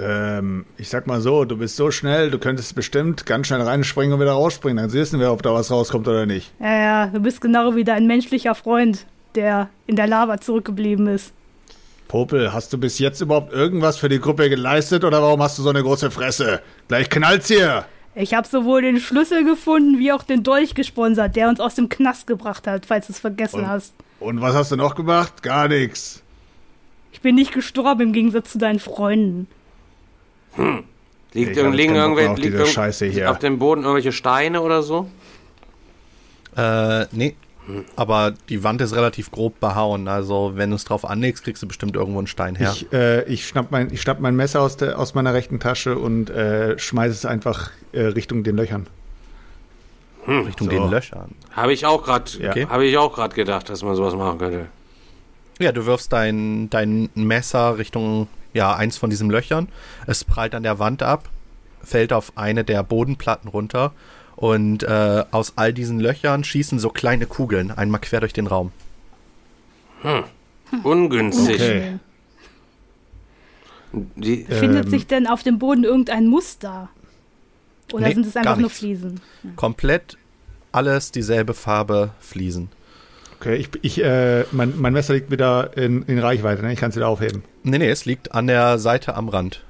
Ähm, 0.00 0.64
ich 0.78 0.88
sag 0.88 1.06
mal 1.06 1.20
so, 1.20 1.44
du 1.44 1.56
bist 1.56 1.76
so 1.76 1.90
schnell, 1.90 2.30
du 2.30 2.38
könntest 2.38 2.74
bestimmt 2.74 3.26
ganz 3.26 3.46
schnell 3.48 3.60
reinspringen 3.60 4.14
und 4.14 4.20
wieder 4.20 4.32
rausspringen. 4.32 4.78
Dann 4.78 4.92
wissen 4.92 5.20
wir, 5.20 5.30
ob 5.32 5.42
da 5.42 5.52
was 5.54 5.70
rauskommt 5.70 6.08
oder 6.08 6.26
nicht. 6.26 6.52
Ja, 6.60 6.72
ja, 6.76 7.06
du 7.08 7.20
bist 7.20 7.40
genau 7.40 7.74
wie 7.76 7.84
dein 7.84 8.06
menschlicher 8.06 8.54
Freund, 8.54 9.06
der 9.34 9.68
in 9.86 9.96
der 9.96 10.06
Lava 10.06 10.40
zurückgeblieben 10.40 11.06
ist. 11.08 11.32
Popel, 12.08 12.52
hast 12.52 12.72
du 12.72 12.78
bis 12.78 12.98
jetzt 12.98 13.20
überhaupt 13.20 13.52
irgendwas 13.52 13.96
für 13.96 14.08
die 14.08 14.20
Gruppe 14.20 14.48
geleistet 14.50 15.04
oder 15.04 15.22
warum 15.22 15.42
hast 15.42 15.58
du 15.58 15.62
so 15.62 15.70
eine 15.70 15.82
große 15.82 16.10
Fresse? 16.10 16.60
Gleich 16.88 17.08
knallt's 17.08 17.48
hier! 17.48 17.84
Ich 18.14 18.34
habe 18.34 18.46
sowohl 18.46 18.82
den 18.82 19.00
Schlüssel 19.00 19.42
gefunden, 19.44 19.98
wie 19.98 20.12
auch 20.12 20.22
den 20.22 20.42
Dolch 20.42 20.74
gesponsert, 20.74 21.34
der 21.36 21.48
uns 21.48 21.60
aus 21.60 21.74
dem 21.76 21.88
Knast 21.88 22.26
gebracht 22.26 22.66
hat, 22.66 22.84
falls 22.84 23.06
du 23.06 23.14
es 23.14 23.18
vergessen 23.18 23.60
Und- 23.60 23.68
hast. 23.68 23.94
Und 24.20 24.40
was 24.40 24.54
hast 24.54 24.70
du 24.70 24.76
noch 24.76 24.94
gemacht? 24.94 25.42
Gar 25.42 25.68
nichts. 25.68 26.22
Ich 27.12 27.20
bin 27.22 27.34
nicht 27.34 27.52
gestorben 27.52 28.02
im 28.02 28.12
Gegensatz 28.12 28.52
zu 28.52 28.58
deinen 28.58 28.78
Freunden. 28.78 29.48
Liegt, 30.56 30.84
Ich 31.32 31.48
hab 31.48 31.56
irgend- 31.56 31.76
liegen 31.76 31.94
irgendwelche 31.94 32.30
auf 32.30 32.38
liegt 32.38 32.54
irgend- 32.54 32.68
Scheiße 32.68 33.06
hier. 33.06 33.30
auf 33.30 33.38
dem 33.38 33.58
Boden 33.58 33.82
irgendwelche 33.82 34.12
Steine 34.12 34.60
oder 34.60 34.82
so? 34.82 35.08
Äh, 36.56 37.06
nee. 37.12 37.34
Aber 37.94 38.34
die 38.48 38.64
Wand 38.64 38.80
ist 38.82 38.94
relativ 38.94 39.30
grob 39.30 39.60
behauen. 39.60 40.08
Also, 40.08 40.52
wenn 40.56 40.70
du 40.70 40.76
es 40.76 40.84
drauf 40.84 41.04
anlegst, 41.08 41.44
kriegst 41.44 41.62
du 41.62 41.68
bestimmt 41.68 41.94
irgendwo 41.94 42.18
einen 42.18 42.26
Stein 42.26 42.56
her. 42.56 42.72
Ich, 42.74 42.92
äh, 42.92 43.22
ich, 43.32 43.46
schnapp 43.46 43.70
mein, 43.70 43.92
ich 43.92 44.02
schnapp 44.02 44.18
mein 44.18 44.34
Messer 44.34 44.60
aus, 44.60 44.76
der, 44.76 44.98
aus 44.98 45.14
meiner 45.14 45.32
rechten 45.32 45.60
Tasche 45.60 45.96
und 45.96 46.28
äh, 46.28 46.76
schmeiß 46.78 47.12
es 47.12 47.24
einfach 47.24 47.70
äh, 47.92 48.00
Richtung 48.02 48.42
den 48.42 48.56
Löchern. 48.56 48.88
Richtung 50.26 50.68
so. 50.70 50.76
den 50.76 50.90
Löchern. 50.90 51.34
Habe 51.52 51.72
ich 51.72 51.86
auch 51.86 52.02
gerade 52.04 52.30
Ja. 52.38 52.50
Okay. 52.50 52.66
habe 52.68 52.84
ich 52.84 52.98
auch 52.98 53.14
gerade 53.14 53.34
gedacht, 53.34 53.68
dass 53.70 53.82
man 53.82 53.94
sowas 53.94 54.14
machen 54.16 54.38
könnte. 54.38 54.66
Ja, 55.60 55.70
du 55.72 55.86
wirfst 55.86 56.12
dein, 56.12 56.68
dein 56.68 57.10
Messer 57.14 57.78
Richtung, 57.78 58.26
ja, 58.54 58.74
eins 58.74 58.96
von 58.98 59.10
diesen 59.10 59.30
Löchern. 59.30 59.68
Es 60.06 60.24
prallt 60.24 60.54
an 60.54 60.62
der 60.62 60.78
Wand 60.78 61.02
ab, 61.02 61.28
fällt 61.82 62.12
auf 62.12 62.32
eine 62.36 62.64
der 62.64 62.82
Bodenplatten 62.82 63.48
runter 63.48 63.92
und 64.36 64.82
äh, 64.82 65.24
aus 65.30 65.54
all 65.56 65.72
diesen 65.72 66.00
Löchern 66.00 66.44
schießen 66.44 66.78
so 66.78 66.90
kleine 66.90 67.26
Kugeln 67.26 67.70
einmal 67.70 68.00
quer 68.00 68.20
durch 68.20 68.32
den 68.32 68.46
Raum. 68.46 68.72
Ungünstig. 70.82 71.54
Okay. 71.60 71.98
Die, 74.16 74.44
Findet 74.44 74.86
Ähm. 74.86 74.90
sich 74.90 75.06
denn 75.06 75.26
auf 75.26 75.42
dem 75.42 75.58
Boden 75.58 75.84
irgendein 75.84 76.26
Muster? 76.26 76.88
Oder 77.92 78.08
Nee, 78.08 78.14
sind 78.14 78.26
es 78.26 78.36
einfach 78.36 78.56
nur. 78.56 78.70
Fliesen? 78.70 79.20
Komplett 79.56 80.16
alles 80.72 81.12
dieselbe 81.12 81.52
Farbe 81.52 82.12
Fliesen. 82.20 82.70
Okay, 83.42 83.56
ich, 83.56 83.70
ich, 83.82 84.04
äh, 84.04 84.44
mein, 84.52 84.74
mein 84.78 84.92
Messer 84.92 85.14
liegt 85.14 85.32
wieder 85.32 85.76
in, 85.76 86.04
in 86.04 86.20
Reichweite, 86.20 86.62
ne? 86.62 86.72
Ich 86.72 86.78
kann 86.78 86.90
es 86.90 86.96
wieder 86.96 87.08
aufheben. 87.08 87.42
Nee, 87.64 87.78
nee, 87.78 87.90
es 87.90 88.04
liegt 88.04 88.32
an 88.32 88.46
der 88.46 88.78
Seite 88.78 89.16
am 89.16 89.28
Rand 89.28 89.64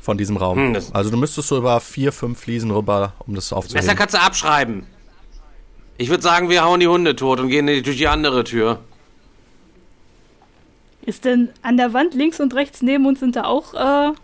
von 0.00 0.16
diesem 0.16 0.38
Raum. 0.38 0.74
Hm, 0.74 0.82
also 0.94 1.10
du 1.10 1.18
müsstest 1.18 1.48
so 1.48 1.58
über 1.58 1.80
vier, 1.80 2.12
fünf 2.12 2.40
Fliesen 2.40 2.70
rüber, 2.70 3.12
um 3.26 3.34
das 3.34 3.44
Messer 3.44 3.56
aufzuheben. 3.58 3.94
kannst 3.94 4.14
du 4.14 4.20
abschreiben. 4.22 4.86
Ich 5.98 6.08
würde 6.08 6.22
sagen, 6.22 6.48
wir 6.48 6.64
hauen 6.64 6.80
die 6.80 6.88
Hunde 6.88 7.14
tot 7.14 7.40
und 7.40 7.50
gehen 7.50 7.66
durch 7.66 7.98
die 7.98 8.08
andere 8.08 8.42
Tür. 8.42 8.78
Ist 11.04 11.26
denn 11.26 11.50
an 11.60 11.76
der 11.76 11.92
Wand 11.92 12.14
links 12.14 12.40
und 12.40 12.54
rechts 12.54 12.80
neben 12.80 13.04
uns 13.04 13.20
sind 13.20 13.36
da 13.36 13.44
auch 13.44 13.74
äh, 13.74 14.14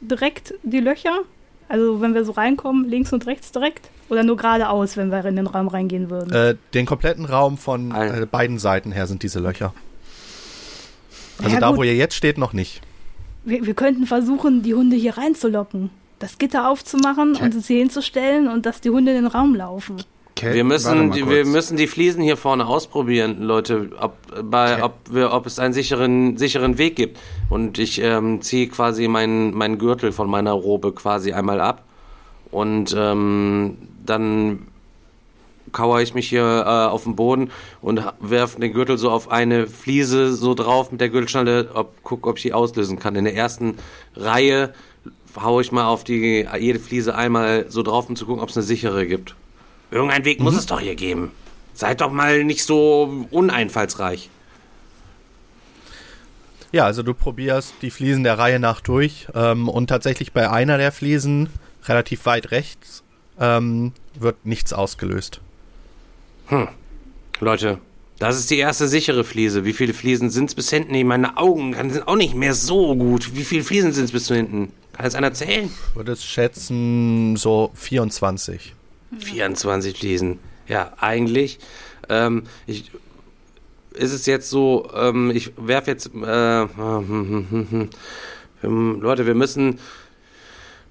direkt 0.00 0.54
die 0.64 0.80
Löcher? 0.80 1.20
Also 1.68 2.00
wenn 2.00 2.14
wir 2.14 2.24
so 2.24 2.32
reinkommen, 2.32 2.88
links 2.88 3.12
und 3.12 3.26
rechts 3.26 3.52
direkt? 3.52 3.88
Oder 4.10 4.22
nur 4.22 4.36
geradeaus, 4.36 4.96
wenn 4.96 5.10
wir 5.10 5.24
in 5.24 5.36
den 5.36 5.46
Raum 5.46 5.68
reingehen 5.68 6.10
würden? 6.10 6.32
Äh, 6.32 6.56
den 6.74 6.84
kompletten 6.86 7.24
Raum 7.24 7.56
von 7.56 7.90
äh, 7.94 8.26
beiden 8.30 8.58
Seiten 8.58 8.92
her 8.92 9.06
sind 9.06 9.22
diese 9.22 9.40
Löcher. 9.40 9.72
Also 11.38 11.54
Ja, 11.54 11.60
da, 11.60 11.68
gut. 11.70 11.78
wo 11.78 11.82
ihr 11.82 11.94
jetzt 11.94 12.14
steht, 12.14 12.38
noch 12.38 12.52
nicht. 12.52 12.80
Wir, 13.44 13.64
wir 13.66 13.74
könnten 13.74 14.06
versuchen, 14.06 14.62
die 14.62 14.74
Hunde 14.74 14.96
hier 14.96 15.16
reinzulocken. 15.16 15.90
Das 16.18 16.38
Gitter 16.38 16.68
aufzumachen 16.68 17.34
und 17.36 17.54
es 17.54 17.66
hier 17.66 17.78
hinzustellen 17.80 18.48
und 18.48 18.66
dass 18.66 18.80
die 18.80 18.90
Hunde 18.90 19.12
in 19.12 19.22
den 19.24 19.26
Raum 19.26 19.54
laufen. 19.54 19.96
Okay, 20.36 20.52
Wir 20.52 20.64
müssen, 20.64 21.12
die, 21.12 21.28
wir 21.28 21.44
müssen 21.46 21.76
die 21.76 21.86
Fliesen 21.86 22.20
hier 22.20 22.36
vorne 22.36 22.66
ausprobieren, 22.66 23.40
Leute, 23.40 23.90
ob, 24.00 24.16
bei, 24.42 24.74
Okay. 24.74 24.82
ob, 24.82 24.94
wir, 25.10 25.32
ob 25.32 25.46
es 25.46 25.60
einen 25.60 25.72
sicheren, 25.72 26.36
sicheren 26.36 26.76
Weg 26.76 26.96
gibt. 26.96 27.18
Und 27.50 27.78
ich 27.78 28.00
ähm, 28.02 28.42
ziehe 28.42 28.66
quasi 28.66 29.06
meinen 29.06 29.54
meinen 29.54 29.78
Gürtel 29.78 30.10
von 30.10 30.28
meiner 30.28 30.52
Robe 30.52 30.92
quasi 30.92 31.32
einmal 31.32 31.60
ab. 31.60 31.84
Und 32.50 32.94
ähm, 32.98 33.78
dann 34.04 34.66
kauere 35.70 36.02
ich 36.02 36.14
mich 36.14 36.28
hier 36.28 36.42
äh, 36.66 36.90
auf 36.90 37.04
den 37.04 37.14
Boden 37.14 37.50
und 37.80 38.02
werfe 38.20 38.60
den 38.60 38.72
Gürtel 38.72 38.98
so 38.98 39.10
auf 39.10 39.30
eine 39.30 39.66
Fliese 39.68 40.32
so 40.34 40.54
drauf 40.54 40.90
mit 40.90 41.00
der 41.00 41.10
Gürtelschnalle, 41.10 41.70
ob, 41.74 41.92
guck, 42.02 42.26
ob 42.26 42.38
ich 42.38 42.42
die 42.42 42.52
auslösen 42.52 42.98
kann. 42.98 43.14
In 43.14 43.24
der 43.24 43.34
ersten 43.36 43.76
Reihe 44.16 44.74
haue 45.40 45.62
ich 45.62 45.70
mal 45.72 45.86
auf 45.86 46.02
die 46.04 46.46
jede 46.58 46.78
Fliese 46.78 47.14
einmal 47.14 47.66
so 47.68 47.82
drauf, 47.82 48.08
um 48.08 48.16
zu 48.16 48.26
gucken, 48.26 48.42
ob 48.42 48.48
es 48.48 48.56
eine 48.56 48.64
sichere 48.64 49.06
gibt. 49.06 49.34
Irgendein 49.94 50.24
Weg 50.24 50.40
muss 50.40 50.56
es 50.56 50.66
doch 50.66 50.80
hier 50.80 50.96
geben. 50.96 51.30
Seid 51.72 52.00
doch 52.00 52.10
mal 52.10 52.42
nicht 52.42 52.64
so 52.64 53.26
uneinfallsreich. 53.30 54.28
Ja, 56.72 56.84
also 56.84 57.04
du 57.04 57.14
probierst 57.14 57.74
die 57.80 57.92
Fliesen 57.92 58.24
der 58.24 58.36
Reihe 58.36 58.58
nach 58.58 58.80
durch 58.80 59.28
ähm, 59.36 59.68
und 59.68 59.86
tatsächlich 59.86 60.32
bei 60.32 60.50
einer 60.50 60.78
der 60.78 60.90
Fliesen, 60.90 61.48
relativ 61.84 62.26
weit 62.26 62.50
rechts, 62.50 63.04
ähm, 63.38 63.92
wird 64.18 64.44
nichts 64.44 64.72
ausgelöst. 64.72 65.40
Leute, 67.38 67.78
das 68.18 68.36
ist 68.36 68.50
die 68.50 68.58
erste 68.58 68.88
sichere 68.88 69.22
Fliese. 69.22 69.64
Wie 69.64 69.72
viele 69.72 69.94
Fliesen 69.94 70.28
sind 70.28 70.46
es 70.46 70.56
bis 70.56 70.70
hinten? 70.70 70.90
Nee, 70.90 71.04
meine 71.04 71.36
Augen 71.36 71.72
sind 71.90 72.08
auch 72.08 72.16
nicht 72.16 72.34
mehr 72.34 72.54
so 72.54 72.96
gut. 72.96 73.36
Wie 73.36 73.44
viele 73.44 73.62
Fliesen 73.62 73.92
sind 73.92 74.06
es 74.06 74.12
bis 74.12 74.26
hinten? 74.26 74.72
Kann 74.92 75.06
es 75.06 75.14
einer 75.14 75.32
zählen? 75.34 75.70
Ich 75.90 75.96
würde 75.96 76.12
es 76.12 76.24
schätzen, 76.24 77.36
so 77.36 77.70
24. 77.74 78.74
24 79.18 79.98
Fliesen. 79.98 80.38
Ja, 80.68 80.92
eigentlich. 80.98 81.58
Ähm, 82.08 82.44
ich, 82.66 82.90
ist 83.94 84.12
es 84.12 84.26
jetzt 84.26 84.50
so, 84.50 84.90
ähm, 84.94 85.30
ich 85.34 85.52
werfe 85.56 85.90
jetzt. 85.90 86.10
Äh, 86.14 86.62
ähm, 86.62 87.90
Leute, 89.00 89.26
wir 89.26 89.34
müssen. 89.34 89.78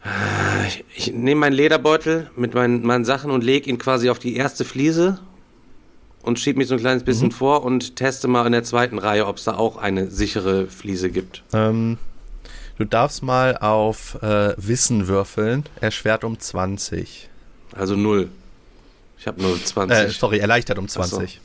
Äh, 0.03 0.67
ich 0.67 0.85
ich 0.95 1.13
nehme 1.13 1.41
meinen 1.41 1.53
Lederbeutel 1.53 2.29
mit 2.35 2.53
meinen, 2.53 2.85
meinen 2.85 3.05
Sachen 3.05 3.31
und 3.31 3.43
lege 3.43 3.69
ihn 3.69 3.77
quasi 3.77 4.09
auf 4.09 4.19
die 4.19 4.35
erste 4.35 4.65
Fliese 4.65 5.19
und 6.23 6.39
schiebe 6.39 6.57
mich 6.57 6.67
so 6.67 6.75
ein 6.75 6.79
kleines 6.79 7.03
bisschen 7.03 7.31
vor 7.31 7.63
und 7.63 7.95
teste 7.95 8.27
mal 8.27 8.45
in 8.45 8.53
der 8.53 8.63
zweiten 8.63 8.97
Reihe, 8.97 9.27
ob 9.27 9.37
es 9.37 9.43
da 9.43 9.55
auch 9.55 9.77
eine 9.77 10.09
sichere 10.09 10.67
Fliese 10.67 11.09
gibt. 11.09 11.43
Ähm, 11.53 11.97
du 12.77 12.85
darfst 12.85 13.23
mal 13.23 13.57
auf 13.57 14.21
äh, 14.23 14.53
Wissen 14.57 15.07
würfeln, 15.07 15.65
erschwert 15.81 16.23
um 16.23 16.39
20. 16.39 17.29
Also 17.75 17.95
null. 17.95 18.29
Ich 19.17 19.27
habe 19.27 19.41
nur 19.41 19.63
20. 19.63 19.97
Äh, 19.97 20.09
sorry, 20.09 20.39
erleichtert 20.39 20.77
um 20.77 20.85
Ach 20.85 20.89
so. 20.89 21.17
20. 21.17 21.39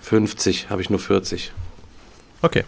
50 0.00 0.68
habe 0.68 0.82
ich 0.82 0.90
nur 0.90 0.98
40. 0.98 1.52
Okay. 2.42 2.64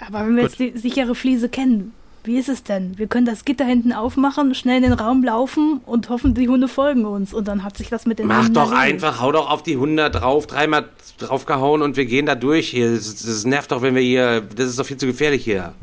Aber 0.00 0.26
wenn 0.26 0.36
wir 0.36 0.42
jetzt 0.42 0.58
die 0.58 0.76
sichere 0.76 1.14
Fliese 1.14 1.48
kennen, 1.48 1.94
wie 2.24 2.38
ist 2.38 2.48
es 2.48 2.62
denn? 2.62 2.98
Wir 2.98 3.06
können 3.06 3.26
das 3.26 3.44
Gitter 3.44 3.64
hinten 3.64 3.92
aufmachen, 3.92 4.54
schnell 4.54 4.76
in 4.76 4.82
den 4.82 4.92
Raum 4.92 5.24
laufen 5.24 5.80
und 5.86 6.08
hoffen, 6.10 6.34
die 6.34 6.48
Hunde 6.48 6.68
folgen 6.68 7.04
uns. 7.04 7.32
Und 7.32 7.48
dann 7.48 7.64
hat 7.64 7.76
sich 7.76 7.88
das 7.88 8.06
mit 8.06 8.18
den 8.18 8.26
Mach 8.26 8.40
Hunden 8.40 8.54
doch 8.54 8.72
erledigt. 8.72 9.04
einfach, 9.04 9.20
hau 9.20 9.32
doch 9.32 9.50
auf 9.50 9.62
die 9.62 9.74
100 9.74 10.14
drauf, 10.14 10.46
dreimal 10.46 10.88
draufgehauen 11.18 11.82
und 11.82 11.96
wir 11.96 12.06
gehen 12.06 12.26
da 12.26 12.34
durch 12.34 12.68
hier. 12.68 12.94
Das, 12.94 13.22
das 13.22 13.44
nervt 13.44 13.72
doch, 13.72 13.82
wenn 13.82 13.94
wir 13.94 14.02
hier, 14.02 14.42
das 14.42 14.68
ist 14.70 14.78
doch 14.78 14.86
viel 14.86 14.96
zu 14.96 15.06
gefährlich 15.06 15.44
hier. 15.44 15.74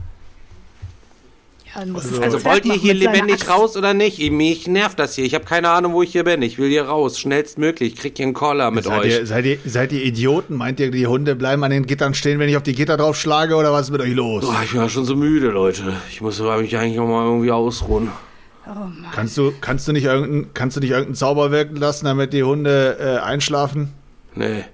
Ja, 1.77 1.83
es 1.83 2.19
Also 2.19 2.37
das 2.37 2.45
wollt 2.45 2.65
ihr 2.65 2.73
hier 2.73 2.93
lebendig 2.95 3.47
raus 3.49 3.77
oder 3.77 3.93
nicht? 3.93 4.19
Mich 4.31 4.67
nervt 4.67 4.97
das 4.97 5.13
hier. 5.13 5.25
Ich 5.25 5.35
habe 5.35 5.45
keine 5.45 5.69
Ahnung, 5.69 5.93
wo 5.93 6.01
ich 6.01 6.11
hier 6.11 6.23
bin. 6.23 6.41
Ich 6.41 6.57
will 6.57 6.69
hier 6.69 6.85
raus, 6.85 7.19
schnellstmöglich. 7.19 7.93
Ich 7.93 7.99
krieg 7.99 8.17
hier 8.17 8.25
einen 8.25 8.33
Caller 8.33 8.71
mit 8.71 8.85
seid, 8.85 9.01
euch. 9.01 9.13
Ihr, 9.13 9.25
seid, 9.25 9.45
ihr, 9.45 9.59
seid 9.63 9.91
ihr 9.91 10.03
Idioten? 10.03 10.55
Meint 10.55 10.79
ihr, 10.79 10.89
die 10.89 11.05
Hunde 11.05 11.35
bleiben 11.35 11.63
an 11.63 11.69
den 11.69 11.85
Gittern 11.85 12.15
stehen, 12.15 12.39
wenn 12.39 12.49
ich 12.49 12.57
auf 12.57 12.63
die 12.63 12.73
Gitter 12.73 12.97
drauf 12.97 13.15
schlage 13.15 13.55
oder 13.55 13.71
was 13.71 13.87
ist 13.87 13.91
mit 13.91 14.01
euch 14.01 14.13
los? 14.13 14.43
Boah, 14.43 14.61
ich 14.63 14.71
bin 14.71 14.81
ja 14.81 14.89
schon 14.89 15.05
so 15.05 15.15
müde, 15.15 15.49
Leute. 15.49 15.93
Ich 16.09 16.19
muss 16.21 16.39
mich 16.39 16.77
eigentlich 16.77 16.99
auch 16.99 17.07
mal 17.07 17.25
irgendwie 17.25 17.51
ausruhen. 17.51 18.09
Oh. 18.67 18.71
Kannst 19.13 19.37
du, 19.37 19.53
kannst 19.61 19.87
du 19.87 19.93
nicht 19.93 20.05
irgendeinen, 20.05 20.53
kannst 20.53 20.75
du 20.75 20.81
nicht 20.81 20.89
irgendeinen 20.89 21.15
Zauber 21.15 21.51
wirken 21.51 21.75
lassen, 21.75 22.05
damit 22.05 22.33
die 22.33 22.43
Hunde 22.43 22.97
äh, 22.99 23.23
einschlafen? 23.23 23.93
Nee. 24.35 24.65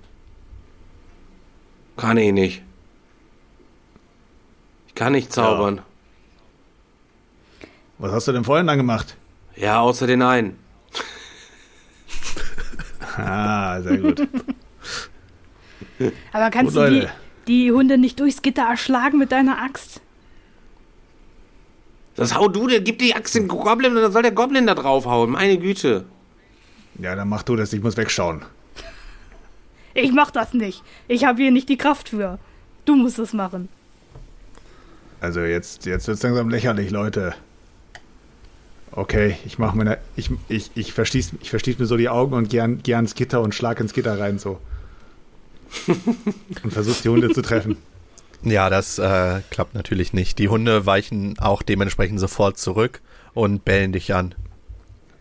Kann 1.97 2.17
ich 2.17 2.31
nicht. 2.31 2.61
Ich 4.87 4.95
kann 4.95 5.11
nicht 5.11 5.31
zaubern. 5.31 5.81
Was 7.97 8.11
hast 8.11 8.27
du 8.27 8.31
denn 8.31 8.43
vorhin 8.43 8.67
dann 8.67 8.77
gemacht? 8.77 9.15
Ja, 9.55 9.79
außer 9.81 10.07
den 10.07 10.21
einen. 10.21 10.57
Ah, 13.15 13.79
sehr 13.81 13.97
gut. 13.99 14.27
Aber 16.31 16.49
kannst 16.49 16.73
Gut, 16.73 16.83
du 16.83 16.89
die, 16.89 17.07
die 17.47 17.71
Hunde 17.71 17.99
nicht 17.99 18.19
durchs 18.19 18.41
Gitter 18.41 18.63
erschlagen 18.63 19.19
mit 19.19 19.31
deiner 19.31 19.61
Axt? 19.61 20.01
Das 22.15 22.35
hau 22.35 22.47
du, 22.47 22.67
der 22.67 22.81
gib 22.81 22.97
die 22.97 23.15
Axt 23.15 23.35
dem 23.35 23.47
Goblin 23.47 23.95
und 23.95 24.01
dann 24.01 24.11
soll 24.11 24.23
der 24.23 24.31
Goblin 24.31 24.65
da 24.65 24.73
draufhauen. 24.73 25.31
Meine 25.31 25.59
Güte. 25.59 26.05
Ja, 26.99 27.15
dann 27.15 27.29
mach 27.29 27.43
du 27.43 27.55
das, 27.55 27.73
ich 27.73 27.83
muss 27.83 27.97
wegschauen. 27.97 28.43
Ich 29.93 30.11
mach 30.11 30.31
das 30.31 30.53
nicht. 30.53 30.83
Ich 31.07 31.25
habe 31.25 31.41
hier 31.41 31.51
nicht 31.51 31.69
die 31.69 31.77
Kraft 31.77 32.09
für. 32.09 32.39
Du 32.85 32.95
musst 32.95 33.19
es 33.19 33.33
machen. 33.33 33.69
Also 35.21 35.41
jetzt, 35.41 35.85
jetzt 35.85 36.07
wird's 36.07 36.23
langsam 36.23 36.49
lächerlich, 36.49 36.89
Leute. 36.89 37.35
Okay, 38.95 39.37
ich 39.45 39.57
mach 39.57 39.73
mir 39.73 39.85
ne, 39.85 39.97
ich, 40.15 40.29
ich, 40.49 40.69
ich 40.75 40.93
verschließ, 40.93 41.31
ich 41.41 41.49
verschließ 41.49 41.79
mir 41.79 41.87
so 41.87 41.97
die 41.97 42.09
Augen 42.09 42.33
und 42.35 42.49
geh, 42.49 42.59
an, 42.61 42.79
geh 42.83 42.93
ans 42.93 43.15
Gitter 43.15 43.41
und 43.41 43.55
schlag 43.55 43.79
ins 43.79 43.93
Gitter 43.93 44.19
rein 44.19 44.37
so. 44.37 44.59
und 46.63 46.71
versuch 46.71 47.01
die 47.01 47.09
Hunde 47.09 47.31
zu 47.31 47.41
treffen. 47.41 47.77
Ja, 48.43 48.69
das 48.69 48.99
äh, 48.99 49.41
klappt 49.49 49.73
natürlich 49.73 50.13
nicht. 50.13 50.37
Die 50.37 50.47
Hunde 50.49 50.85
weichen 50.85 51.39
auch 51.39 51.63
dementsprechend 51.63 52.19
sofort 52.19 52.59
zurück 52.59 53.01
und 53.33 53.65
bellen 53.65 53.93
dich 53.93 54.13
an. 54.13 54.35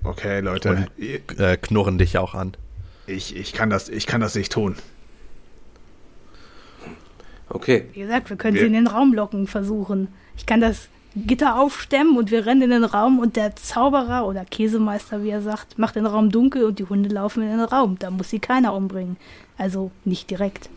Okay, 0.04 0.40
Leute, 0.40 0.88
Äh, 0.98 1.56
knurren 1.56 1.96
dich 1.96 2.18
auch 2.18 2.34
an. 2.34 2.54
ich, 3.06 3.34
ich, 3.36 3.52
kann 3.54 3.70
das, 3.70 3.88
ich 3.88 4.06
kann 4.06 4.20
das 4.20 4.34
nicht 4.34 4.52
tun. 4.52 4.74
Okay. 7.48 7.86
Wie 7.92 8.00
gesagt, 8.00 8.28
wir 8.30 8.36
können 8.36 8.54
Wir- 8.54 8.62
sie 8.62 8.66
in 8.66 8.72
den 8.72 8.86
Raum 8.86 9.14
locken 9.14 9.46
versuchen. 9.46 10.08
Ich 10.36 10.44
kann 10.46 10.60
das 10.60 10.88
Gitter 11.14 11.60
aufstemmen 11.60 12.16
und 12.16 12.30
wir 12.30 12.46
rennen 12.46 12.62
in 12.62 12.70
den 12.70 12.84
Raum 12.84 13.18
und 13.18 13.36
der 13.36 13.54
Zauberer 13.54 14.26
oder 14.26 14.44
Käsemeister, 14.44 15.22
wie 15.22 15.30
er 15.30 15.42
sagt, 15.42 15.78
macht 15.78 15.96
den 15.96 16.06
Raum 16.06 16.30
dunkel 16.30 16.64
und 16.64 16.78
die 16.78 16.84
Hunde 16.84 17.10
laufen 17.10 17.42
in 17.42 17.50
den 17.50 17.60
Raum. 17.60 17.98
Da 17.98 18.10
muss 18.10 18.30
sie 18.30 18.38
keiner 18.38 18.72
umbringen. 18.74 19.16
Also 19.58 19.90
nicht 20.04 20.30
direkt. 20.30 20.70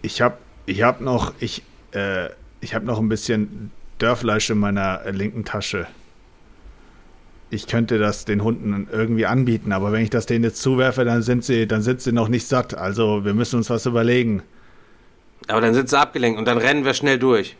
Ich 0.00 0.22
hab, 0.22 0.38
ich 0.64 0.82
hab 0.82 1.00
noch, 1.00 1.34
ich, 1.38 1.62
äh, 1.92 2.28
ich 2.60 2.74
hab 2.74 2.82
noch 2.84 2.98
ein 2.98 3.08
bisschen 3.08 3.70
Dörrfleisch 3.98 4.48
in 4.50 4.58
meiner 4.58 5.02
linken 5.10 5.44
Tasche. 5.44 5.86
Ich 7.50 7.66
könnte 7.66 7.98
das 7.98 8.24
den 8.24 8.42
Hunden 8.42 8.88
irgendwie 8.90 9.26
anbieten, 9.26 9.72
aber 9.72 9.92
wenn 9.92 10.02
ich 10.02 10.10
das 10.10 10.26
denen 10.26 10.44
jetzt 10.44 10.62
zuwerfe, 10.62 11.04
dann 11.04 11.22
sind 11.22 11.44
sie, 11.44 11.66
dann 11.66 11.82
sind 11.82 12.00
sie 12.00 12.12
noch 12.12 12.28
nicht 12.28 12.46
satt. 12.46 12.74
Also 12.74 13.24
wir 13.24 13.34
müssen 13.34 13.56
uns 13.56 13.68
was 13.68 13.84
überlegen. 13.86 14.42
Aber 15.46 15.60
dann 15.60 15.74
sind 15.74 15.88
sie 15.88 15.98
abgelenkt 15.98 16.38
und 16.38 16.46
dann 16.46 16.58
rennen 16.58 16.84
wir 16.84 16.94
schnell 16.94 17.18
durch. 17.18 17.56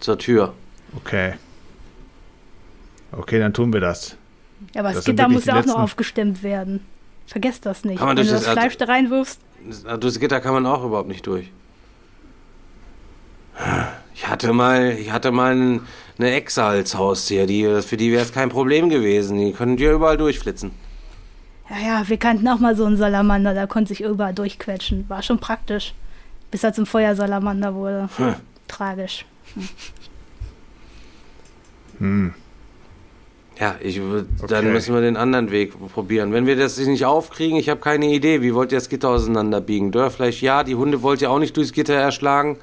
Zur 0.00 0.18
Tür. 0.18 0.54
Okay. 0.96 1.34
Okay, 3.12 3.38
dann 3.38 3.52
tun 3.52 3.72
wir 3.72 3.80
das. 3.80 4.16
Ja, 4.74 4.80
aber 4.80 4.88
das, 4.90 4.98
Das 4.98 5.04
Gitter 5.06 5.28
muss 5.28 5.44
ja 5.46 5.58
auch 5.58 5.64
noch 5.66 5.78
aufgestemmt 5.78 6.42
werden. 6.42 6.84
Vergesst 7.26 7.64
das 7.66 7.84
nicht. 7.84 7.98
Kann 7.98 8.08
man 8.08 8.16
Wenn 8.16 8.24
durch 8.26 8.28
du 8.28 8.34
das 8.34 8.44
das- 8.44 8.52
Fleisch 8.52 8.76
da 8.76 8.84
reinwirfst, 8.86 9.40
Das- 9.68 10.00
Durchs 10.00 10.18
Gitter 10.20 10.40
kann 10.40 10.52
man 10.54 10.66
auch 10.66 10.84
überhaupt 10.84 11.08
nicht 11.08 11.26
durch. 11.26 11.50
Ich 14.14 14.26
hatte 14.28 14.52
mal, 14.52 14.90
ich 14.92 15.12
hatte 15.12 15.30
mal 15.32 15.54
ein- 15.54 15.80
eine 16.18 16.32
Echse 16.32 16.62
als 16.62 16.94
Haustier, 16.96 17.46
die, 17.46 17.82
für 17.82 17.96
die 17.96 18.12
wäre 18.12 18.22
es 18.22 18.32
kein 18.32 18.48
Problem 18.48 18.88
gewesen. 18.88 19.38
Die 19.38 19.52
können 19.52 19.76
dir 19.76 19.92
überall 19.92 20.16
durchflitzen. 20.16 20.72
ja, 21.70 21.76
ja, 21.78 22.08
wir 22.08 22.16
kannten 22.16 22.46
auch 22.48 22.58
mal 22.58 22.74
so 22.76 22.84
einen 22.84 22.96
Salamander, 22.96 23.54
der 23.54 23.66
konnte 23.66 23.88
sich 23.88 24.00
überall 24.02 24.34
durchquetschen. 24.34 25.04
War 25.08 25.22
schon 25.22 25.38
praktisch. 25.38 25.94
Bis 26.50 26.64
er 26.64 26.72
zum 26.72 26.84
Feuersalamander 26.84 27.74
wurde. 27.74 28.08
Hm. 28.16 28.34
Tragisch. 28.70 29.26
Ja, 33.58 33.74
ich 33.80 34.00
würd, 34.00 34.26
dann 34.48 34.64
Okay. 34.64 34.72
müssen 34.72 34.94
wir 34.94 35.00
den 35.02 35.16
anderen 35.16 35.50
Weg 35.50 35.74
probieren. 35.92 36.32
Wenn 36.32 36.46
wir 36.46 36.56
das 36.56 36.78
nicht 36.78 37.04
aufkriegen, 37.04 37.58
ich 37.58 37.68
habe 37.68 37.80
keine 37.80 38.06
Idee. 38.06 38.40
Wie 38.40 38.54
wollt 38.54 38.72
ihr 38.72 38.78
das 38.78 38.88
Gitter 38.88 39.10
auseinanderbiegen? 39.10 39.90
Dörrfleisch, 39.92 40.40
ja, 40.40 40.64
die 40.64 40.76
Hunde 40.76 41.02
wollt 41.02 41.20
ihr 41.20 41.30
auch 41.30 41.38
nicht 41.40 41.56
durchs 41.56 41.72
Gitter 41.72 41.94
erschlagen. 41.94 42.56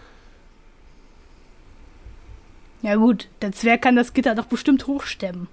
Ja 2.81 2.95
gut, 2.95 3.27
der 3.41 3.51
Zwerg 3.51 3.81
kann 3.81 3.95
das 3.95 4.13
Gitter 4.13 4.33
doch 4.33 4.45
bestimmt 4.45 4.87
hochstemmen. 4.87 5.47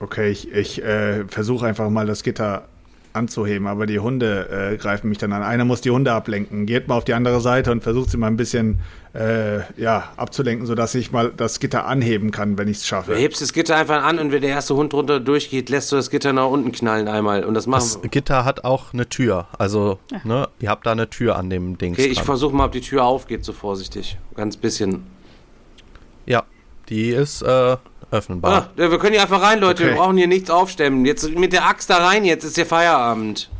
Okay, 0.00 0.30
ich, 0.30 0.50
ich 0.50 0.82
äh, 0.82 1.24
versuche 1.28 1.66
einfach 1.66 1.88
mal 1.90 2.06
das 2.06 2.22
Gitter 2.22 2.66
anzuheben, 3.14 3.66
aber 3.66 3.86
die 3.86 4.00
Hunde 4.00 4.72
äh, 4.72 4.76
greifen 4.76 5.08
mich 5.08 5.18
dann 5.18 5.32
an. 5.32 5.42
Einer 5.42 5.64
muss 5.64 5.80
die 5.80 5.90
Hunde 5.90 6.12
ablenken. 6.12 6.66
Geht 6.66 6.88
mal 6.88 6.96
auf 6.96 7.04
die 7.04 7.14
andere 7.14 7.40
Seite 7.40 7.70
und 7.72 7.82
versucht 7.82 8.10
sie 8.10 8.16
mal 8.16 8.26
ein 8.26 8.36
bisschen 8.36 8.80
äh, 9.14 9.60
ja, 9.80 10.12
abzulenken, 10.16 10.66
sodass 10.66 10.94
ich 10.96 11.12
mal 11.12 11.32
das 11.36 11.60
Gitter 11.60 11.86
anheben 11.86 12.32
kann, 12.32 12.58
wenn 12.58 12.66
ich 12.66 12.78
es 12.78 12.82
Du 12.82 12.88
schaffe. 12.88 13.14
hebst 13.14 13.40
das 13.40 13.52
Gitter 13.52 13.76
einfach 13.76 14.02
an 14.02 14.18
und 14.18 14.32
wenn 14.32 14.42
der 14.42 14.50
erste 14.50 14.74
Hund 14.74 14.92
drunter 14.92 15.20
durchgeht, 15.20 15.68
lässt 15.70 15.92
du 15.92 15.96
das 15.96 16.10
Gitter 16.10 16.32
nach 16.32 16.48
unten 16.48 16.72
knallen 16.72 17.06
einmal. 17.06 17.44
Und 17.44 17.54
das 17.54 17.66
machen 17.68 17.80
Das 17.80 18.02
wir. 18.02 18.10
Gitter 18.10 18.44
hat 18.44 18.64
auch 18.64 18.92
eine 18.92 19.08
Tür. 19.08 19.46
Also, 19.56 19.98
ne, 20.24 20.48
ihr 20.58 20.68
habt 20.68 20.84
da 20.84 20.92
eine 20.92 21.08
Tür 21.08 21.36
an 21.36 21.48
dem 21.50 21.78
Ding. 21.78 21.92
Okay, 21.92 22.06
ich 22.06 22.22
versuche 22.22 22.54
mal, 22.56 22.66
ob 22.66 22.72
die 22.72 22.80
Tür 22.80 23.04
aufgeht, 23.04 23.44
so 23.44 23.52
vorsichtig. 23.52 24.18
Ganz 24.34 24.56
bisschen. 24.56 25.06
Ja, 26.26 26.42
die 26.88 27.10
ist 27.10 27.42
äh, 27.42 27.76
öffnenbar. 28.14 28.70
Ah, 28.76 28.76
wir 28.76 28.98
können 28.98 29.12
hier 29.12 29.22
einfach 29.22 29.42
rein, 29.42 29.60
Leute. 29.60 29.84
Wir 29.84 29.90
Okay. 29.92 29.98
brauchen 29.98 30.16
hier 30.16 30.26
nichts 30.26 30.48
aufstemmen. 30.50 31.04
Jetzt 31.04 31.28
mit 31.36 31.52
der 31.52 31.66
Axt 31.66 31.90
da 31.90 31.98
rein, 31.98 32.24
jetzt 32.24 32.44
ist 32.44 32.56
ja 32.56 32.64
Feierabend. 32.64 33.50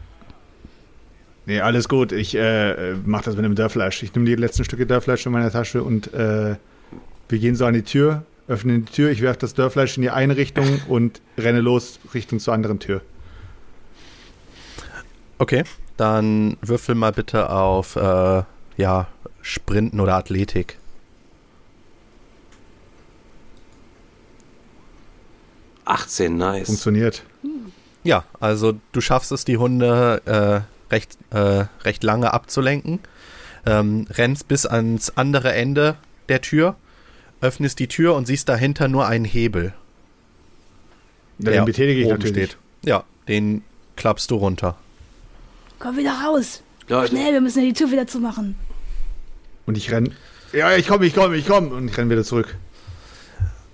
Nee, 1.46 1.61
alles 1.61 1.88
gut. 1.88 2.12
Ich 2.12 2.34
äh, 2.34 2.94
mach 3.05 3.22
das 3.22 3.36
mit 3.36 3.44
dem 3.44 3.55
Dörrfleisch. 3.55 4.02
Ich 4.02 4.14
nehme 4.14 4.24
die 4.26 4.34
letzten 4.34 4.64
Stücke 4.64 4.86
Dörrfleisch 4.86 5.26
in 5.26 5.32
meiner 5.32 5.50
Tasche 5.50 5.82
und 5.82 6.14
äh, 6.14 6.57
wir 7.28 7.38
gehen 7.38 7.55
so 7.57 7.66
an 7.66 7.74
die 7.74 7.82
Tür, 7.82 8.22
öffnen 8.48 8.86
die 8.86 8.92
Tür, 8.92 9.11
ich 9.11 9.20
werfe 9.20 9.40
das 9.40 9.55
Dörrfleisch 9.55 9.96
in 9.96 10.02
die 10.02 10.11
eine 10.11 10.36
Richtung 10.36 10.80
und 10.88 11.20
renne 11.36 11.61
los 11.61 11.98
Richtung 12.14 12.38
zur 12.38 12.55
anderen 12.55 12.78
Tür. 12.78 13.02
Okay, 15.38 15.64
dann 15.96 16.57
würfel 16.62 16.94
mal 16.94 17.12
bitte 17.12 17.50
auf 17.50 17.96
äh, 17.96 18.42
ja, 18.76 19.09
Sprinten 19.42 20.00
oder 20.00 20.14
Athletik.– 20.14 20.78
18, 25.85 26.37
nice. 26.37 26.66
Funktioniert. 26.66 27.22
Ja, 28.03 28.24
also 28.41 28.74
du 28.93 29.01
schaffst 29.01 29.32
es, 29.32 29.45
die 29.45 29.57
Hunde 29.57 30.22
äh, 30.26 30.93
recht, 30.93 31.16
äh, 31.30 31.64
recht 31.85 32.05
lange 32.05 32.32
abzulenken, 32.32 33.01
ähm, 33.66 34.07
rennst 34.11 34.49
bis 34.49 34.66
ans 34.66 35.11
andere 35.16 35.53
Ende 35.53 35.97
der 36.28 36.41
Tür, 36.41 36.76
öffnest 37.41 37.78
die 37.78 37.89
Tür 37.89 38.14
und 38.14 38.26
siehst 38.26 38.49
dahinter 38.49 38.89
nur 38.89 39.07
einen 39.07 39.24
Hebel. 39.24 39.72
Ja, 41.39 41.51
den 41.51 41.64
betätige 41.64 42.01
ich 42.01 42.07
oben 42.07 42.14
natürlich. 42.18 42.51
steht. 42.51 42.57
Ja, 42.85 43.05
den 43.28 43.62
klappst 43.97 44.30
du 44.30 44.37
runter. 44.37 44.76
Komm 45.78 45.97
wieder 45.97 46.12
raus. 46.12 46.62
Leute, 46.89 47.09
Schnell, 47.09 47.32
wir 47.32 47.41
müssen 47.41 47.61
ja 47.61 47.66
die 47.66 47.72
Tür 47.72 47.91
wieder 47.91 48.07
zumachen. 48.07 48.57
Und 49.66 49.76
ich 49.76 49.91
renn. 49.91 50.14
Ja, 50.53 50.76
ich 50.76 50.87
komme, 50.87 51.07
ich 51.07 51.14
komme, 51.14 51.37
ich 51.37 51.47
komme. 51.47 51.68
Und 51.74 51.89
ich 51.89 51.97
renn 51.97 52.11
wieder 52.11 52.24
zurück. 52.24 52.57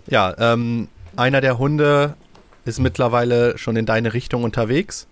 Ja, 0.06 0.34
ähm, 0.38 0.88
einer 1.20 1.40
der 1.40 1.58
Hunde 1.58 2.16
ist 2.64 2.80
mittlerweile 2.80 3.58
schon 3.58 3.76
in 3.76 3.86
deine 3.86 4.14
Richtung 4.14 4.42
unterwegs 4.42 5.06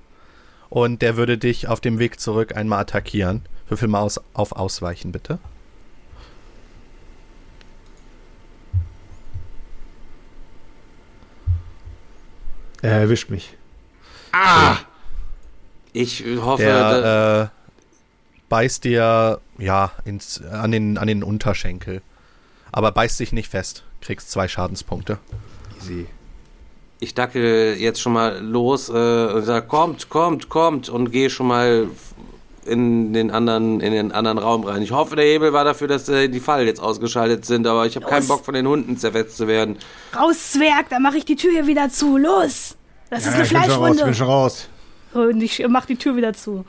und 0.70 1.02
der 1.02 1.16
würde 1.16 1.38
dich 1.38 1.68
auf 1.68 1.80
dem 1.80 1.98
Weg 1.98 2.18
zurück 2.18 2.56
einmal 2.56 2.80
attackieren. 2.80 3.42
Würfel 3.68 3.88
mal 3.88 4.00
aus, 4.00 4.20
auf 4.32 4.52
Ausweichen, 4.52 5.12
bitte. 5.12 5.38
Er 12.80 12.92
erwischt 12.92 13.28
mich. 13.28 13.54
ich 15.92 16.24
hoffe, 16.40 16.62
Der 16.62 17.50
äh, 17.52 17.59
beißt 18.48 18.84
dir 18.84 19.40
ja 19.59 19.92
ins, 20.04 20.40
an, 20.42 20.70
den, 20.70 20.96
an 20.96 21.09
den 21.09 21.22
Unterschenkel. 21.22 22.02
Aber 22.72 22.92
beißt 22.92 23.20
dich 23.20 23.32
nicht 23.32 23.48
fest. 23.50 23.84
Kriegst 24.00 24.30
zwei 24.30 24.48
Schadenspunkte. 24.48 25.18
Easy. 25.83 26.07
ich 27.01 27.14
dackel 27.14 27.76
jetzt 27.79 28.01
schon 28.01 28.12
mal 28.12 28.39
los 28.41 28.89
äh, 28.89 28.93
und 29.33 29.45
sag, 29.45 29.68
kommt, 29.68 30.09
kommt, 30.09 30.49
kommt 30.49 30.89
und 30.89 31.11
gehe 31.12 31.31
schon 31.31 31.47
mal 31.49 31.89
in 32.66 33.12
den 33.14 33.31
anderen 33.31 33.81
in 33.81 33.93
den 33.93 34.12
anderen 34.12 34.37
Raum 34.39 34.64
rein. 34.64 34.83
Ich 34.83 34.91
hoffe, 34.93 35.16
der 35.16 35.24
Hebel 35.24 35.53
war 35.55 35.64
dafür, 35.64 35.89
dass 35.89 36.09
äh, 36.09 36.29
die 36.29 36.41
Fallen 36.41 36.66
jetzt 36.66 36.81
ausgeschaltet 36.81 37.47
sind, 37.47 37.66
aber 37.66 37.87
ich 37.87 37.97
habe 37.97 38.05
keinen. 38.07 38.26
Bock 38.29 38.45
von 38.45 38.53
den 38.55 38.66
Hunden 38.66 38.99
zerfetzt 38.99 39.37
zu 39.39 39.47
werden. 39.49 39.76
Raus, 40.14 40.53
Zwerg, 40.53 40.89
dann 40.91 41.03
mache 41.03 41.16
ich 41.16 41.24
die 41.24 41.37
Tür 41.37 41.51
hier 41.53 41.66
wieder 41.66 41.89
zu. 41.89 42.18
Los! 42.18 42.76
Das 43.11 43.20
ist 43.24 43.26
Ja, 43.29 43.33
eine 43.37 43.45
ich 43.45 43.49
bin 43.53 43.62
schon 43.62 43.70
raus, 43.70 43.79
bin 43.79 43.95
Fleischwunde. 43.95 44.14
schon 44.14 44.26
raus. 44.26 44.68
Und 45.14 45.41
ich 45.41 45.66
mach 45.68 45.87
die 45.87 45.97
Tür 45.97 46.14
wieder 46.16 46.35
zu. 46.35 46.66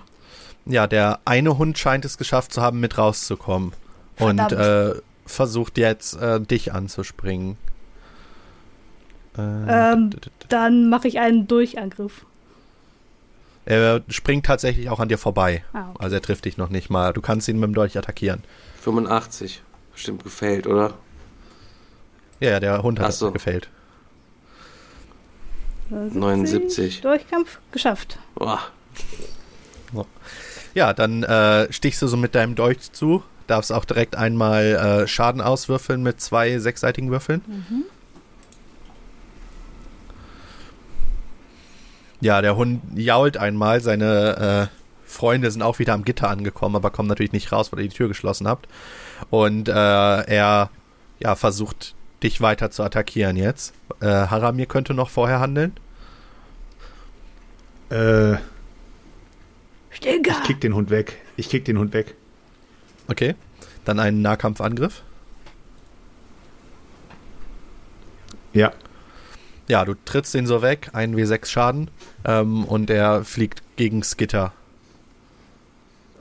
Ja, 0.66 0.88
der 0.88 1.20
eine 1.26 1.58
Hund 1.58 1.78
scheint 1.78 2.06
es 2.06 2.18
geschafft 2.18 2.54
zu 2.54 2.62
haben, 2.62 2.80
mit 2.80 2.98
rauszukommen. 2.98 3.74
Und 4.20 4.38
Verdammt. 4.40 4.96
äh, 4.98 5.02
versucht 5.26 5.78
jetzt, 5.78 6.16
äh, 6.22 6.40
dich 6.40 6.72
anzuspringen. 6.74 7.58
Äh, 9.68 9.94
Ähm, 9.94 10.10
dann 10.50 10.90
mache 10.90 11.08
ich 11.08 11.20
einen 11.20 11.48
Durchangriff. 11.48 12.26
Er 13.66 14.02
springt 14.10 14.46
tatsächlich 14.46 14.90
auch 14.90 15.00
an 15.00 15.10
dir 15.10 15.18
vorbei. 15.18 15.64
Ah, 15.74 15.90
okay. 15.92 16.04
Also 16.04 16.16
er 16.16 16.22
trifft 16.22 16.46
dich 16.46 16.58
noch 16.58 16.70
nicht 16.70 16.90
mal. 16.90 17.14
Du 17.14 17.22
kannst 17.22 17.48
ihn 17.48 17.60
mit 17.60 17.68
dem 17.68 17.74
Dolch 17.76 17.98
attackieren. 17.98 18.44
85. 18.82 19.62
Bestimmt 19.94 20.24
gefällt, 20.24 20.66
oder? 20.66 20.94
Ja, 22.40 22.52
ja, 22.52 22.60
der 22.60 22.82
Hund 22.82 23.00
hat 23.00 23.14
so. 23.14 23.32
gefällt. 23.32 23.70
79. 25.90 27.02
Durchkampf 27.02 27.60
geschafft. 27.72 28.20
Boah. 28.36 28.60
Ja, 30.76 30.94
dann 30.94 31.24
äh, 31.24 31.72
stichst 31.74 32.02
du 32.02 32.08
so 32.08 32.16
mit 32.16 32.36
deinem 32.36 32.54
Dolch 32.56 32.92
zu. 32.92 33.24
Darfst 33.48 33.72
auch 33.72 33.86
direkt 33.86 34.16
einmal 34.16 34.64
äh, 35.04 35.08
Schaden 35.08 35.42
auswürfeln 35.42 36.04
mit 36.04 36.22
zwei 36.22 36.60
sechsseitigen 36.60 37.10
Würfeln. 37.10 37.42
Ja, 42.22 42.42
der 42.42 42.56
Hund 42.56 42.82
jault 42.96 43.38
einmal. 43.38 43.82
Seine 43.82 44.70
äh, 44.72 44.76
Freunde 45.10 45.50
sind 45.52 45.62
auch 45.62 45.80
wieder 45.80 45.94
am 45.94 46.04
Gitter 46.04 46.30
angekommen, 46.30 46.76
aber 46.76 46.92
kommen 46.92 47.08
natürlich 47.08 47.32
nicht 47.32 47.52
raus, 47.52 47.72
weil 47.72 47.80
ihr 47.80 47.90
die 47.90 47.96
Tür 47.96 48.08
geschlossen 48.08 48.48
habt. 48.48 48.68
Und 49.30 49.70
äh, 49.70 49.72
er 49.72 50.70
ja, 51.20 51.36
versucht, 51.36 51.96
dich 52.24 52.42
weiter 52.42 52.72
zu 52.72 52.84
attackieren 52.84 53.38
jetzt. 53.38 53.74
Äh, 54.02 54.06
Haramir 54.06 54.66
könnte 54.66 54.94
noch 54.94 55.10
vorher 55.10 55.40
handeln. 55.40 55.74
Äh, 57.90 58.38
Stinker! 59.90 60.36
ich 60.42 60.48
kick 60.48 60.62
den 60.62 60.76
Hund 60.76 60.90
weg. 60.90 61.18
Ich 61.38 61.50
kick 61.50 61.66
den 61.66 61.78
Hund 61.78 61.94
weg. 61.94 62.16
Okay. 63.08 63.36
Dann 63.86 64.00
einen 64.00 64.22
Nahkampfangriff. 64.22 65.04
Ja. 68.54 68.72
Ja, 69.70 69.86
du 69.86 69.94
trittst 69.94 70.34
den 70.34 70.48
so 70.48 70.64
weg, 70.64 70.90
ein 70.94 71.16
W6 71.16 71.46
Schaden, 71.46 71.92
ähm, 72.26 72.66
und 72.66 72.90
er 72.90 73.24
fliegt 73.24 73.62
gegens 73.76 74.18
Gitter. 74.18 74.52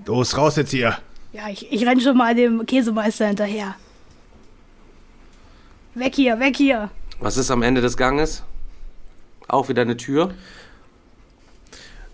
Los, 0.05 0.36
raus 0.36 0.57
jetzt 0.57 0.70
hier. 0.70 0.99
Ja, 1.32 1.49
ich, 1.49 1.72
ich 1.72 1.86
renn 1.86 2.01
schon 2.01 2.16
mal 2.16 2.34
dem 2.34 2.66
Käsemeister 2.66 3.26
hinterher. 3.26 3.74
Weg 5.94 6.14
hier, 6.14 6.38
weg 6.40 6.57
hier. 6.57 6.90
Was 7.20 7.36
ist 7.36 7.51
am 7.51 7.62
Ende 7.62 7.80
des 7.80 7.96
Ganges? 7.96 8.42
Auch 9.49 9.68
wieder 9.68 9.82
eine 9.82 9.96
Tür? 9.96 10.34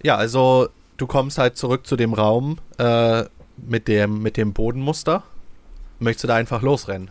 Ja, 0.03 0.16
also 0.16 0.68
du 0.97 1.07
kommst 1.07 1.39
halt 1.39 1.57
zurück 1.57 1.87
zu 1.87 1.97
dem 1.97 2.14
Raum 2.14 2.59
äh, 2.78 3.24
mit, 3.57 3.89
dem, 3.89 4.22
mit 4.22 4.37
dem 4.37 4.53
Bodenmuster. 4.53 5.24
Möchtest 5.99 6.24
du 6.24 6.28
da 6.28 6.37
einfach 6.37 6.62
losrennen? 6.62 7.11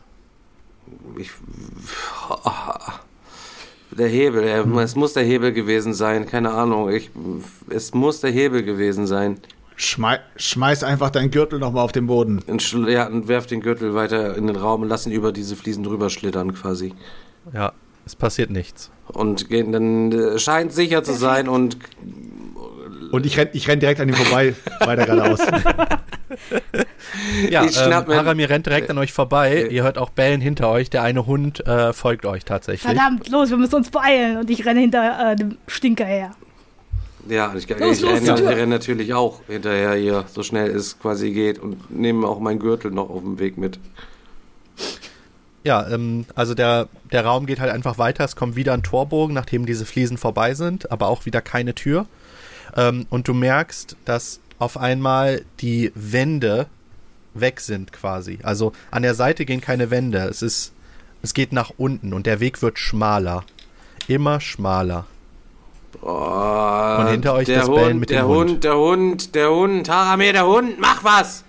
Ich, 1.18 1.30
der 3.98 4.08
Hebel, 4.08 4.44
er, 4.44 4.66
es 4.78 4.96
muss 4.96 5.14
der 5.14 5.24
Hebel 5.24 5.52
gewesen 5.54 5.94
sein, 5.94 6.26
keine 6.26 6.52
Ahnung. 6.52 6.90
Ich, 6.90 7.10
es 7.70 7.94
muss 7.94 8.22
der 8.22 8.32
Hebel 8.32 8.64
gewesen 8.64 9.08
sein. 9.08 9.40
Schmei 9.76 10.20
schmeiß 10.36 10.84
einfach 10.84 11.10
deinen 11.10 11.32
Gürtel 11.32 11.60
nochmal 11.60 11.84
auf 11.84 11.92
den 11.92 12.06
Boden. 12.08 12.40
Und, 12.48 12.88
ja, 12.88 13.08
und 13.08 13.28
werf 13.28 13.48
den 13.48 13.62
Gürtel 13.62 13.96
weiter 13.96 14.36
in 14.38 14.48
den 14.48 14.56
Raum 14.56 14.84
und 14.84 14.90
lass 14.90 15.06
ihn 15.08 15.12
über 15.12 15.32
diese 15.32 15.56
Fliesen 15.56 15.84
drüber 15.84 16.10
schlittern 16.10 16.54
quasi. 16.54 16.94
Ja. 17.54 17.74
Es 18.06 18.16
passiert 18.18 18.50
nichts. 18.50 18.92
und 19.08 19.48
gehen 19.50 19.72
dann 19.72 20.12
äh, 20.12 20.38
scheint 20.38 20.74
sicher 20.74 21.04
zu 21.04 21.14
sein 21.14 21.48
und 21.48 21.78
Und 23.12 23.26
ich 23.26 23.38
renn, 23.38 23.48
ich 23.54 23.68
renn 23.70 23.80
direkt 23.80 24.02
an 24.02 24.10
ihm 24.10 24.16
vorbei, 24.16 24.56
weiter 24.82 25.06
geradeaus. 25.06 25.40
Ja, 27.50 27.66
Ich 27.66 27.76
schnapp 27.76 28.06
ähm, 28.06 28.12
mir- 28.12 28.18
Haramir 28.18 28.50
rennt 28.50 28.66
direkt 28.66 28.90
an 28.90 28.98
euch 28.98 29.14
vorbei. 29.14 29.68
Ihr 29.70 29.84
hört 29.84 29.98
auch 29.98 30.10
Bellen 30.10 30.42
hinter 30.42 30.70
euch. 30.70 30.90
Der 30.90 31.04
eine 31.04 31.26
Hund 31.26 31.66
äh, 31.68 31.94
folgt 31.94 32.26
euch 32.26 32.46
tatsächlich. 32.46 32.82
Verdammt, 32.82 33.30
los, 33.30 33.50
wir 33.50 33.58
müssen 33.58 33.76
uns 33.76 33.90
beeilen. 33.92 34.38
Und 34.38 34.50
ich 34.50 34.66
renne 34.66 34.80
hinter 34.82 35.32
äh, 35.32 35.36
dem 35.36 35.58
Stinker 35.68 36.06
her. 36.06 36.32
ja, 37.30 37.54
ich, 37.56 37.68
Los, 37.70 37.98
ich, 37.98 38.02
los, 38.02 38.12
renne, 38.22 38.42
ich 38.42 38.48
renne 38.48 38.68
natürlich 38.68 39.14
auch 39.14 39.42
hinterher 39.48 39.94
hier, 39.96 40.26
so 40.32 40.44
schnell 40.44 40.70
es 40.72 41.00
quasi 41.00 41.32
geht 41.32 41.60
und 41.60 41.92
nehme 41.92 42.28
auch 42.28 42.40
meinen 42.40 42.60
Gürtel 42.60 42.92
noch 42.92 43.10
auf 43.10 43.22
dem 43.22 43.40
Weg 43.40 43.58
mit. 43.58 43.80
Ja, 45.64 45.88
ähm, 45.90 46.26
also 46.36 46.54
der, 46.56 46.90
der 47.12 47.24
Raum 47.26 47.46
geht 47.46 47.60
halt 47.62 47.72
einfach 47.72 47.98
weiter. 47.98 48.26
Es 48.26 48.36
kommt 48.36 48.56
wieder 48.56 48.74
ein 48.74 48.84
Torbogen, 48.84 49.34
nachdem 49.34 49.66
diese 49.66 49.86
Fliesen 49.86 50.18
vorbei 50.18 50.54
sind, 50.56 50.92
aber 50.92 51.08
auch 51.08 51.26
wieder 51.26 51.42
keine 51.42 51.74
Tür. 51.74 52.06
Ähm, 52.76 53.06
und 53.10 53.28
du 53.28 53.34
merkst, 53.34 53.96
dass 54.04 54.42
auf 54.64 54.78
einmal 54.78 55.44
die 55.60 55.92
Wände 55.94 56.68
weg 57.34 57.60
sind 57.60 57.92
quasi. 57.92 58.40
Also 58.44 58.74
an 58.92 59.04
der 59.04 59.14
Seite 59.14 59.46
gehen 59.46 59.62
keine 59.62 59.92
Wände. 59.92 60.20
Es 60.20 60.42
ist, 60.42 60.74
es 61.22 61.34
geht 61.34 61.52
nach 61.52 61.72
unten 61.78 62.14
und 62.14 62.26
der 62.26 62.40
Weg 62.40 62.62
wird 62.62 62.80
schmaler. 62.80 63.44
Immer 64.08 64.40
schmaler. 64.40 65.06
Oh, 66.02 66.98
Und 67.00 67.08
hinter 67.08 67.34
euch 67.34 67.46
der 67.46 67.60
das 67.60 67.68
Hund, 67.68 67.76
Bellen 67.76 68.00
mit 68.00 68.10
dem 68.10 68.16
der 68.16 68.28
Hund. 68.28 68.50
Hund. 68.50 68.64
Der 68.64 68.78
Hund, 68.78 69.36
der 69.36 69.50
Hund, 69.52 69.90
Haramir, 69.90 70.34
der 70.34 70.48
Hund, 70.48 70.80
mach 70.80 71.04
was! 71.04 71.44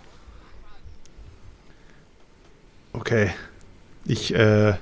Okay. 2.93 3.31
Ich 4.05 4.35
äh, 4.35 4.75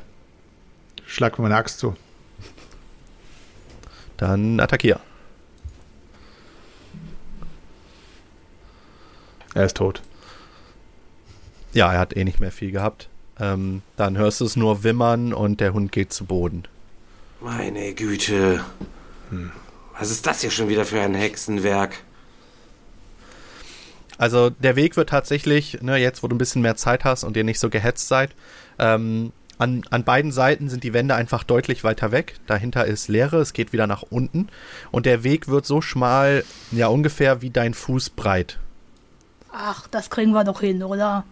schlag 1.06 1.38
mir 1.38 1.44
meine 1.44 1.56
Axt 1.56 1.78
zu. 1.78 1.94
Dann 4.16 4.60
attackier. 4.60 5.00
Er 9.54 9.64
ist 9.64 9.76
tot. 9.76 10.02
Ja, 11.72 11.92
er 11.92 11.98
hat 11.98 12.16
eh 12.16 12.24
nicht 12.24 12.40
mehr 12.40 12.52
viel 12.52 12.70
gehabt. 12.70 13.08
Ähm, 13.40 13.82
dann 13.96 14.16
hörst 14.18 14.40
du 14.40 14.44
es 14.44 14.56
nur 14.56 14.84
wimmern 14.84 15.32
und 15.32 15.60
der 15.60 15.72
Hund 15.72 15.90
geht 15.92 16.12
zu 16.12 16.24
Boden. 16.24 16.64
Meine 17.40 17.92
Güte. 17.94 18.60
Was 19.98 20.10
ist 20.10 20.26
das 20.26 20.42
hier 20.42 20.50
schon 20.50 20.68
wieder 20.68 20.84
für 20.84 21.00
ein 21.00 21.14
Hexenwerk? 21.14 21.96
Also 24.18 24.50
der 24.50 24.76
Weg 24.76 24.96
wird 24.96 25.08
tatsächlich, 25.08 25.82
ne, 25.82 25.96
jetzt 25.96 26.22
wo 26.22 26.28
du 26.28 26.36
ein 26.36 26.38
bisschen 26.38 26.62
mehr 26.62 26.76
Zeit 26.76 27.04
hast 27.04 27.24
und 27.24 27.36
ihr 27.36 27.44
nicht 27.44 27.58
so 27.58 27.70
gehetzt 27.70 28.08
seid, 28.08 28.30
ähm, 28.78 29.32
an, 29.58 29.82
an 29.90 30.04
beiden 30.04 30.32
Seiten 30.32 30.68
sind 30.68 30.84
die 30.84 30.92
Wände 30.92 31.14
einfach 31.14 31.44
deutlich 31.44 31.84
weiter 31.84 32.12
weg. 32.12 32.36
Dahinter 32.46 32.84
ist 32.84 33.08
Leere, 33.08 33.38
es 33.38 33.52
geht 33.52 33.72
wieder 33.72 33.86
nach 33.86 34.02
unten. 34.02 34.48
Und 34.90 35.06
der 35.06 35.24
Weg 35.24 35.48
wird 35.48 35.66
so 35.66 35.80
schmal, 35.80 36.44
ja 36.70 36.88
ungefähr 36.88 37.42
wie 37.42 37.50
dein 37.50 37.74
Fuß 37.74 38.10
breit. 38.10 38.58
Ach, 39.52 39.86
das 39.88 40.08
kriegen 40.10 40.32
wir 40.32 40.44
doch 40.44 40.60
hin, 40.60 40.82
oder? 40.82 41.24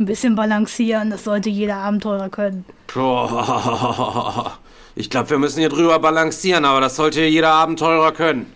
Ein 0.00 0.06
bisschen 0.06 0.34
balancieren, 0.36 1.10
das 1.10 1.24
sollte 1.24 1.50
jeder 1.50 1.76
Abenteurer 1.76 2.28
können. 2.28 2.64
Boah. 2.92 4.58
Ich 4.94 5.10
glaube, 5.10 5.30
wir 5.30 5.38
müssen 5.38 5.60
hier 5.60 5.68
drüber 5.68 6.00
balancieren, 6.00 6.64
aber 6.64 6.80
das 6.80 6.96
sollte 6.96 7.22
jeder 7.22 7.52
Abenteurer 7.52 8.10
können. 8.10 8.52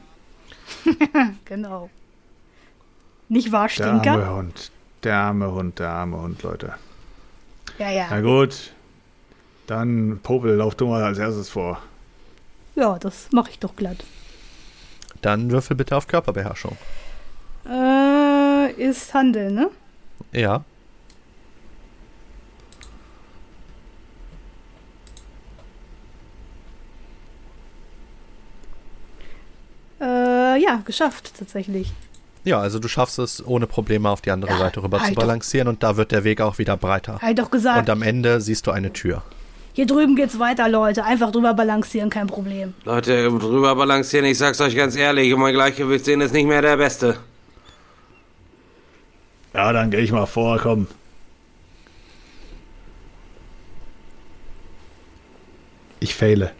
Genau. 1.44 1.88
Nicht 3.28 3.52
wahr, 3.52 3.68
Der 3.68 3.86
arme 3.86 4.00
Stinker? 4.00 4.34
Hund. 4.34 4.72
Der 5.04 5.16
arme 5.18 5.52
Hund, 5.52 5.78
der 5.78 5.90
arme 5.90 6.20
Hund, 6.20 6.42
Leute. 6.42 6.74
Ja, 7.78 7.86
Na 8.10 8.16
ja. 8.16 8.20
gut. 8.20 8.72
Dann, 9.68 10.18
Popel, 10.22 10.56
lauf 10.56 10.74
du 10.74 10.88
mal 10.88 11.04
als 11.04 11.18
erstes 11.18 11.48
vor. 11.48 11.80
Ja, 12.74 12.98
das 12.98 13.28
mache 13.30 13.50
ich 13.50 13.60
doch 13.60 13.76
glatt. 13.76 13.98
Dann 15.20 15.50
würfel 15.50 15.76
bitte 15.76 15.96
auf 15.96 16.08
Körperbeherrschung. 16.08 16.76
Äh, 17.68 18.72
ist 18.72 19.14
Handel, 19.14 19.50
ne? 19.52 19.70
Ja. 20.32 20.64
Äh, 30.00 30.60
ja, 30.62 30.82
geschafft, 30.84 31.32
tatsächlich. 31.38 31.92
Ja, 32.44 32.58
also 32.60 32.80
du 32.80 32.88
schaffst 32.88 33.18
es 33.20 33.44
ohne 33.46 33.66
Probleme 33.68 34.10
auf 34.10 34.20
die 34.20 34.32
andere 34.32 34.52
Ja, 34.52 34.58
Seite 34.58 34.82
rüber 34.82 34.98
zu 34.98 35.04
halt 35.04 35.16
doch. 35.16 35.22
balancieren 35.22 35.68
und 35.68 35.82
da 35.84 35.96
wird 35.96 36.10
der 36.10 36.24
Weg 36.24 36.40
auch 36.40 36.58
wieder 36.58 36.76
breiter. 36.76 37.20
Ich 37.28 37.34
doch 37.36 37.50
gesagt, 37.50 37.78
Und 37.78 37.90
am 37.90 38.02
Ende 38.02 38.40
siehst 38.40 38.66
du 38.66 38.72
eine 38.72 38.92
Tür. 38.92 39.22
hier 39.74 39.86
drüben 39.86 40.16
geht's 40.16 40.38
weiter, 40.40 40.68
Leute. 40.68 41.04
Einfach 41.04 41.30
drüber 41.30 41.54
balancieren, 41.54 42.10
kein 42.10 42.26
Problem. 42.26 42.74
Leute, 42.84 43.28
drüber 43.28 43.76
balancieren, 43.76 44.26
ich 44.26 44.38
sag's 44.38 44.60
euch 44.60 44.74
ganz 44.74 44.96
ehrlich, 44.96 45.34
mein 45.36 45.54
Gleichgewichtssinn 45.54 46.20
ist 46.20 46.32
nicht 46.34 46.46
mehr 46.46 46.62
der 46.62 46.76
beste. 46.76 47.16
Ja, 49.54 49.72
dann 49.72 49.90
gehe 49.90 50.00
ich 50.00 50.12
mal 50.12 50.26
vor, 50.26 50.58
komm. 50.58 50.86
Ich 56.00 56.14
fehle. 56.14 56.52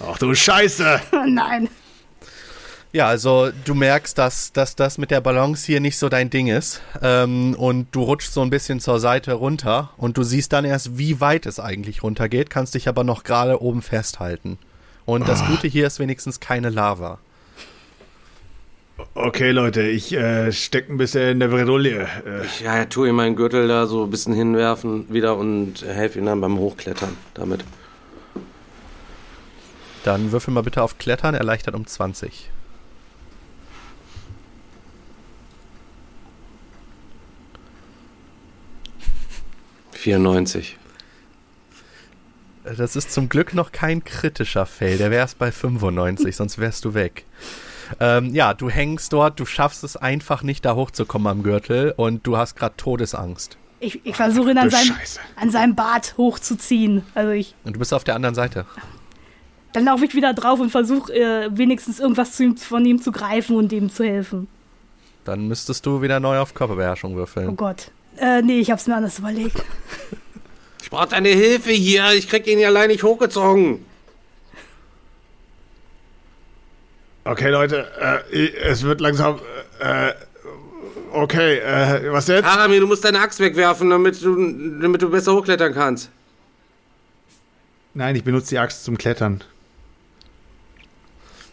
Ach 0.00 0.18
du 0.18 0.34
Scheiße! 0.34 1.00
Nein. 1.26 1.68
Ja, 2.92 3.08
also 3.08 3.50
du 3.66 3.74
merkst, 3.74 4.16
dass, 4.16 4.52
dass 4.52 4.74
das 4.76 4.96
mit 4.96 5.10
der 5.10 5.20
Balance 5.20 5.66
hier 5.66 5.80
nicht 5.80 5.98
so 5.98 6.08
dein 6.08 6.30
Ding 6.30 6.46
ist. 6.46 6.80
Ähm, 7.02 7.54
und 7.54 7.88
du 7.94 8.02
rutschst 8.02 8.32
so 8.32 8.40
ein 8.40 8.48
bisschen 8.48 8.80
zur 8.80 9.00
Seite 9.00 9.34
runter 9.34 9.90
und 9.98 10.16
du 10.16 10.22
siehst 10.22 10.52
dann 10.54 10.64
erst, 10.64 10.96
wie 10.96 11.20
weit 11.20 11.44
es 11.44 11.60
eigentlich 11.60 12.02
runtergeht, 12.02 12.48
kannst 12.48 12.74
dich 12.74 12.88
aber 12.88 13.04
noch 13.04 13.24
gerade 13.24 13.60
oben 13.60 13.82
festhalten. 13.82 14.58
Und 15.04 15.28
das 15.28 15.44
Gute 15.44 15.68
hier 15.68 15.86
ist 15.86 15.98
wenigstens 15.98 16.40
keine 16.40 16.70
Lava. 16.70 17.18
Okay, 19.14 19.50
Leute, 19.50 19.82
ich 19.82 20.12
äh, 20.14 20.52
steck 20.52 20.88
ein 20.88 20.96
bisschen 20.96 21.22
in 21.32 21.40
der 21.40 21.48
Bredouille. 21.48 22.06
Äh, 22.24 22.44
Ich 22.46 22.60
ja, 22.60 22.84
tue 22.86 23.08
ihm 23.08 23.16
meinen 23.16 23.36
Gürtel 23.36 23.68
da 23.68 23.86
so 23.86 24.04
ein 24.04 24.10
bisschen 24.10 24.32
hinwerfen 24.32 25.12
wieder 25.12 25.36
und 25.36 25.82
helfe 25.82 26.18
ihm 26.18 26.26
dann 26.26 26.40
beim 26.40 26.58
Hochklettern 26.58 27.16
damit. 27.34 27.64
Dann 30.04 30.32
würfel 30.32 30.54
mal 30.54 30.62
bitte 30.62 30.82
auf 30.82 30.98
Klettern, 30.98 31.34
erleichtert 31.34 31.74
um 31.74 31.86
20. 31.86 32.50
Äh, 39.92 39.96
94. 39.96 40.76
Das 42.64 42.96
ist 42.96 43.12
zum 43.12 43.28
Glück 43.28 43.54
noch 43.54 43.72
kein 43.72 44.02
kritischer 44.04 44.66
Fail. 44.66 44.98
Der 44.98 45.10
wär's 45.10 45.34
bei 45.34 45.52
95, 45.52 46.34
sonst 46.34 46.58
wärst 46.58 46.84
du 46.84 46.94
weg. 46.94 47.24
Ähm, 48.00 48.34
ja, 48.34 48.54
du 48.54 48.68
hängst 48.70 49.12
dort, 49.12 49.38
du 49.40 49.46
schaffst 49.46 49.84
es 49.84 49.96
einfach 49.96 50.42
nicht, 50.42 50.64
da 50.64 50.74
hochzukommen 50.74 51.26
am 51.28 51.42
Gürtel 51.42 51.92
und 51.96 52.26
du 52.26 52.36
hast 52.36 52.56
gerade 52.56 52.76
Todesangst. 52.76 53.56
Ich, 53.80 54.04
ich 54.06 54.16
versuche 54.16 54.50
ihn 54.52 54.58
an 54.58 54.70
seinem, 54.70 54.94
an 55.36 55.50
seinem 55.50 55.74
Bart 55.74 56.14
hochzuziehen. 56.16 57.02
Also 57.14 57.30
ich, 57.32 57.54
Und 57.64 57.74
du 57.76 57.78
bist 57.78 57.92
auf 57.92 58.04
der 58.04 58.14
anderen 58.14 58.34
Seite. 58.34 58.64
dann 59.72 59.84
laufe 59.84 60.04
ich 60.06 60.14
wieder 60.14 60.32
drauf 60.32 60.58
und 60.60 60.70
versuche 60.70 61.12
äh, 61.12 61.48
wenigstens 61.56 62.00
irgendwas 62.00 62.32
zu 62.36 62.44
ihm, 62.44 62.56
von 62.56 62.84
ihm 62.86 63.00
zu 63.02 63.12
greifen 63.12 63.56
und 63.56 63.72
ihm 63.72 63.90
zu 63.90 64.04
helfen. 64.04 64.48
Dann 65.24 65.46
müsstest 65.48 65.84
du 65.84 66.00
wieder 66.02 66.20
neu 66.20 66.38
auf 66.38 66.54
Körperbeherrschung 66.54 67.12
Oh 67.14 67.16
würfeln. 67.16 67.56
Gott. 67.56 67.90
Äh, 68.16 68.40
nee, 68.42 68.60
ich 68.60 68.70
hab's 68.70 68.86
mir 68.86 68.96
anders 68.96 69.18
überlegt. 69.18 69.62
Ich 70.82 70.88
brauche 70.88 71.08
deine 71.08 71.28
Hilfe 71.28 71.72
hier, 71.72 72.12
ich 72.14 72.28
krieg 72.28 72.46
ihn 72.46 72.58
ja 72.60 72.68
allein 72.68 72.88
nicht 72.88 73.02
hochgezogen. 73.02 73.84
Okay, 77.26 77.50
Leute, 77.50 77.86
äh, 78.30 78.52
es 78.62 78.84
wird 78.84 79.00
langsam. 79.00 79.40
Äh, 79.80 80.12
okay, 81.10 81.58
äh, 81.58 82.12
was 82.12 82.28
jetzt? 82.28 82.46
Haramir, 82.46 82.80
du 82.80 82.86
musst 82.86 83.04
deine 83.04 83.18
Axt 83.18 83.40
wegwerfen, 83.40 83.90
damit 83.90 84.22
du, 84.22 84.80
damit 84.80 85.02
du 85.02 85.10
besser 85.10 85.34
hochklettern 85.34 85.74
kannst. 85.74 86.08
Nein, 87.94 88.14
ich 88.14 88.22
benutze 88.22 88.50
die 88.50 88.58
Axt 88.58 88.84
zum 88.84 88.96
Klettern. 88.96 89.42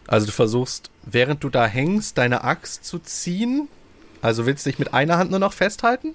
Also 0.05 0.27
du 0.27 0.31
versuchst, 0.31 0.91
während 1.01 1.43
du 1.43 1.49
da 1.49 1.65
hängst, 1.65 2.19
deine 2.19 2.43
Axt 2.43 2.85
zu 2.85 2.99
ziehen. 2.99 3.67
Also 4.21 4.45
willst 4.45 4.65
du 4.65 4.69
dich 4.69 4.77
mit 4.77 4.93
einer 4.93 5.17
Hand 5.17 5.31
nur 5.31 5.39
noch 5.39 5.53
festhalten? 5.53 6.13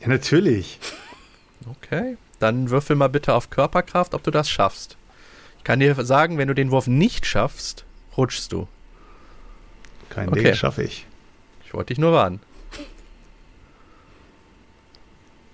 Ja, 0.00 0.08
natürlich. 0.08 0.78
Okay. 1.70 2.18
Dann 2.40 2.68
würfel 2.68 2.94
mal 2.94 3.08
bitte 3.08 3.32
auf 3.32 3.48
Körperkraft, 3.48 4.12
ob 4.12 4.22
du 4.22 4.30
das 4.30 4.50
schaffst. 4.50 4.98
Ich 5.56 5.64
kann 5.64 5.80
dir 5.80 5.94
sagen, 6.04 6.36
wenn 6.36 6.48
du 6.48 6.54
den 6.54 6.70
Wurf 6.70 6.86
nicht 6.86 7.24
schaffst, 7.24 7.86
rutschst 8.16 8.52
du. 8.52 8.66
Kein 10.10 10.28
Okay. 10.28 10.42
Ding, 10.44 10.54
schaffe 10.54 10.82
ich. 10.82 11.06
Ich 11.64 11.74
wollte 11.74 11.88
dich 11.88 11.98
nur 11.98 12.12
warnen. 12.12 12.40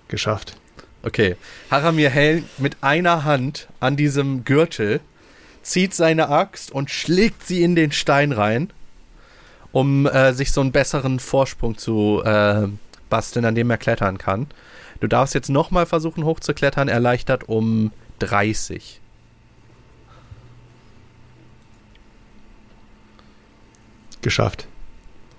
Geschafft. 0.07 0.55
Okay. 1.03 1.35
Haramir 1.69 2.09
hält 2.09 2.45
mit 2.59 2.77
einer 2.81 3.23
Hand 3.23 3.67
an 3.79 3.97
diesem 3.97 4.45
Gürtel, 4.45 5.01
zieht 5.63 5.93
seine 5.93 6.29
Axt 6.29 6.71
und 6.71 6.89
schlägt 6.89 7.45
sie 7.45 7.63
in 7.63 7.75
den 7.75 7.91
Stein 7.91 8.31
rein, 8.31 8.71
um 9.71 10.05
äh, 10.05 10.33
sich 10.33 10.51
so 10.51 10.61
einen 10.61 10.71
besseren 10.71 11.19
Vorsprung 11.19 11.77
zu 11.77 12.21
äh, 12.23 12.67
basteln, 13.09 13.45
an 13.45 13.55
dem 13.55 13.69
er 13.69 13.77
klettern 13.77 14.17
kann. 14.17 14.47
Du 14.99 15.07
darfst 15.07 15.35
jetzt 15.35 15.49
nochmal 15.49 15.85
versuchen 15.85 16.23
hochzuklettern, 16.23 16.87
erleichtert 16.87 17.49
um 17.49 17.91
30. 18.19 19.01
Geschafft. 24.23 24.67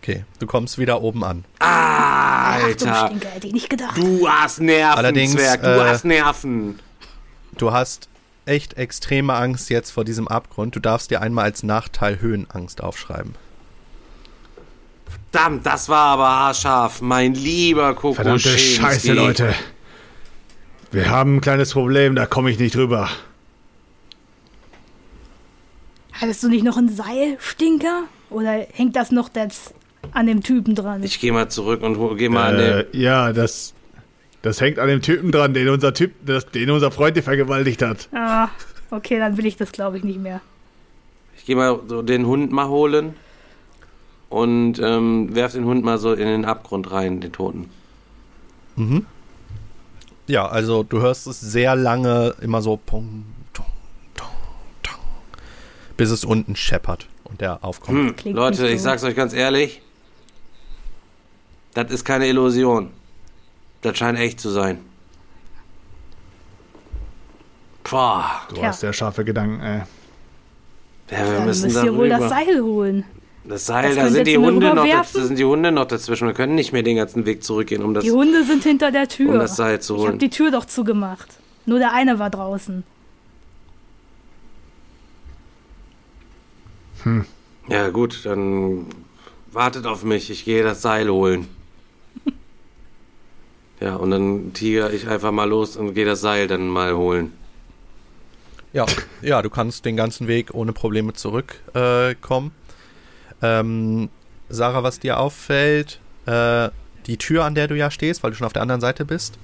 Okay, 0.01 0.25
du 0.39 0.47
kommst 0.47 0.79
wieder 0.79 1.01
oben 1.03 1.25
an. 1.25 1.45
Ah, 1.59 2.57
Ach, 2.57 2.59
du 2.59 2.65
Alter. 2.67 3.07
Stinker, 3.07 3.29
hätte 3.31 3.47
ich 3.47 3.53
nicht 3.53 3.71
gedacht. 3.71 3.97
Du 3.97 4.29
hast 4.29 4.61
Nerven, 4.61 4.99
Allerdings, 4.99 5.33
Zwerg. 5.33 5.63
Du 5.63 5.69
äh, 5.69 5.89
hast 5.89 6.05
Nerven. 6.05 6.79
Du 7.57 7.73
hast 7.73 8.09
echt 8.45 8.75
extreme 8.75 9.33
Angst 9.33 9.71
jetzt 9.71 9.91
vor 9.91 10.05
diesem 10.05 10.29
Abgrund. 10.29 10.77
Du 10.77 10.81
darfst 10.81 11.11
dir 11.11 11.23
einmal 11.23 11.45
als 11.45 11.63
Nachteil 11.63 12.21
Höhenangst 12.21 12.83
aufschreiben. 12.83 13.35
Verdammt, 15.31 15.65
das 15.65 15.89
war 15.89 16.13
aber 16.13 16.29
haarscharf. 16.29 17.01
Mein 17.01 17.35
lieber 17.35 17.95
Koko 17.95 18.15
Verdammte 18.15 18.59
Scheiße, 18.59 19.13
Leute. 19.15 19.55
Wir 20.91 21.09
haben 21.11 21.37
ein 21.37 21.41
kleines 21.41 21.73
Problem, 21.73 22.15
da 22.15 22.27
komme 22.27 22.51
ich 22.51 22.59
nicht 22.59 22.77
rüber. 22.77 23.09
Hattest 26.13 26.43
du 26.43 26.49
nicht 26.49 26.63
noch 26.63 26.77
ein 26.77 26.89
Seil, 26.89 27.37
Stinker? 27.41 28.05
Oder 28.35 28.67
hängt 28.73 28.97
das 28.97 29.11
noch 29.11 29.31
jetzt 29.35 29.73
an 30.13 30.27
dem 30.27 30.43
Typen 30.43 30.75
dran? 30.75 31.03
Ich 31.03 31.21
gehe 31.21 31.33
mal 31.33 31.49
zurück 31.49 31.83
und 31.83 31.97
hol- 31.97 32.17
geh 32.17 32.29
mal 32.29 32.51
an 32.53 32.59
den... 32.59 32.73
Äh, 32.73 32.85
ja, 32.93 33.33
das, 33.33 33.73
das 34.43 34.61
hängt 34.61 34.79
an 34.79 34.89
dem 34.89 35.01
Typen 35.03 35.33
dran, 35.33 35.55
den 35.55 35.69
unser 35.69 35.95
Typ, 35.95 36.13
das, 36.27 36.47
den 36.47 36.71
unser 36.71 36.91
Freund 36.91 37.15
hier 37.17 37.23
vergewaltigt 37.23 37.81
hat. 37.83 38.09
ah, 38.13 38.49
okay, 38.91 39.19
dann 39.19 39.37
will 39.37 39.47
ich 39.47 39.57
das, 39.57 39.73
glaube 39.73 39.97
ich, 39.99 40.05
nicht 40.05 40.19
mehr. 40.21 40.41
Ich 41.37 41.45
gehe 41.47 41.57
mal 41.57 41.79
so 41.89 42.03
den 42.03 42.27
Hund 42.27 42.53
mal 42.53 42.69
holen 42.69 43.15
und 44.29 44.79
ähm, 44.81 45.35
werf 45.35 45.53
den 45.53 45.65
Hund 45.65 45.85
mal 45.85 45.99
so 45.99 46.13
in 46.13 46.27
den 46.27 46.45
Abgrund 46.45 46.91
rein, 46.91 47.21
den 47.21 47.33
Toten. 47.33 47.71
Ja, 50.27 50.47
also 50.49 50.83
du 50.83 51.01
hörst 51.01 51.27
es 51.27 51.41
sehr 51.41 51.77
lange 51.77 52.35
immer 52.41 52.61
so 52.63 52.77
pong, 52.85 53.25
tong, 53.53 53.67
tong, 54.15 54.29
tong, 54.83 54.99
bis 55.97 56.11
es 56.11 56.25
unten 56.25 56.57
scheppert 56.57 57.07
der 57.41 57.63
aufkommt. 57.65 58.23
Hm, 58.23 58.35
Leute, 58.35 58.69
ich 58.69 58.81
sag's 58.83 59.05
euch 59.05 59.15
ganz 59.17 59.33
ehrlich. 59.33 59.81
Das 61.75 61.91
ist 61.91 62.05
keine 62.05 62.27
Illusion. 62.29 62.91
Das 63.83 63.99
scheint 63.99 64.19
echt 64.19 64.41
zu 64.41 64.51
sein. 64.51 64.79
Boah. 67.89 68.25
Du 68.49 68.55
Tja. 68.57 68.69
hast 68.69 68.81
sehr 68.81 68.93
scharfe 68.93 69.25
Gedanken, 69.25 69.61
ey. 69.61 69.83
Ja, 71.11 71.19
wir 71.29 71.37
Dann 71.37 71.45
müssen 71.47 71.65
müsst 71.65 71.77
da 71.77 71.85
ihr 71.85 71.95
wohl 71.95 72.09
das 72.09 72.29
Seil 72.31 72.61
holen. 72.63 73.05
Das 73.47 73.67
Seil, 73.67 73.95
Das 73.95 74.05
da 74.05 74.11
sind 74.11 74.27
die 74.27 74.39
Hunde 74.39 74.69
noch, 74.75 74.85
rüberwerfen? 74.85 75.21
da 75.21 75.27
sind 75.27 75.39
die 75.39 75.45
Hunde 75.45 75.71
noch 75.71 75.85
dazwischen. 75.85 76.27
Wir 76.27 76.35
können 76.35 76.55
nicht 76.55 76.73
mehr 76.73 76.83
den 76.83 76.97
ganzen 76.97 77.27
Weg 77.27 77.45
zurückgehen, 77.45 77.83
um 77.83 77.93
das 77.93 78.03
Die 78.05 78.11
Hunde 78.11 78.43
sind 78.45 78.63
hinter 78.63 78.91
der 78.91 79.07
Tür. 79.07 79.33
um 79.35 79.39
das 79.39 79.57
Seil 79.57 79.83
zu 79.83 79.95
ich 79.97 80.01
habe 80.01 80.09
holen. 80.13 80.19
die 80.19 80.31
Tür 80.31 80.51
doch 80.51 80.65
zugemacht. 80.65 81.29
Nur 81.67 81.79
der 81.79 81.93
eine 81.93 82.19
war 82.19 82.31
draußen. 82.31 82.85
Ja, 87.69 87.89
gut, 87.91 88.25
dann 88.25 88.87
wartet 89.53 89.87
auf 89.87 90.05
mich. 90.05 90.31
Ich 90.31 90.45
gehe 90.45 90.63
das 90.63 90.83
Seil 90.83 91.09
holen. 91.09 91.49
Ja, 93.81 93.97
und 93.97 94.13
dann 94.13 94.53
tiger 94.55 94.93
ich 94.93 95.09
einfach 95.09 95.33
mal 95.33 95.49
los 95.49 95.77
und 95.77 95.95
gehe 95.95 96.07
das 96.07 96.21
Seil 96.21 96.47
dann 96.47 96.69
mal 96.69 96.97
holen. 96.97 97.33
Ja, 98.73 98.87
ja, 99.21 99.43
du 99.43 99.51
kannst 99.51 99.85
den 99.85 99.97
ganzen 99.97 100.27
Weg 100.27 100.55
ohne 100.55 100.73
Probleme 100.73 101.13
zurückkommen. 101.13 102.53
Äh, 103.43 103.61
ähm, 103.61 104.09
Sarah, 104.49 104.85
was 104.85 105.01
dir 105.01 105.19
auffällt, 105.19 106.01
äh, 106.25 106.71
die 107.07 107.19
Tür, 107.19 107.45
an 107.45 107.55
der 107.55 107.69
du 107.69 107.77
ja 107.77 107.91
stehst, 107.91 108.23
weil 108.23 108.31
du 108.31 108.37
schon 108.37 108.47
auf 108.47 108.53
der 108.53 108.63
anderen 108.63 108.81
Seite 108.81 109.05
bist, 109.05 109.39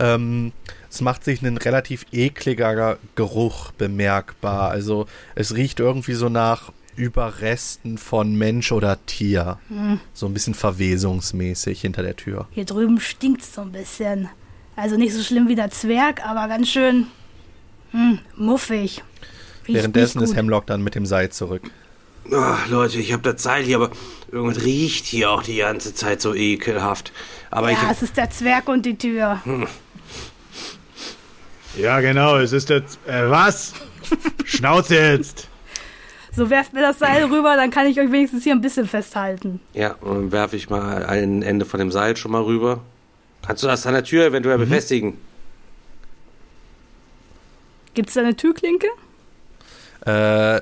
ähm, 0.00 0.52
es 0.90 1.00
macht 1.00 1.24
sich 1.24 1.42
ein 1.42 1.56
relativ 1.56 2.06
ekliger 2.12 2.98
Geruch 3.14 3.70
bemerkbar. 3.72 4.70
Also 4.70 5.06
es 5.34 5.54
riecht 5.54 5.78
irgendwie 5.78 6.14
so 6.14 6.28
nach 6.28 6.72
Überresten 6.96 7.98
von 7.98 8.34
Mensch 8.36 8.72
oder 8.72 9.04
Tier. 9.06 9.58
So 10.12 10.26
ein 10.26 10.34
bisschen 10.34 10.54
verwesungsmäßig 10.54 11.80
hinter 11.80 12.02
der 12.02 12.16
Tür. 12.16 12.46
Hier 12.50 12.64
drüben 12.64 13.00
stinkt's 13.00 13.54
so 13.54 13.62
ein 13.62 13.72
bisschen. 13.72 14.28
Also 14.76 14.96
nicht 14.96 15.12
so 15.14 15.22
schlimm 15.22 15.48
wie 15.48 15.54
der 15.54 15.70
Zwerg, 15.70 16.26
aber 16.26 16.48
ganz 16.48 16.68
schön 16.68 17.06
hm, 17.92 18.18
muffig. 18.36 19.02
Riecht 19.66 19.76
Währenddessen 19.78 20.20
ist. 20.22 20.34
Hemlock 20.34 20.66
dann 20.66 20.82
mit 20.82 20.94
dem 20.94 21.06
Seil 21.06 21.30
zurück. 21.30 21.62
Ach, 22.32 22.68
Leute, 22.68 22.98
ich 22.98 23.12
habe 23.12 23.22
das 23.32 23.42
Seil 23.42 23.64
hier, 23.64 23.76
aber 23.76 23.90
irgendwas 24.32 24.64
riecht 24.64 25.04
hier 25.04 25.30
auch 25.30 25.42
die 25.42 25.56
ganze 25.58 25.94
Zeit 25.94 26.20
so 26.20 26.34
ekelhaft. 26.34 27.12
Aber 27.50 27.70
Ja, 27.70 27.78
ich. 27.84 27.90
es 27.90 28.02
ist 28.02 28.16
der 28.16 28.30
Zwerg 28.30 28.68
und 28.68 28.84
die 28.86 28.96
Tür. 28.96 29.40
Ja, 31.76 32.00
genau, 32.00 32.36
es 32.38 32.52
ist 32.52 32.68
jetzt. 32.70 32.98
Äh, 33.06 33.28
was? 33.30 33.74
Schnauze 34.44 34.96
jetzt! 34.96 35.48
So 36.36 36.50
werft 36.50 36.72
mir 36.72 36.80
das 36.80 36.98
Seil 36.98 37.24
rüber, 37.24 37.56
dann 37.56 37.70
kann 37.70 37.86
ich 37.86 37.98
euch 38.00 38.10
wenigstens 38.10 38.42
hier 38.44 38.54
ein 38.54 38.60
bisschen 38.60 38.88
festhalten. 38.88 39.60
Ja, 39.72 39.92
und 40.00 40.14
dann 40.14 40.32
werfe 40.32 40.56
ich 40.56 40.68
mal 40.68 41.04
ein 41.06 41.42
Ende 41.42 41.64
von 41.64 41.78
dem 41.78 41.92
Seil 41.92 42.16
schon 42.16 42.32
mal 42.32 42.42
rüber. 42.42 42.80
Kannst 43.46 43.62
du 43.62 43.66
das 43.66 43.86
an 43.86 43.94
der 43.94 44.04
Tür 44.04 44.26
eventuell 44.26 44.58
befestigen? 44.58 45.18
Gibt's 47.94 48.14
da 48.14 48.22
eine 48.22 48.34
Türklinke? 48.34 48.88
Äh, 50.06 50.60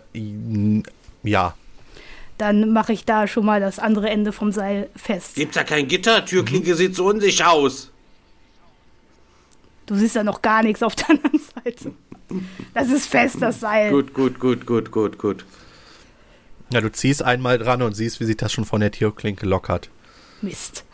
ja. 1.23 1.55
Dann 2.39 2.73
mache 2.73 2.93
ich 2.93 3.05
da 3.05 3.27
schon 3.27 3.47
mal 3.47 3.61
das 3.61 3.79
andere 3.79 4.11
Ende 4.11 4.33
vom 4.33 4.53
Seil 4.53 4.91
fest. 4.97 5.37
Gibt's 5.37 5.55
da 5.55 5.65
kein 5.65 5.89
Gitter? 5.89 6.25
Türklinke 6.25 6.75
sieht 6.75 6.95
so 6.95 7.07
unsicher 7.07 7.51
aus. 7.51 7.91
Du 9.87 9.95
siehst 9.95 10.17
ja 10.17 10.25
noch 10.25 10.43
gar 10.43 10.63
nichts 10.63 10.83
auf 10.83 10.95
der 10.95 11.11
anderen 11.11 11.41
Seite. 11.55 11.93
Das 12.75 12.89
ist 12.89 13.07
fest, 13.07 13.37
das 13.41 13.61
Seil. 13.61 13.91
Gut, 13.91 14.15
gut, 14.15 14.39
gut, 14.39 14.67
gut, 14.67 14.91
gut, 14.91 15.19
gut. 15.19 15.45
Ja, 16.73 16.81
du 16.81 16.91
ziehst 16.91 17.23
einmal 17.23 17.59
dran 17.59 17.83
und 17.83 17.95
siehst, 17.95 18.21
wie 18.21 18.25
sich 18.25 18.37
das 18.37 18.53
schon 18.53 18.65
von 18.65 18.81
der 18.81 18.91
Türklinke 18.91 19.47
lockert. 19.47 19.91
Mist. 20.41 20.85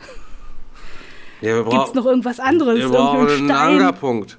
Ja, 1.41 1.55
wir, 1.55 1.69
Gibt's 1.69 1.93
noch 1.93 2.05
irgendwas 2.05 2.39
anderes? 2.39 2.79
wir 2.79 2.89
brauchen 2.89 3.27
einen 3.27 3.45
Stein? 3.45 3.51
Ankerpunkt. 3.75 4.37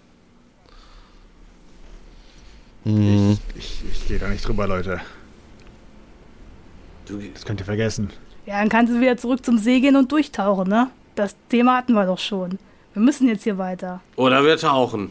Mhm. 2.84 3.38
Ich, 3.56 3.82
ich 3.90 4.08
gehe 4.08 4.18
da 4.18 4.28
nicht 4.28 4.46
drüber, 4.46 4.66
Leute. 4.66 5.00
Das 7.34 7.44
könnt 7.44 7.60
ihr 7.60 7.66
vergessen. 7.66 8.10
Ja, 8.46 8.60
dann 8.60 8.68
kannst 8.68 8.92
du 8.92 9.00
wieder 9.00 9.16
zurück 9.16 9.44
zum 9.44 9.58
See 9.58 9.80
gehen 9.80 9.96
und 9.96 10.12
durchtauchen, 10.12 10.68
ne? 10.68 10.90
Das 11.14 11.34
Thema 11.48 11.76
hatten 11.78 11.92
wir 11.92 12.06
doch 12.06 12.18
schon. 12.18 12.58
Wir 12.94 13.02
müssen 13.02 13.28
jetzt 13.28 13.44
hier 13.44 13.58
weiter. 13.58 14.00
oder 14.16 14.44
wir 14.44 14.56
tauchen. 14.56 15.10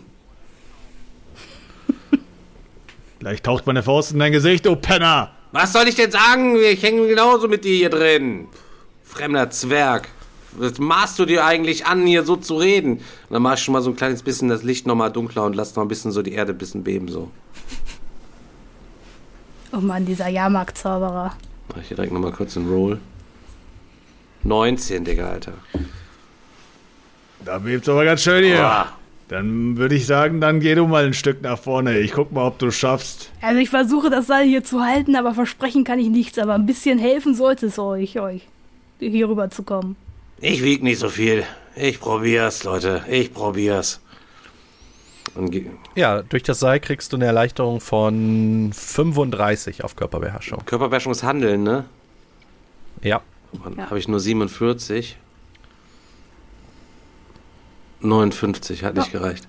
Gleich 3.20 3.42
taucht 3.42 3.68
meine 3.68 3.84
Faust 3.84 4.14
in 4.14 4.20
dein 4.20 4.32
Gesicht, 4.32 4.66
du 4.66 4.78
Penner! 4.78 5.32
Was 5.52 5.74
soll 5.74 5.88
ich 5.88 5.96
denn 5.96 6.12
sagen? 6.12 6.56
Ich 6.56 6.82
hänge 6.82 7.08
genauso 7.08 7.48
mit 7.48 7.66
dir 7.66 7.76
hier 7.76 7.90
drin. 7.90 8.48
Fremder 9.04 9.50
Zwerg. 9.50 10.08
Was 10.54 10.80
maßt 10.80 11.20
du 11.20 11.26
dir 11.26 11.46
eigentlich 11.46 11.86
an, 11.86 12.06
hier 12.06 12.24
so 12.24 12.38
zu 12.38 12.56
reden? 12.56 12.94
Und 12.94 13.04
dann 13.30 13.42
mach 13.42 13.56
ich 13.56 13.60
schon 13.60 13.74
mal 13.74 13.82
so 13.82 13.90
ein 13.90 13.96
kleines 13.96 14.24
bisschen 14.24 14.48
das 14.48 14.64
Licht 14.64 14.88
nochmal 14.88 15.12
dunkler 15.12 15.44
und 15.44 15.56
lass 15.56 15.76
noch 15.76 15.84
ein 15.84 15.90
bisschen 15.90 16.12
so 16.12 16.22
die 16.22 16.34
Erde 16.34 16.54
ein 16.54 16.58
bisschen 16.58 16.84
beben 16.84 17.08
so. 17.10 17.30
Oh 19.74 19.78
Mann, 19.78 20.06
dieser 20.06 20.30
Jahrmarkt-Zauberer. 20.30 21.34
Mach 21.70 21.82
ich 21.82 21.90
hier 21.90 21.96
direkt 21.96 22.14
nochmal 22.14 22.32
kurz 22.32 22.56
einen 22.56 22.70
Roll. 22.70 23.00
19, 24.44 25.04
Digga, 25.04 25.30
Alter. 25.30 25.54
Da 27.44 27.58
bebt's 27.60 27.90
aber 27.90 28.06
ganz 28.06 28.22
schön 28.22 28.44
hier. 28.44 28.58
Boah. 28.58 28.99
Dann 29.30 29.78
würde 29.78 29.96
ich 29.96 30.06
sagen, 30.08 30.42
dann 30.42 30.60
geh 30.60 30.74
du 30.76 30.88
mal 30.88 31.06
ein 31.06 31.14
Stück 31.14 31.42
nach 31.44 31.60
vorne. 31.60 32.00
Ich 32.00 32.12
guck 32.14 32.32
mal, 32.32 32.46
ob 32.48 32.58
du 32.60 32.72
schaffst. 32.72 33.32
Also 33.42 33.60
ich 33.60 33.70
versuche 33.70 34.10
das 34.10 34.26
Seil 34.28 34.48
hier 34.48 34.64
zu 34.64 34.82
halten, 34.82 35.16
aber 35.16 35.34
versprechen 35.36 35.84
kann 35.84 36.00
ich 36.00 36.10
nichts. 36.10 36.38
Aber 36.40 36.56
ein 36.56 36.66
bisschen 36.66 36.98
helfen 37.00 37.36
sollte 37.36 37.68
es 37.68 37.78
euch, 37.80 38.20
euch 38.20 38.48
hier 39.00 39.30
rüber 39.30 39.50
zu 39.50 39.64
kommen. 39.64 39.96
Ich 40.42 40.64
wieg 40.64 40.82
nicht 40.84 41.00
so 41.00 41.10
viel. 41.10 41.44
Ich 41.76 42.00
probier's, 42.00 42.64
Leute. 42.64 43.04
Ich 43.10 43.34
probier's. 43.34 44.02
Ja, 45.96 46.24
durch 46.24 46.44
das 46.44 46.60
Seil 46.60 46.80
kriegst 46.80 47.14
du 47.14 47.18
eine 47.18 47.26
Erleichterung 47.26 47.80
von 47.82 48.72
35 48.74 49.84
auf 49.84 49.96
Körperbeherrschung. 49.96 50.66
Körperbeherrschung 50.66 51.12
ist 51.12 51.24
Handeln, 51.24 51.64
ne? 51.64 51.86
Ja. 53.04 53.22
Dann 53.64 53.76
Ja. 53.78 53.86
habe 53.90 54.00
ich 54.00 54.08
nur 54.08 54.20
47. 54.20 55.18
59 58.02 58.84
hat 58.84 58.96
nicht 58.96 59.12
gereicht. 59.12 59.48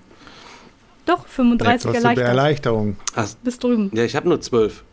Doch, 1.07 1.26
35 1.26 1.82
Trotzdem 1.82 2.03
erleichtert. 2.03 2.26
Erleichterung. 2.26 2.96
Ach, 3.14 3.28
Bis 3.42 3.59
drüben. 3.59 3.90
ja, 3.94 4.05
ich 4.05 4.16
habe 4.16 4.28
nur 4.28 4.40
12. 4.40 4.84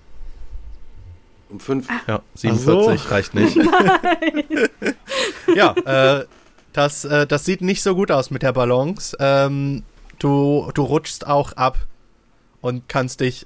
Um 1.49 1.59
5. 1.59 1.87
Ja, 2.07 2.21
47 2.35 3.01
so. 3.01 3.09
reicht 3.09 3.33
nicht. 3.33 3.55
ja, 5.55 5.73
äh, 5.85 6.25
das, 6.73 7.05
äh, 7.05 7.25
das 7.25 7.45
sieht 7.45 7.61
nicht 7.61 7.81
so 7.81 7.95
gut 7.95 8.11
aus 8.11 8.31
mit 8.31 8.43
der 8.43 8.53
Balance. 8.53 9.15
Ähm, 9.19 9.83
du, 10.19 10.69
du 10.73 10.83
rutschst 10.83 11.25
auch 11.25 11.53
ab 11.53 11.77
und 12.61 12.89
kannst 12.89 13.21
dich 13.21 13.45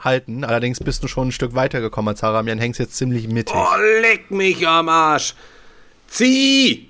halten. 0.00 0.44
Allerdings 0.44 0.80
bist 0.80 1.02
du 1.02 1.08
schon 1.08 1.28
ein 1.28 1.32
Stück 1.32 1.54
weiter 1.54 1.80
gekommen 1.80 2.08
als 2.08 2.22
Haramian, 2.22 2.58
hängst 2.58 2.80
jetzt 2.80 2.96
ziemlich 2.96 3.28
mittig. 3.28 3.54
Oh, 3.56 3.76
leck 4.00 4.30
mich 4.30 4.66
am 4.66 4.88
Arsch. 4.88 5.34
Zieh! 6.08 6.87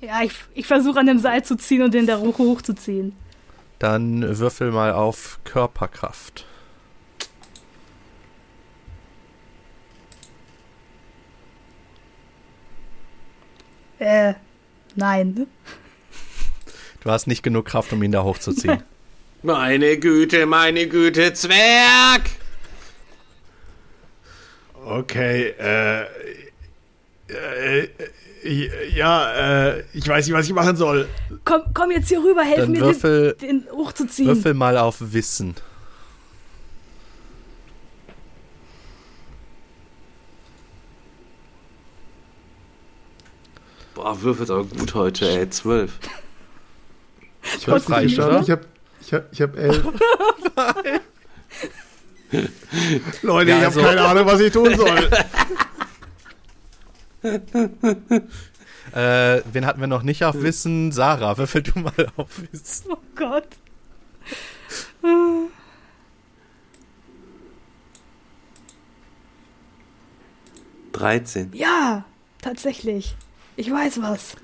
Ja, 0.00 0.22
ich, 0.22 0.32
ich 0.54 0.66
versuche 0.66 1.00
an 1.00 1.06
dem 1.06 1.18
Seil 1.18 1.44
zu 1.44 1.56
ziehen 1.56 1.82
und 1.82 1.94
den 1.94 2.06
da 2.06 2.18
hoch, 2.18 2.38
hochzuziehen. 2.38 3.14
Dann 3.78 4.38
würfel 4.38 4.70
mal 4.70 4.92
auf 4.92 5.38
Körperkraft. 5.44 6.44
Äh, 13.98 14.34
nein. 14.94 15.46
Du 17.02 17.10
hast 17.10 17.26
nicht 17.26 17.42
genug 17.42 17.66
Kraft, 17.66 17.92
um 17.92 18.02
ihn 18.02 18.12
da 18.12 18.22
hochzuziehen. 18.22 18.82
Meine 19.42 19.98
Güte, 19.98 20.46
meine 20.46 20.88
Güte, 20.88 21.32
Zwerg! 21.32 22.22
Okay, 24.84 25.54
äh, 25.56 26.02
äh, 26.02 27.84
äh, 27.84 27.88
ja, 28.94 29.68
äh, 29.70 29.84
ich 29.92 30.06
weiß 30.08 30.26
nicht, 30.26 30.34
was 30.36 30.46
ich 30.46 30.52
machen 30.52 30.76
soll. 30.76 31.08
Komm, 31.44 31.62
komm 31.74 31.90
jetzt 31.90 32.08
hier 32.08 32.20
rüber, 32.22 32.42
helf 32.42 32.60
Dann 32.60 32.72
mir, 32.72 32.82
würfel- 32.82 33.34
den, 33.36 33.64
den 33.64 33.72
hochzuziehen. 33.72 34.28
Würfel 34.28 34.54
mal 34.54 34.76
auf 34.78 34.96
Wissen. 35.00 35.54
Boah, 43.94 44.20
würfelt 44.22 44.50
aber 44.50 44.64
gut 44.64 44.94
heute, 44.94 45.28
ey. 45.28 45.48
Zwölf. 45.50 45.98
Ich 47.56 47.66
hab's 47.68 47.88
nicht, 47.88 48.02
geschafft. 48.16 48.28
oder? 48.28 48.40
Ich 48.42 48.50
hab, 48.50 48.60
ich 49.00 49.14
hab, 49.14 49.32
ich 49.32 49.42
hab 49.42 49.56
elf. 49.56 49.84
Leute, 53.22 53.50
Ja, 53.50 53.58
ich 53.58 53.64
also- 53.64 53.80
habe 53.82 53.94
keine 53.96 54.06
Ahnung, 54.06 54.26
was 54.26 54.40
ich 54.40 54.52
tun 54.52 54.76
soll. 54.76 55.10
Äh, 58.94 59.42
wen 59.52 59.66
hatten 59.66 59.80
wir 59.80 59.86
noch 59.86 60.02
nicht 60.02 60.24
auf 60.24 60.40
Wissen? 60.40 60.92
Sarah, 60.92 61.36
würfel 61.36 61.62
du 61.62 61.78
mal 61.78 61.92
auf 62.16 62.40
Wissen. 62.50 62.90
Oh 62.90 62.96
Gott. 63.14 63.48
13. 70.92 71.50
Ja, 71.52 72.04
tatsächlich. 72.40 73.14
Ich 73.56 73.70
weiß 73.70 74.00
was. 74.02 74.36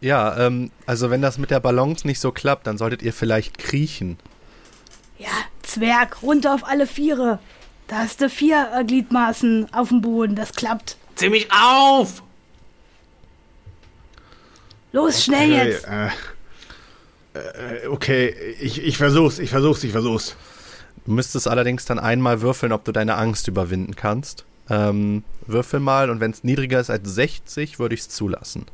Ja, 0.00 0.46
ähm, 0.46 0.70
also 0.86 1.10
wenn 1.10 1.22
das 1.22 1.38
mit 1.38 1.50
der 1.50 1.60
Balance 1.60 2.06
nicht 2.06 2.20
so 2.20 2.30
klappt, 2.30 2.66
dann 2.66 2.78
solltet 2.78 3.02
ihr 3.02 3.12
vielleicht 3.12 3.58
kriechen. 3.58 4.18
Ja, 5.18 5.28
Zwerg, 5.62 6.22
runter 6.22 6.54
auf 6.54 6.64
alle 6.66 6.86
Viere. 6.86 7.38
Da 7.88 7.96
hast 7.98 8.20
du 8.20 8.30
vier 8.30 8.70
äh, 8.74 8.84
Gliedmaßen 8.84 9.72
auf 9.74 9.88
dem 9.88 10.00
Boden. 10.00 10.36
Das 10.36 10.52
klappt. 10.52 10.96
Zieh 11.14 11.28
mich 11.28 11.48
auf! 11.52 12.22
Los, 14.92 15.24
schnell 15.24 15.52
Okay, 15.52 15.70
jetzt. 15.70 15.86
äh, 15.86 16.08
äh, 17.34 17.86
okay, 17.88 18.28
ich, 18.60 18.82
ich 18.82 18.96
versuch's, 18.96 19.38
ich 19.38 19.50
versuch's, 19.50 19.82
ich 19.84 19.92
versuch's. 19.92 20.36
Du 21.04 21.12
müsstest 21.12 21.48
allerdings 21.48 21.84
dann 21.84 21.98
einmal 21.98 22.40
würfeln, 22.40 22.72
ob 22.72 22.84
du 22.84 22.92
deine 22.92 23.16
Angst 23.16 23.48
überwinden 23.48 23.96
kannst. 23.96 24.44
Ähm, 24.70 25.24
würfel 25.46 25.80
mal 25.80 26.10
und 26.10 26.20
wenn 26.20 26.30
es 26.30 26.42
niedriger 26.44 26.80
ist 26.80 26.90
als 26.90 27.08
60, 27.14 27.78
würde 27.78 27.94
ich 27.94 28.00
es 28.02 28.08
zulassen. 28.08 28.66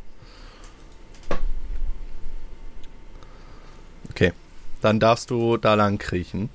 Okay, 4.10 4.32
dann 4.80 5.00
darfst 5.00 5.30
du 5.30 5.56
da 5.56 5.74
lang 5.74 5.98
kriechen. 5.98 6.50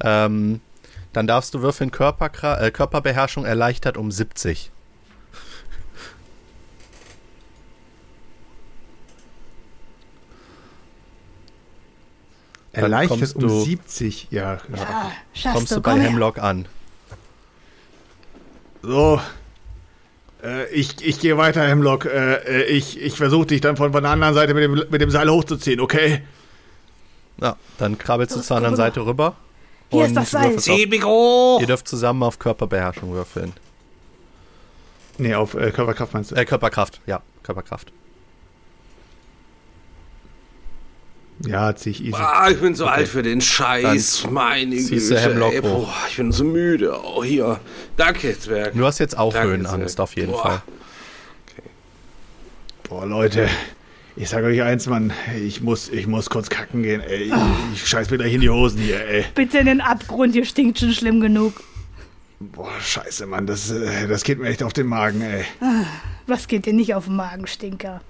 Ähm, 0.00 0.60
dann 1.12 1.26
darfst 1.26 1.52
du 1.54 1.60
würfeln 1.60 1.90
Körperkra 1.90 2.60
äh, 2.60 2.70
Körperbeherrschung 2.70 3.44
erleichtert 3.44 3.96
um 3.96 4.10
70. 4.10 4.71
Erleichtert 12.72 13.34
um 13.36 13.42
du- 13.42 13.64
70, 13.64 14.28
ja. 14.30 14.54
ja. 14.74 15.12
Ja, 15.34 15.52
Kommst 15.52 15.70
du, 15.72 15.76
du 15.76 15.80
bei 15.82 15.92
komm 15.92 16.00
her. 16.00 16.10
Hemlock 16.10 16.38
an. 16.38 16.66
So. 18.82 19.20
Äh, 20.42 20.68
ich, 20.70 21.04
ich 21.06 21.20
gehe 21.20 21.36
weiter, 21.36 21.66
Hemlock. 21.66 22.04
Äh, 22.06 22.34
äh, 22.36 22.62
ich 22.64 23.00
ich 23.00 23.16
versuche 23.16 23.46
dich 23.46 23.60
dann 23.60 23.76
von, 23.76 23.92
von 23.92 24.02
der 24.02 24.12
anderen 24.12 24.34
Seite 24.34 24.54
mit 24.54 24.64
dem, 24.64 24.72
mit 24.90 25.00
dem 25.00 25.10
Seil 25.10 25.28
hochzuziehen, 25.30 25.80
okay? 25.80 26.22
Ja, 27.40 27.56
dann 27.78 27.98
krabbelst 27.98 28.34
du 28.36 28.40
zur 28.40 28.56
anderen 28.56 28.74
rüber. 28.74 28.84
Seite 28.84 29.06
rüber. 29.06 29.36
Hier 29.90 30.02
ist 30.04 30.08
und 30.08 30.14
das 30.16 30.30
Seil. 30.30 31.04
auf-! 31.04 31.60
Ihr 31.60 31.66
dürft 31.66 31.86
zusammen 31.86 32.22
auf 32.22 32.38
Körperbeherrschung 32.38 33.12
würfeln. 33.12 33.52
Nee, 35.18 35.34
auf 35.34 35.54
äh, 35.54 35.70
Körperkraft 35.70 36.14
meinst 36.14 36.30
du? 36.30 36.34
Äh, 36.34 36.44
Körperkraft, 36.44 37.00
ja, 37.06 37.20
Körperkraft. 37.42 37.92
Ja, 41.46 41.74
zieh 41.74 41.90
ich 41.90 42.04
easy. 42.04 42.14
Ah, 42.16 42.48
ich 42.50 42.60
bin 42.60 42.74
so 42.74 42.86
alt 42.86 43.08
für 43.08 43.22
den 43.22 43.40
Scheiß. 43.40 44.28
Meine 44.30 44.76
ziehst 44.76 45.10
du 45.10 45.14
Güte. 45.14 45.20
Hemlock 45.20 45.52
ey, 45.54 45.60
boah, 45.60 45.92
ich 46.08 46.16
bin 46.16 46.30
so 46.32 46.44
müde. 46.44 46.96
Oh, 47.02 47.24
hier. 47.24 47.58
Danke, 47.96 48.38
Zwerg. 48.38 48.74
Du 48.74 48.84
hast 48.86 48.98
jetzt 49.00 49.18
auch 49.18 49.32
Danke, 49.32 49.48
Höhenangst 49.48 49.96
Zwerg. 49.96 50.02
auf 50.04 50.16
jeden 50.16 50.32
Boah. 50.32 50.42
Fall. 50.42 50.62
Boah, 52.84 53.06
Leute. 53.06 53.48
Ich 54.14 54.28
sag 54.28 54.44
euch 54.44 54.60
eins, 54.62 54.86
Mann. 54.86 55.12
Ich 55.42 55.62
muss, 55.62 55.88
ich 55.88 56.06
muss 56.06 56.28
kurz 56.28 56.50
kacken 56.50 56.82
gehen, 56.82 57.00
ey. 57.00 57.24
Ich, 57.24 57.32
ich 57.74 57.88
scheiß 57.88 58.10
mir 58.10 58.18
gleich 58.18 58.34
in 58.34 58.42
die 58.42 58.50
Hosen 58.50 58.78
hier, 58.80 59.00
ey. 59.06 59.24
Bitte 59.34 59.58
in 59.58 59.66
den 59.66 59.80
Abgrund, 59.80 60.36
ihr 60.36 60.44
stinkt 60.44 60.78
schon 60.78 60.92
schlimm 60.92 61.20
genug. 61.20 61.54
Boah, 62.38 62.70
scheiße, 62.80 63.26
Mann. 63.26 63.46
Das, 63.46 63.70
äh, 63.70 64.06
das 64.06 64.22
geht 64.24 64.38
mir 64.38 64.48
echt 64.48 64.62
auf 64.62 64.72
den 64.74 64.86
Magen, 64.86 65.22
ey. 65.22 65.44
Was 66.26 66.46
geht 66.46 66.66
dir 66.66 66.72
nicht 66.74 66.94
auf 66.94 67.06
den 67.06 67.16
Magen, 67.16 67.46
Stinker? 67.46 68.00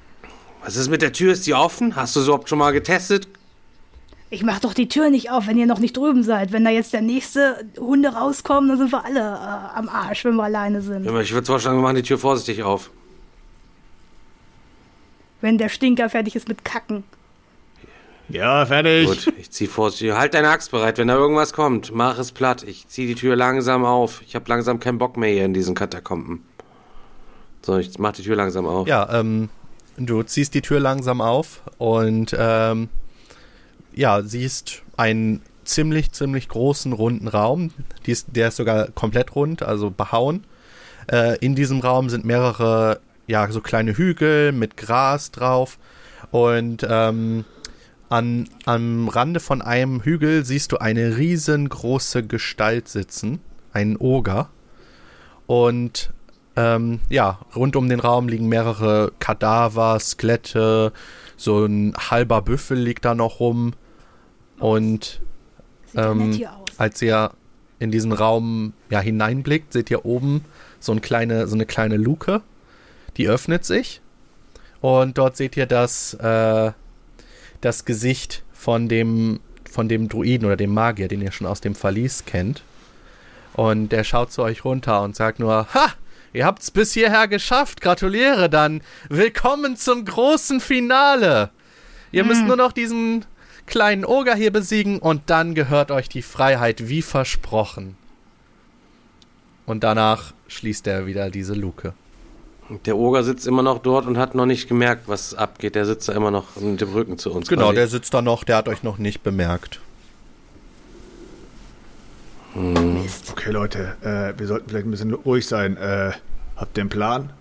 Was 0.64 0.76
ist 0.76 0.88
mit 0.88 1.02
der 1.02 1.12
Tür? 1.12 1.32
Ist 1.32 1.46
die 1.46 1.54
offen? 1.54 1.96
Hast 1.96 2.14
du 2.16 2.20
so 2.20 2.26
überhaupt 2.32 2.48
schon 2.48 2.58
mal 2.58 2.70
getestet? 2.72 3.28
Ich 4.30 4.42
mach 4.42 4.60
doch 4.60 4.72
die 4.72 4.88
Tür 4.88 5.10
nicht 5.10 5.30
auf, 5.30 5.46
wenn 5.46 5.58
ihr 5.58 5.66
noch 5.66 5.78
nicht 5.78 5.96
drüben 5.96 6.22
seid. 6.22 6.52
Wenn 6.52 6.64
da 6.64 6.70
jetzt 6.70 6.92
der 6.94 7.02
nächste 7.02 7.66
Hunde 7.78 8.10
rauskommen, 8.14 8.68
dann 8.70 8.78
sind 8.78 8.90
wir 8.92 9.04
alle 9.04 9.20
äh, 9.20 9.78
am 9.78 9.88
Arsch, 9.90 10.24
wenn 10.24 10.36
wir 10.36 10.44
alleine 10.44 10.80
sind. 10.80 11.04
Ja, 11.04 11.20
Ich 11.20 11.34
würde 11.34 11.46
vorschlagen, 11.46 11.76
wir 11.78 11.82
machen 11.82 11.96
die 11.96 12.02
Tür 12.02 12.16
vorsichtig 12.18 12.62
auf. 12.62 12.90
Wenn 15.42 15.58
der 15.58 15.68
Stinker 15.68 16.08
fertig 16.08 16.34
ist 16.36 16.48
mit 16.48 16.64
Kacken. 16.64 17.04
Ja, 18.28 18.64
fertig. 18.64 19.06
Gut, 19.06 19.34
ich 19.38 19.50
zieh 19.50 19.66
vorsichtig. 19.66 20.12
Halt 20.12 20.32
deine 20.32 20.48
Axt 20.48 20.70
bereit, 20.70 20.96
wenn 20.96 21.08
da 21.08 21.16
irgendwas 21.16 21.52
kommt. 21.52 21.92
Mach 21.94 22.18
es 22.18 22.32
platt. 22.32 22.62
Ich 22.62 22.88
zieh 22.88 23.06
die 23.06 23.16
Tür 23.16 23.36
langsam 23.36 23.84
auf. 23.84 24.22
Ich 24.26 24.34
habe 24.34 24.46
langsam 24.48 24.80
keinen 24.80 24.96
Bock 24.96 25.18
mehr 25.18 25.30
hier 25.30 25.44
in 25.44 25.52
diesen 25.52 25.74
Katakomben. 25.74 26.42
So, 27.60 27.76
ich 27.76 27.98
mach 27.98 28.12
die 28.12 28.22
Tür 28.22 28.36
langsam 28.36 28.66
auf. 28.66 28.88
Ja, 28.88 29.12
ähm, 29.20 29.50
du 29.96 30.22
ziehst 30.22 30.54
die 30.54 30.62
Tür 30.62 30.80
langsam 30.80 31.20
auf 31.20 31.62
und 31.78 32.34
ähm, 32.38 32.88
ja, 33.94 34.22
siehst 34.22 34.82
einen 34.96 35.42
ziemlich, 35.64 36.12
ziemlich 36.12 36.48
großen 36.48 36.92
runden 36.92 37.28
Raum. 37.28 37.70
Ist, 38.04 38.28
der 38.34 38.48
ist 38.48 38.56
sogar 38.56 38.88
komplett 38.88 39.34
rund, 39.34 39.62
also 39.62 39.90
behauen. 39.90 40.44
Äh, 41.10 41.38
in 41.38 41.54
diesem 41.54 41.80
Raum 41.80 42.08
sind 42.08 42.24
mehrere, 42.24 43.00
ja, 43.26 43.50
so 43.50 43.60
kleine 43.60 43.96
Hügel 43.96 44.52
mit 44.52 44.76
Gras 44.76 45.30
drauf. 45.30 45.78
Und 46.30 46.86
ähm, 46.88 47.44
an, 48.08 48.48
am 48.64 49.08
Rande 49.08 49.40
von 49.40 49.62
einem 49.62 50.02
Hügel 50.02 50.44
siehst 50.44 50.72
du 50.72 50.78
eine 50.78 51.16
riesengroße 51.16 52.24
Gestalt 52.24 52.88
sitzen, 52.88 53.40
einen 53.72 53.96
Oger. 53.96 54.50
Und 55.46 56.12
ähm, 56.56 57.00
ja, 57.08 57.40
rund 57.56 57.76
um 57.76 57.88
den 57.88 58.00
Raum 58.00 58.28
liegen 58.28 58.48
mehrere 58.48 59.12
Kadaver, 59.18 59.98
Skelette, 60.00 60.92
so 61.36 61.64
ein 61.64 61.94
halber 61.96 62.42
Büffel 62.42 62.78
liegt 62.78 63.04
da 63.04 63.14
noch 63.14 63.40
rum. 63.40 63.74
Und 64.58 65.14
ja 65.14 65.20
nett 65.94 66.40
ähm, 66.40 66.46
als 66.76 67.02
ihr 67.02 67.32
in 67.78 67.90
diesen 67.90 68.12
Raum 68.12 68.72
ja, 68.90 69.00
hineinblickt, 69.00 69.72
seht 69.72 69.90
ihr 69.90 70.04
oben 70.04 70.44
so, 70.78 70.92
ein 70.92 71.00
kleine, 71.00 71.46
so 71.46 71.54
eine 71.54 71.66
kleine 71.66 71.96
Luke, 71.96 72.42
die 73.16 73.28
öffnet 73.28 73.64
sich. 73.64 74.00
Und 74.80 75.18
dort 75.18 75.36
seht 75.36 75.56
ihr 75.56 75.66
das, 75.66 76.14
äh, 76.14 76.72
das 77.60 77.84
Gesicht 77.84 78.42
von 78.52 78.88
dem, 78.88 79.40
von 79.70 79.88
dem 79.88 80.08
Druiden 80.08 80.46
oder 80.46 80.56
dem 80.56 80.74
Magier, 80.74 81.08
den 81.08 81.22
ihr 81.22 81.32
schon 81.32 81.46
aus 81.46 81.60
dem 81.60 81.74
Verlies 81.74 82.24
kennt. 82.24 82.62
Und 83.54 83.90
der 83.90 84.04
schaut 84.04 84.32
zu 84.32 84.42
euch 84.42 84.64
runter 84.64 85.02
und 85.02 85.14
sagt 85.14 85.38
nur, 85.38 85.66
ha! 85.74 85.92
Ihr 86.34 86.46
habt's 86.46 86.70
bis 86.70 86.92
hierher 86.94 87.28
geschafft. 87.28 87.80
Gratuliere 87.82 88.48
dann. 88.48 88.80
Willkommen 89.10 89.76
zum 89.76 90.04
großen 90.04 90.60
Finale. 90.60 91.50
Ihr 92.10 92.24
müsst 92.24 92.44
nur 92.44 92.56
noch 92.56 92.72
diesen 92.72 93.26
kleinen 93.66 94.04
Oger 94.04 94.34
hier 94.34 94.50
besiegen 94.50 94.98
und 94.98 95.22
dann 95.26 95.54
gehört 95.54 95.90
euch 95.90 96.08
die 96.08 96.22
Freiheit 96.22 96.88
wie 96.88 97.02
versprochen. 97.02 97.96
Und 99.66 99.84
danach 99.84 100.32
schließt 100.48 100.86
er 100.86 101.06
wieder 101.06 101.30
diese 101.30 101.54
Luke. 101.54 101.92
Der 102.86 102.96
Oger 102.96 103.24
sitzt 103.24 103.46
immer 103.46 103.62
noch 103.62 103.78
dort 103.78 104.06
und 104.06 104.16
hat 104.16 104.34
noch 104.34 104.46
nicht 104.46 104.68
gemerkt, 104.68 105.08
was 105.08 105.34
abgeht. 105.34 105.74
Der 105.74 105.84
sitzt 105.84 106.08
da 106.08 106.14
immer 106.14 106.30
noch 106.30 106.56
mit 106.56 106.80
dem 106.80 106.92
Rücken 106.92 107.18
zu 107.18 107.30
uns. 107.30 107.48
Genau, 107.48 107.66
quasi. 107.66 107.74
der 107.76 107.88
sitzt 107.88 108.14
da 108.14 108.22
noch, 108.22 108.44
der 108.44 108.56
hat 108.56 108.68
euch 108.68 108.82
noch 108.82 108.96
nicht 108.96 109.22
bemerkt. 109.22 109.80
Mist. 112.54 113.30
Okay, 113.30 113.50
Leute, 113.50 113.96
äh, 114.02 114.38
wir 114.38 114.46
sollten 114.46 114.68
vielleicht 114.68 114.86
ein 114.86 114.90
bisschen 114.90 115.14
ruhig 115.14 115.46
sein. 115.46 115.76
Äh, 115.76 116.12
habt 116.56 116.76
ihr 116.76 116.82
einen 116.82 116.90
Plan? 116.90 117.32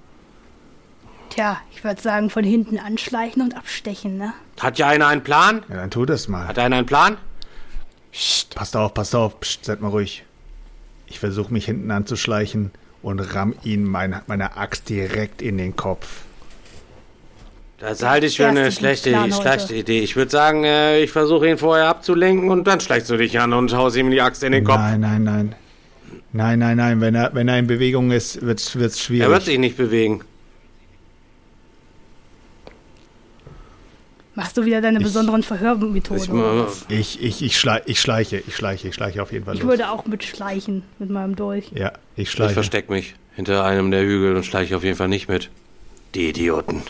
Tja, 1.30 1.62
ich 1.72 1.84
würde 1.84 2.02
sagen, 2.02 2.30
von 2.30 2.44
hinten 2.44 2.78
anschleichen 2.78 3.42
und 3.42 3.56
abstechen, 3.56 4.18
ne? 4.18 4.34
Hat 4.60 4.78
ja 4.78 4.88
einer 4.88 5.08
einen 5.08 5.24
Plan? 5.24 5.64
Ja, 5.70 5.76
dann 5.76 5.92
tu 5.92 6.06
das 6.06 6.28
mal. 6.28 6.48
Hat 6.48 6.60
einer 6.60 6.78
einen 6.78 6.86
Plan? 6.86 7.18
Psst. 8.12 8.56
Passt 8.56 8.76
auf, 8.76 8.94
passt 8.94 9.16
auf. 9.16 9.40
Psst, 9.40 9.66
seid 9.66 9.82
mal 9.82 9.88
ruhig. 9.88 10.26
Ich 11.08 11.20
versuche 11.20 11.52
mich 11.52 11.66
hinten 11.66 11.92
anzuschleichen 11.92 12.72
und 13.02 13.20
ramm 13.20 13.56
ihn 13.64 13.84
mein, 13.84 14.22
meine 14.28 14.58
Axt 14.58 14.90
direkt 14.90 15.42
in 15.42 15.58
den 15.58 15.76
Kopf. 15.76 16.24
Das 17.82 18.04
halte 18.04 18.28
ich 18.28 18.38
für 18.38 18.46
eine 18.48 18.72
schlechte, 18.72 19.10
schlechte 19.34 19.74
Idee. 19.76 20.02
Ich 20.02 20.16
würde 20.16 20.30
sagen, 20.30 20.64
äh, 20.64 21.02
ich 21.02 21.12
versuche 21.12 21.50
ihn 21.50 21.58
vorher 21.58 21.88
abzulenken 21.88 22.50
und 22.52 22.66
dann 22.68 22.80
schleichst 22.80 23.10
du 23.10 23.18
dich 23.18 23.40
an 23.40 23.54
und 23.54 23.74
haust 23.76 23.98
ihm 23.98 24.12
die 24.12 24.22
Axt 24.22 24.44
in 24.44 24.52
den 24.52 24.64
Kopf. 24.64 24.78
Nein, 24.78 25.02
nein, 25.02 25.24
nein. 25.24 25.56
Nein, 26.32 26.60
nein, 26.60 26.78
nein. 26.78 27.02
Wenn 27.02 27.16
er, 27.16 27.34
wenn 27.34 27.48
er 27.48 27.58
in 27.58 27.66
Bewegung 27.68 28.12
ist, 28.12 28.42
wird 28.46 28.60
es 28.60 28.76
Er 28.76 28.82
wird 28.82 28.98
schwierig. 28.98 29.42
sich 29.44 29.58
nicht 29.58 29.78
bewegen. 29.78 30.22
Machst 34.36 34.56
du 34.58 34.64
wieder 34.66 34.80
deine 34.82 35.00
Ich- 35.00 35.04
besonderen 35.04 35.44
Verhörmethoden? 35.44 36.66
Ich? 36.88 37.18
Ich, 37.18 37.24
ich, 37.24 37.44
ich, 37.44 37.60
schlei 37.60 37.82
ich 37.86 38.00
schleiche, 38.00 38.38
ich 38.48 38.56
schleiche, 38.56 38.88
ich 38.88 38.96
schleiche 38.96 39.22
auf 39.22 39.32
jeden 39.34 39.46
Fall 39.46 39.56
ich 39.56 39.62
los. 39.62 39.70
würde 39.70 39.90
auch 39.92 40.06
mitschleichen 40.06 40.84
mit 41.00 41.10
meinem 41.10 41.36
Dolch. 41.36 41.72
ja, 41.76 41.92
ich 42.16 42.24
ich 42.24 42.32
schleiche. 42.32 42.54
versteck 42.54 42.90
mich 42.90 43.16
hinter 43.36 43.66
einem 43.66 43.92
der 43.92 44.04
Hügel 44.04 44.36
und 44.36 44.46
schleiche 44.46 44.78
auf 44.78 44.84
jeden 44.84 44.96
Fall 44.98 45.10
nicht 45.10 45.28
mit. 45.28 45.50
Die 46.16 46.30
Idioten. 46.30 46.84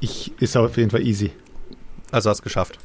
Ich 0.00 0.32
ist 0.40 0.56
auf 0.56 0.76
jeden 0.76 0.90
Fall 0.90 1.02
easy. 1.06 1.32
Also 2.10 2.30
hast 2.30 2.42
geschafft. 2.42 2.78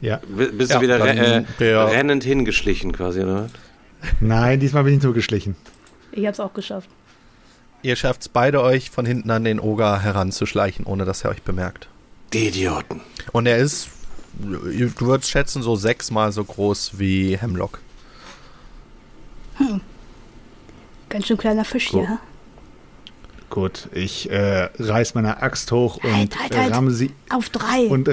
Ja. 0.00 0.20
Bist 0.28 0.70
Ja, 0.70 0.76
du 0.78 0.82
wieder 0.82 1.02
re 1.02 1.44
äh, 1.58 1.64
rennend 1.74 2.22
hingeschlichen 2.24 2.92
quasi, 2.92 3.20
oder? 3.22 3.44
was? 3.44 3.50
Nein, 4.20 4.60
diesmal 4.60 4.84
bin 4.84 4.94
ich 4.96 5.02
so 5.02 5.12
geschlichen. 5.12 5.56
Ich 6.12 6.26
hab's 6.26 6.38
auch 6.40 6.54
geschafft. 6.54 6.88
Ihr 7.82 7.96
schafft 7.96 8.22
es 8.22 8.28
beide 8.28 8.62
euch 8.62 8.90
von 8.90 9.06
hinten 9.06 9.30
an 9.30 9.44
den 9.44 9.58
Oger 9.60 10.00
heranzuschleichen, 10.02 10.84
ohne 10.84 11.04
dass 11.04 11.24
er 11.24 11.30
euch 11.30 11.42
bemerkt. 11.42 11.88
Die 12.32 12.48
Idioten. 12.48 13.00
Und 13.32 13.46
er 13.46 13.56
ist, 13.56 13.88
du 14.38 14.90
würdest 15.00 15.30
schätzen, 15.30 15.62
so 15.62 15.74
sechsmal 15.76 16.30
so 16.32 16.44
groß 16.44 16.98
wie 16.98 17.36
Hemlock. 17.36 17.80
Ganz 21.08 21.26
schön 21.26 21.36
kleiner 21.38 21.64
Fisch 21.64 21.92
Cool. 21.92 22.06
hier. 22.06 22.18
Gut, 23.50 23.88
ich 23.92 24.30
äh, 24.30 24.68
reiß 24.78 25.14
meine 25.14 25.42
Axt 25.42 25.72
hoch 25.72 25.96
und 26.04 26.12
Halt, 26.12 26.38
halt, 26.38 26.56
halt. 26.56 26.74
ramm 26.74 26.90
sie 26.90 27.10
Auf 27.30 27.48
drei. 27.48 27.86
und, 27.88 28.08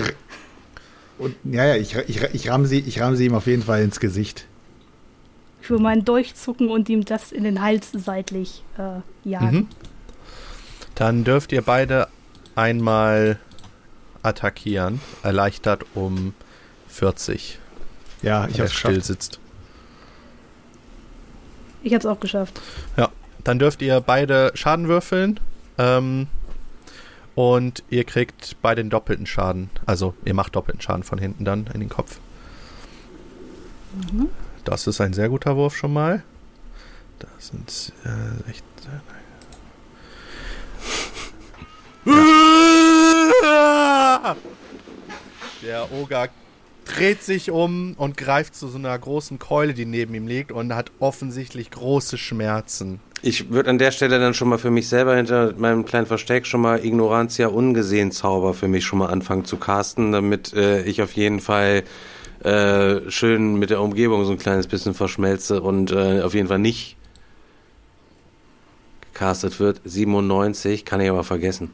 und 1.18 1.36
ja, 1.44 1.66
ja, 1.66 1.76
ich, 1.76 1.96
ich, 2.08 2.22
ich 2.22 2.50
ramm 2.50 2.66
sie, 2.66 2.80
ich 2.80 3.02
ramm 3.02 3.16
sie 3.16 3.26
ihm 3.26 3.36
auf 3.36 3.46
jeden 3.48 3.64
Fall 3.64 3.82
ins 3.84 4.00
Gesicht. 4.00 4.46
Ich 5.62 5.70
will 5.70 5.80
meinen 5.80 6.06
Dolch 6.06 6.36
zucken 6.36 6.70
und 6.70 6.88
ihm 6.90 7.04
das 7.06 7.32
in 7.32 7.44
den 7.44 7.62
Hals 7.62 7.90
seitlich 7.92 8.64
äh, 8.78 9.02
jagen. 9.28 9.56
Mhm. 9.58 9.68
Dann 10.96 11.24
dürft 11.26 11.52
ihr 11.52 11.62
beide 11.64 12.08
einmal 12.56 13.38
attackieren, 14.24 15.02
erleichtert 15.24 15.84
um 15.96 16.34
40, 16.88 17.60
Ja, 18.22 18.48
ich 18.48 18.62
hab's 18.62 18.72
still 18.74 18.92
geschafft. 18.94 19.06
sitzt. 19.08 19.40
Ich 21.84 21.94
hab's 21.94 22.06
auch 22.06 22.20
geschafft. 22.20 22.62
Ja, 22.98 23.10
dann 23.46 23.60
dürft 23.60 23.82
ihr 23.82 24.02
beide 24.02 24.52
Schaden 24.56 24.90
würfeln. 24.90 25.40
Ähm, 25.78 26.28
und 27.36 27.84
ihr 27.90 28.04
kriegt 28.06 28.58
beide 28.62 28.82
den 28.82 28.90
doppelten 28.90 29.26
Schaden. 29.26 29.70
Also 29.86 30.14
ihr 30.26 30.34
macht 30.34 30.56
doppelten 30.56 30.82
Schaden 30.82 31.04
von 31.04 31.20
hinten 31.20 31.46
dann 31.46 31.68
in 31.74 31.80
den 31.82 31.90
Kopf. 31.90 32.20
Das 34.64 34.88
ist 34.88 35.00
ein 35.00 35.14
sehr 35.14 35.30
guter 35.30 35.56
Wurf 35.56 35.76
schon 35.76 35.94
mal. 35.94 36.24
Das 37.20 37.48
sind 37.48 37.94
äh, 38.04 38.50
echt. 38.50 38.64
Der 45.62 45.92
Oger 45.92 46.30
dreht 46.86 47.24
sich 47.24 47.52
um 47.52 47.94
und 47.98 48.16
greift 48.16 48.56
zu 48.56 48.68
so 48.68 48.78
einer 48.78 48.98
großen 48.98 49.40
Keule, 49.40 49.74
die 49.74 49.86
neben 49.86 50.14
ihm 50.14 50.28
liegt 50.28 50.52
und 50.52 50.74
hat 50.74 50.92
offensichtlich 51.00 51.72
große 51.72 52.18
Schmerzen. 52.18 53.00
Ich 53.26 53.50
würde 53.50 53.72
an 53.72 53.80
der 53.80 53.90
Stelle 53.90 54.20
dann 54.20 54.36
schon 54.36 54.50
mal 54.50 54.60
für 54.60 54.70
mich 54.70 54.88
selber 54.88 55.16
hinter 55.16 55.56
meinem 55.58 55.84
kleinen 55.84 56.06
Versteck 56.06 56.46
schon 56.46 56.62
mal 56.62 56.86
Ignorantia 56.86 57.48
ungesehen 57.48 58.12
Zauber 58.12 58.54
für 58.54 58.68
mich 58.68 58.86
schon 58.86 59.00
mal 59.00 59.08
anfangen 59.08 59.46
zu 59.46 59.58
casten, 59.58 60.12
damit 60.12 60.54
äh, 60.54 60.84
ich 60.84 61.02
auf 61.02 61.14
jeden 61.14 61.40
Fall 61.40 61.86
äh, 62.44 63.10
schön 63.10 63.56
mit 63.56 63.72
der 63.72 63.82
Umgebung 63.82 64.26
so 64.26 64.32
ein 64.32 64.38
kleines 64.38 64.68
bisschen 64.68 64.94
verschmelze 64.94 65.64
und 65.64 65.92
äh, 65.92 66.22
auf 66.22 66.36
jeden 66.36 66.50
Fall 66.50 66.60
nicht 66.60 66.98
gecastet 69.12 69.60
wird. 69.60 69.82
97 69.86 70.86
kann 70.86 71.02
ich 71.02 71.10
aber 71.10 71.24
vergessen. 71.24 71.72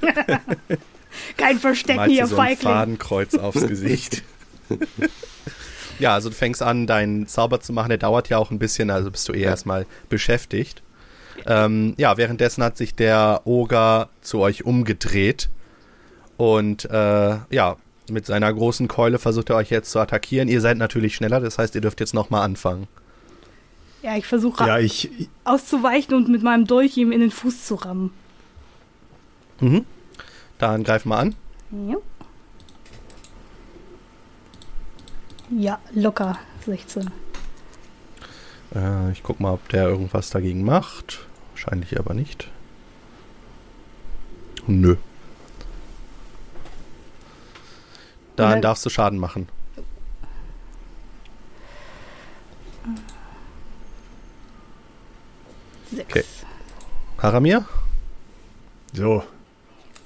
Kein 1.36 1.60
Verstecken 1.60 2.06
hier, 2.06 2.26
so 2.26 2.34
ein 2.34 2.48
Feigling. 2.48 2.72
Fadenkreuz 2.72 3.34
aufs 3.36 3.64
Gesicht. 3.64 4.24
ja, 5.98 6.14
also 6.14 6.28
du 6.28 6.34
fängst 6.34 6.62
an, 6.62 6.86
deinen 6.86 7.26
Zauber 7.26 7.60
zu 7.60 7.72
machen. 7.72 7.88
Der 7.88 7.98
dauert 7.98 8.28
ja 8.28 8.38
auch 8.38 8.50
ein 8.50 8.58
bisschen, 8.58 8.90
also 8.90 9.10
bist 9.10 9.28
du 9.28 9.32
eher 9.32 9.50
erstmal 9.50 9.86
beschäftigt. 10.08 10.82
Ähm, 11.46 11.94
ja, 11.96 12.16
währenddessen 12.16 12.62
hat 12.62 12.76
sich 12.76 12.94
der 12.94 13.42
Oger 13.44 14.08
zu 14.22 14.38
euch 14.38 14.64
umgedreht 14.64 15.50
und 16.36 16.84
äh, 16.90 17.36
ja, 17.50 17.76
mit 18.10 18.26
seiner 18.26 18.52
großen 18.52 18.88
Keule 18.88 19.18
versucht 19.18 19.50
er 19.50 19.56
euch 19.56 19.70
jetzt 19.70 19.90
zu 19.90 19.98
attackieren. 19.98 20.48
Ihr 20.48 20.60
seid 20.60 20.78
natürlich 20.78 21.14
schneller, 21.14 21.40
das 21.40 21.58
heißt, 21.58 21.74
ihr 21.74 21.80
dürft 21.80 22.00
jetzt 22.00 22.14
nochmal 22.14 22.42
anfangen. 22.42 22.86
Ja, 24.02 24.16
ich 24.16 24.26
versuche 24.26 24.66
Ja, 24.66 24.78
ich, 24.78 25.28
auszuweichen 25.44 26.14
und 26.14 26.28
mit 26.28 26.42
meinem 26.42 26.66
Dolch 26.66 26.96
ihm 26.96 27.10
in 27.10 27.20
den 27.20 27.30
Fuß 27.30 27.64
zu 27.64 27.76
rammen. 27.76 28.12
Mhm. 29.60 29.86
Dann 30.58 30.84
greif 30.84 31.04
mal 31.04 31.18
an. 31.18 31.34
Ja. 31.88 31.96
Ja, 35.50 35.78
locker 35.92 36.38
16. 36.64 37.10
Äh, 38.74 39.12
ich 39.12 39.22
guck 39.22 39.40
mal, 39.40 39.52
ob 39.52 39.68
der 39.68 39.84
irgendwas 39.88 40.30
dagegen 40.30 40.64
macht. 40.64 41.26
Wahrscheinlich 41.52 41.98
aber 41.98 42.14
nicht. 42.14 42.48
Nö. 44.66 44.96
Dann 48.36 48.50
dann- 48.50 48.62
darfst 48.62 48.84
du 48.84 48.90
Schaden 48.90 49.18
machen. 49.18 49.48
Sechs. 55.92 56.10
Okay. 56.10 56.24
Haramir? 57.18 57.64
so, 58.92 59.22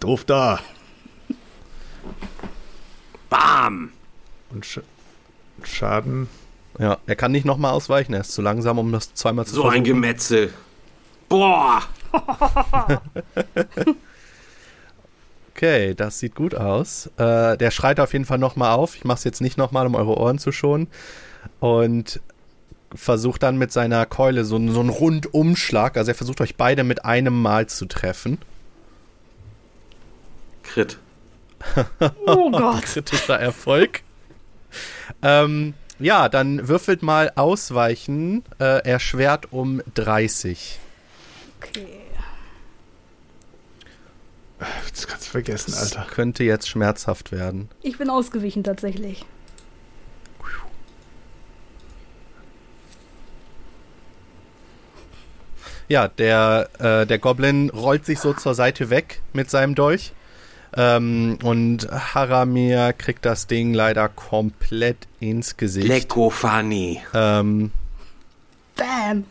doof 0.00 0.24
da. 0.24 0.60
Bam! 3.28 3.92
Und 4.50 4.64
Sch 4.64 4.80
Schaden. 5.64 6.28
Ja, 6.78 6.98
er 7.06 7.16
kann 7.16 7.32
nicht 7.32 7.44
nochmal 7.44 7.72
ausweichen. 7.72 8.14
Er 8.14 8.20
ist 8.20 8.32
zu 8.32 8.42
langsam, 8.42 8.78
um 8.78 8.92
das 8.92 9.12
zweimal 9.14 9.46
zu 9.46 9.54
So 9.54 9.62
ein 9.64 9.68
versuchen. 9.70 9.84
Gemetzel. 9.84 10.52
Boah! 11.28 11.82
Okay, 15.54 15.94
das 15.94 16.20
sieht 16.20 16.34
gut 16.36 16.54
aus. 16.54 17.10
Äh, 17.16 17.56
der 17.56 17.70
schreit 17.72 17.98
auf 17.98 18.12
jeden 18.12 18.24
Fall 18.24 18.38
nochmal 18.38 18.72
auf. 18.76 18.94
Ich 18.94 19.04
mache 19.04 19.18
es 19.18 19.24
jetzt 19.24 19.40
nicht 19.40 19.58
nochmal, 19.58 19.86
um 19.86 19.96
eure 19.96 20.16
Ohren 20.16 20.38
zu 20.38 20.52
schonen. 20.52 20.86
Und 21.58 22.20
versucht 22.94 23.42
dann 23.42 23.58
mit 23.58 23.72
seiner 23.72 24.06
Keule 24.06 24.44
so, 24.44 24.54
einen- 24.56 24.72
so 24.72 24.78
einen 24.80 24.88
Rundumschlag. 24.88 25.96
Also 25.96 26.12
er 26.12 26.14
versucht 26.14 26.40
euch 26.40 26.54
beide 26.54 26.84
mit 26.84 27.04
einem 27.04 27.42
Mal 27.42 27.66
zu 27.66 27.86
treffen. 27.86 28.38
Crit. 30.62 30.98
Oh 32.26 32.52
Gott. 32.52 32.82
Kritischer 32.82 33.40
Erfolg. 33.40 34.02
Ähm, 35.22 35.74
ja, 35.98 36.28
dann 36.28 36.68
würfelt 36.68 37.02
mal 37.02 37.32
Ausweichen. 37.34 38.44
Äh, 38.60 38.86
erschwert 38.88 39.52
um 39.52 39.82
30. 39.94 40.78
Okay. 41.62 41.86
Das 44.92 45.06
kannst 45.06 45.26
du 45.26 45.30
vergessen, 45.30 45.70
Das 45.72 45.96
Alter. 45.96 46.10
könnte 46.10 46.42
jetzt 46.44 46.68
schmerzhaft 46.68 47.30
werden. 47.30 47.68
Ich 47.82 47.98
bin 47.98 48.10
ausgewichen 48.10 48.64
tatsächlich. 48.64 49.24
Ja, 55.88 56.08
der, 56.08 56.68
äh, 56.78 57.06
der 57.06 57.18
Goblin 57.18 57.70
rollt 57.70 58.04
sich 58.04 58.20
so 58.20 58.34
zur 58.34 58.54
Seite 58.54 58.90
weg 58.90 59.22
mit 59.32 59.48
seinem 59.50 59.74
Dolch. 59.74 60.12
Ähm, 60.76 61.38
und 61.42 61.88
Haramir 61.90 62.92
kriegt 62.92 63.24
das 63.24 63.46
Ding 63.46 63.74
leider 63.74 64.08
komplett 64.08 65.08
ins 65.20 65.56
Gesicht. 65.56 65.88
Lecko 65.88 66.30
Fanny. 66.30 67.02
Ähm, 67.14 67.72
Bam. 68.76 69.24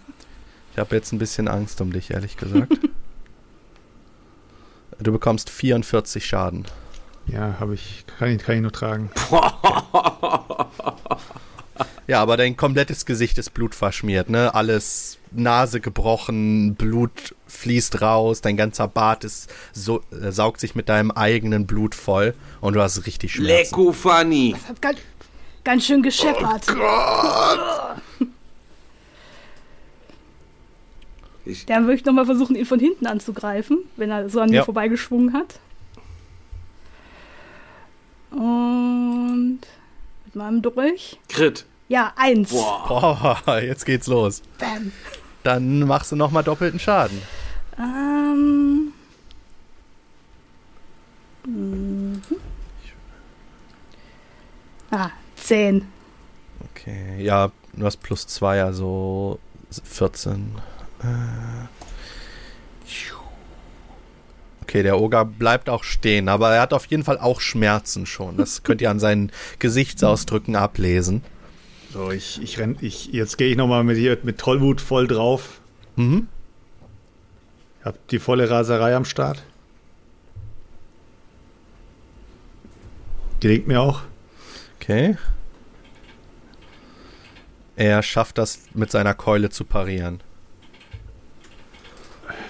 ich 0.74 0.80
habe 0.80 0.96
jetzt 0.96 1.14
ein 1.14 1.20
bisschen 1.20 1.48
Angst 1.48 1.80
um 1.82 1.94
dich, 1.94 2.12
ehrlich 2.12 2.38
gesagt. 2.38 2.74
du 5.00 5.12
bekommst 5.12 5.50
44 5.50 6.26
Schaden. 6.26 6.66
Ja, 7.28 7.58
habe 7.60 7.76
ich, 7.76 8.06
kann 8.18 8.30
ich, 8.30 8.42
kann 8.42 8.56
ich 8.56 8.62
nur 8.62 8.72
tragen. 8.72 9.10
Ja, 12.08 12.22
aber 12.22 12.38
dein 12.38 12.56
komplettes 12.56 13.06
Gesicht 13.06 13.38
ist 13.38 13.54
blutverschmiert, 13.54 14.30
ne? 14.30 14.56
Alles 14.56 15.18
Nase 15.38 15.80
gebrochen, 15.80 16.76
Blut 16.76 17.36
fließt 17.48 18.02
raus, 18.02 18.42
dein 18.42 18.58
ganzer 18.58 18.88
Bart 18.88 19.24
ist 19.24 19.50
so, 19.74 20.02
äh, 20.12 20.32
saugt 20.32 20.60
sich 20.60 20.76
mit 20.76 20.90
deinem 20.90 21.12
eigenen 21.12 21.66
Blut 21.68 21.96
voll 21.96 22.34
und 22.62 22.74
du 22.74 22.82
hast 22.82 23.06
richtig 23.06 23.34
Schmerzen. 23.34 23.48
Lecko 23.76 23.92
Fanny. 23.94 24.52
Das 24.58 24.70
hat 24.70 24.82
ganz, 24.82 24.98
ganz 25.64 25.86
schön 25.86 26.02
gescheppert. 26.04 26.66
Ich, 31.46 31.66
Dann 31.66 31.84
würde 31.84 31.96
ich 31.96 32.04
nochmal 32.06 32.26
versuchen, 32.26 32.56
ihn 32.58 32.66
von 32.66 32.80
hinten 32.80 33.08
anzugreifen, 33.08 33.80
wenn 33.96 34.12
er 34.12 34.30
so 34.30 34.42
an 34.42 34.52
Ja. 34.52 34.62
mir 34.62 34.66
vorbeigeschwungen 34.66 35.34
hat. 35.34 35.60
Und 38.32 39.60
mit 40.26 40.36
meinem 40.36 40.62
Dolch. 40.62 41.18
Crit. 41.30 41.66
Ja, 41.88 42.12
eins. 42.18 42.50
Boah. 42.50 43.40
Boah, 43.46 43.60
jetzt 43.62 43.86
geht's 43.86 44.08
los. 44.08 44.42
Bam. 44.60 44.92
Dann 45.48 45.80
machst 45.80 46.12
du 46.12 46.18
nochmal 46.18 46.44
doppelten 46.44 46.78
Schaden. 46.78 47.22
Ähm. 47.80 48.92
Mhm. 51.46 52.22
Ah, 54.92 55.10
zehn. 55.38 55.88
Okay, 56.72 57.24
ja, 57.24 57.50
du 57.72 57.86
hast 57.86 58.04
plus 58.04 58.28
zwei, 58.28 58.62
also 58.62 59.40
14. 59.86 60.52
Äh. 61.02 61.06
Okay, 64.64 64.84
der 64.84 65.00
Oger 65.00 65.24
bleibt 65.24 65.70
auch 65.70 65.86
stehen, 65.86 66.28
aber 66.28 66.54
er 66.56 66.62
hat 66.62 66.74
auf 66.74 66.88
jeden 66.88 67.06
Fall 67.06 67.20
auch 67.20 67.40
Schmerzen 67.40 68.06
schon. 68.06 68.36
Das 68.36 68.64
könnt 68.64 68.82
ihr 68.82 68.92
an 68.92 69.00
seinen 69.00 69.32
Gesichtsausdrücken 69.60 70.58
ablesen. 70.58 71.24
So, 71.94 72.12
ich, 72.12 72.42
ich 72.42 72.60
renn, 72.60 72.78
ich, 72.82 73.08
jetzt 73.08 73.38
gehe 73.38 73.50
ich 73.50 73.58
nochmal 73.58 73.84
mit 73.84 73.98
hier 73.98 74.18
mit 74.24 74.38
Tollwut 74.38 74.82
voll 74.82 75.08
drauf. 75.08 75.62
Mhm. 75.96 76.28
Hab 77.84 78.08
die 78.10 78.20
volle 78.20 78.50
Raserei 78.50 78.96
am 78.96 79.06
Start. 79.06 79.44
Gelingt 83.40 83.68
mir 83.68 83.82
auch. 83.82 84.02
Okay. 84.80 85.18
Er 87.76 88.02
schafft 88.02 88.38
das 88.38 88.62
mit 88.74 88.92
seiner 88.92 89.14
Keule 89.14 89.50
zu 89.50 89.64
parieren. 89.64 90.22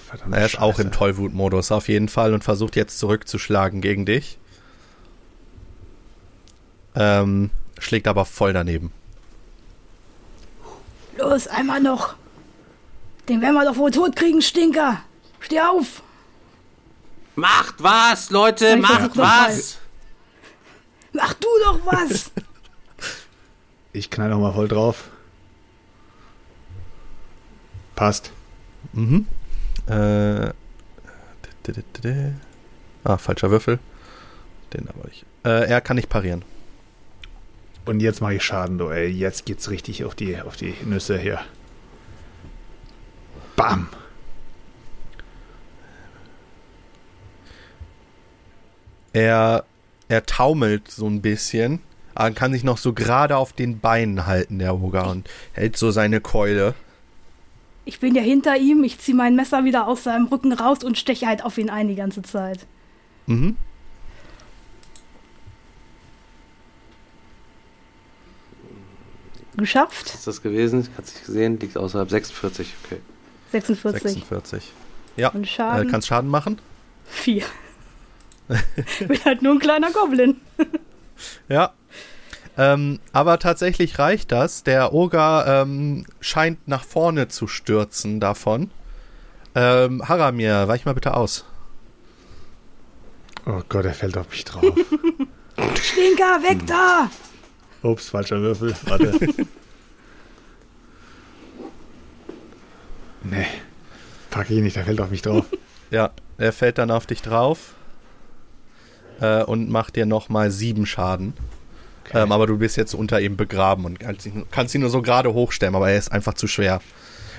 Verdammte 0.06 0.40
Er 0.40 0.46
ist 0.46 0.60
auch 0.60 0.80
im 0.80 0.88
Scheiße. 0.88 0.98
Tollwut-Modus 0.98 1.72
auf 1.72 1.90
jeden 1.90 2.08
Fall 2.08 2.34
und 2.34 2.44
versucht 2.44 2.78
jetzt 2.78 2.98
zurückzuschlagen 2.98 3.82
gegen 3.82 4.06
dich. 4.06 4.40
Ähm, 6.96 7.52
schlägt 7.78 8.08
aber 8.08 8.24
voll 8.24 8.54
daneben. 8.54 8.92
Los, 11.18 11.48
einmal 11.48 11.82
noch. 11.82 12.16
Den 13.28 13.42
werden 13.42 13.56
wir 13.56 13.66
doch 13.66 13.78
wohl 13.78 13.92
tot 13.92 14.16
kriegen, 14.16 14.42
Stinker. 14.42 15.02
Steh 15.40 15.60
auf. 15.62 16.02
Macht 17.36 17.76
was, 17.84 18.30
Leute, 18.30 18.68
Ich 18.68 18.82
macht 18.82 19.16
noch 19.16 19.24
mal. 19.24 19.48
was. 19.50 19.78
Mach 21.14 21.34
du 21.34 21.48
doch 21.66 21.80
was. 21.86 22.32
Ich 23.94 24.12
knall 24.12 24.30
nochmal 24.30 24.54
voll 24.54 24.68
drauf. 24.68 25.06
Passt. 27.96 28.32
Mhm. 28.94 29.26
Äh, 29.88 30.50
ah, 33.04 33.18
falscher 33.18 33.50
Würfel. 33.50 33.80
Den 34.72 34.88
aber 34.88 35.08
nicht. 35.08 35.26
Äh, 35.44 35.68
er 35.68 35.82
kann 35.82 35.96
nicht 35.96 36.10
parieren. 36.10 36.44
Und 37.88 38.02
jetzt 38.02 38.22
mache 38.22 38.36
ich 38.36 38.44
Schaden, 38.44 38.78
du, 38.78 38.90
ey. 38.90 39.08
Jetzt 39.08 39.46
geht's 39.46 39.70
richtig 39.70 40.04
auf 40.04 40.14
die, 40.14 40.40
auf 40.42 40.58
die 40.58 40.76
Nüsse 40.86 41.18
hier. 41.18 41.40
Bam. 43.56 43.88
Er, 49.14 49.64
er 50.10 50.26
taumelt 50.26 50.92
so 50.92 51.08
ein 51.08 51.22
bisschen, 51.22 51.80
aber 52.14 52.32
kann 52.32 52.52
sich 52.52 52.66
noch 52.66 52.78
so 52.78 52.92
gerade 52.92 53.38
auf 53.38 53.54
den 53.54 53.80
Beinen 53.80 54.28
halten, 54.28 54.60
der 54.60 54.76
Oger, 54.76 55.10
und 55.10 55.30
hält 55.54 55.78
so 55.78 55.90
seine 55.90 56.20
Keule. 56.20 56.76
Ich 57.86 58.02
bin 58.02 58.16
ja 58.16 58.22
hinter 58.22 58.58
ihm. 58.58 58.84
Ich 58.84 59.00
ziehe 59.00 59.16
mein 59.16 59.38
Messer 59.38 59.64
wieder 59.64 59.88
aus 59.88 60.04
seinem 60.04 60.28
Rücken 60.28 60.52
raus 60.52 60.84
und 60.84 60.98
steche 60.98 61.26
halt 61.26 61.46
auf 61.46 61.58
ihn 61.58 61.70
ein 61.70 61.88
die 61.88 61.96
ganze 61.96 62.22
Zeit. 62.22 62.68
Mhm. 63.28 63.56
Geschafft. 69.58 70.06
Was 70.06 70.14
ist 70.16 70.28
das 70.28 70.42
gewesen? 70.42 70.88
Hat's 70.98 71.14
nicht 71.14 71.26
gesehen? 71.26 71.60
Liegt 71.60 71.78
außerhalb 71.78 72.10
46. 72.10 72.74
Okay. 72.86 73.02
46. 73.52 74.02
46. 74.14 74.72
Ja, 75.16 75.30
Und 75.30 75.44
äh, 75.44 75.48
Schaden. 75.48 75.90
kannst 75.92 76.08
Schaden 76.08 76.30
machen? 76.30 76.60
Vier. 77.06 77.44
bin 78.48 79.26
halt 79.26 79.42
nur 79.42 79.54
ein 79.54 79.60
kleiner 79.60 79.92
Goblin. 79.92 80.38
Ja. 81.50 81.74
Ähm, 82.60 83.00
aber 83.12 83.40
tatsächlich 83.40 83.98
reicht 83.98 84.32
das. 84.32 84.62
Der 84.64 84.94
Oger 84.94 85.46
ähm, 85.64 86.06
scheint 86.20 86.68
nach 86.68 86.84
vorne 86.84 87.28
zu 87.28 87.48
stürzen 87.48 88.20
davon. 88.20 88.70
Ähm, 89.56 90.08
Haramir, 90.08 90.68
weich 90.68 90.86
mal 90.86 90.94
bitte 90.94 91.16
aus. 91.16 91.44
Oh 93.48 93.62
Gott, 93.68 93.86
er 93.86 93.96
fällt 93.96 94.16
auf 94.16 94.30
mich 94.30 94.44
drauf. 94.46 94.64
Stinker, 95.82 96.44
weg 96.44 96.68
da! 96.68 97.10
Ups, 97.84 98.10
falscher 98.10 98.42
Würfel. 98.42 98.76
Warte. 98.86 99.14
nee. 103.24 103.46
Pack 104.30 104.50
ich 104.50 104.62
nicht, 104.62 104.76
der 104.76 104.84
fällt 104.86 105.00
auf 105.02 105.10
mich 105.10 105.22
drauf. 105.22 105.46
Ja, 105.90 106.12
er 106.38 106.54
fällt 106.54 106.78
dann 106.78 106.92
auf 106.92 107.06
dich 107.06 107.22
drauf 107.22 107.74
äh, 109.22 109.44
und 109.44 109.70
macht 109.70 109.96
dir 109.96 110.06
nochmal 110.06 110.52
sieben 110.52 110.86
Schaden. 110.86 111.34
Okay. 112.06 112.24
Ähm, 112.24 112.32
aber 112.32 112.48
du 112.48 112.58
bist 112.58 112.78
jetzt 112.78 112.94
unter 112.94 113.20
ihm 113.20 113.38
begraben 113.38 113.86
und 113.86 114.00
kannst 114.00 114.76
ihn, 114.76 114.82
nur 114.82 114.90
so 114.90 115.02
gerade 115.02 115.34
hochstemmen, 115.34 115.76
aber 115.76 115.90
er 115.92 115.98
ist 115.98 116.12
einfach 116.12 116.34
zu 116.34 116.48
schwer. 116.48 116.82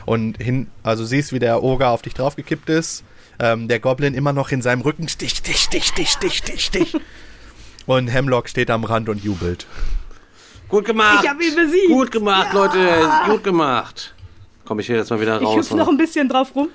Und 0.07 0.43
hin, 0.43 0.69
also 0.83 1.05
siehst, 1.05 1.33
wie 1.33 1.39
der 1.39 1.63
Oger 1.63 1.91
auf 1.91 2.03
dich 2.03 2.15
draufgekippt 2.15 2.69
ist. 2.71 3.05
Ähm, 3.39 3.69
der 3.69 3.79
Goblin 3.79 4.15
immer 4.15 4.33
noch 4.33 4.51
in 4.51 4.63
seinem 4.63 4.81
Rücken. 4.81 5.09
Stich, 5.09 5.37
stich, 5.37 5.59
stich, 5.59 5.85
stich, 5.85 6.11
stich, 6.11 6.39
stich, 6.39 6.65
stich. 6.65 6.97
Und 7.87 8.09
Hemlock 8.09 8.49
steht 8.49 8.71
am 8.71 8.85
Rand 8.85 9.09
und 9.09 9.23
jubelt. 9.23 9.67
Gut 10.69 10.85
gemacht. 10.85 11.21
Ich 11.25 11.31
hab 11.31 11.41
ihn 11.41 11.55
besiegt. 11.55 11.89
Gut 11.89 12.11
gemacht, 12.11 12.53
Leute. 12.53 12.79
Gut 13.27 13.43
gemacht. 13.45 14.15
Komm 14.65 14.81
ich 14.81 14.87
hier 14.87 14.97
jetzt 14.97 15.11
mal 15.11 15.21
wieder 15.21 15.41
Ich 15.41 15.47
raus. 15.47 15.57
hüpfe 15.57 15.77
noch 15.77 15.89
ein 15.89 15.97
bisschen 15.97 16.29
drauf 16.29 16.55
rum. 16.55 16.69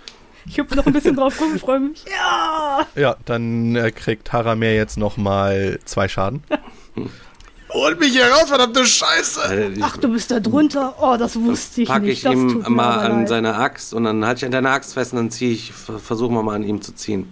Ich 0.46 0.58
hüpfe 0.58 0.76
noch 0.76 0.86
ein 0.86 0.94
bisschen 0.94 1.16
drauf 1.16 1.40
rum, 1.40 1.58
freue 1.60 1.80
mich. 1.80 2.04
Ja! 2.12 2.86
Ja, 2.96 3.16
dann 3.26 3.76
äh, 3.76 3.92
kriegt 3.92 4.34
Haramir 4.34 4.74
jetzt 4.76 4.98
nochmal 4.98 5.80
zwei 5.86 6.08
Schaden. 6.08 6.44
Holt 7.70 8.00
mich 8.00 8.12
hier 8.12 8.26
raus, 8.28 8.50
verdammte 8.50 8.86
Scheiße! 8.86 9.42
Äh, 9.56 9.68
ich 9.70 9.84
Ach, 9.84 9.96
du 9.98 10.10
bist 10.10 10.30
da 10.32 10.40
drunter? 10.40 10.96
Oh, 11.02 11.16
das 11.18 11.36
wusste 11.40 11.84
ich 11.84 11.88
pack 11.88 12.04
nicht. 12.04 12.18
ich 12.18 12.24
das 12.24 12.34
ihm 12.34 12.64
mal 12.68 12.98
an 13.00 13.20
leid. 13.20 13.30
seine 13.30 13.56
Axt 13.56 13.94
und 13.94 14.04
dann 14.04 14.26
halte 14.26 14.40
ich 14.40 14.46
an 14.46 14.52
deine 14.52 14.70
Axt 14.72 14.94
fest 14.94 15.14
und 15.14 15.18
dann 15.18 15.32
ziehe 15.32 15.52
ich, 15.54 15.72
versuchen 15.72 16.36
wir 16.36 16.44
mal 16.44 16.56
an 16.56 16.64
ihm 16.64 16.82
zu 16.82 16.94
ziehen. 16.94 17.32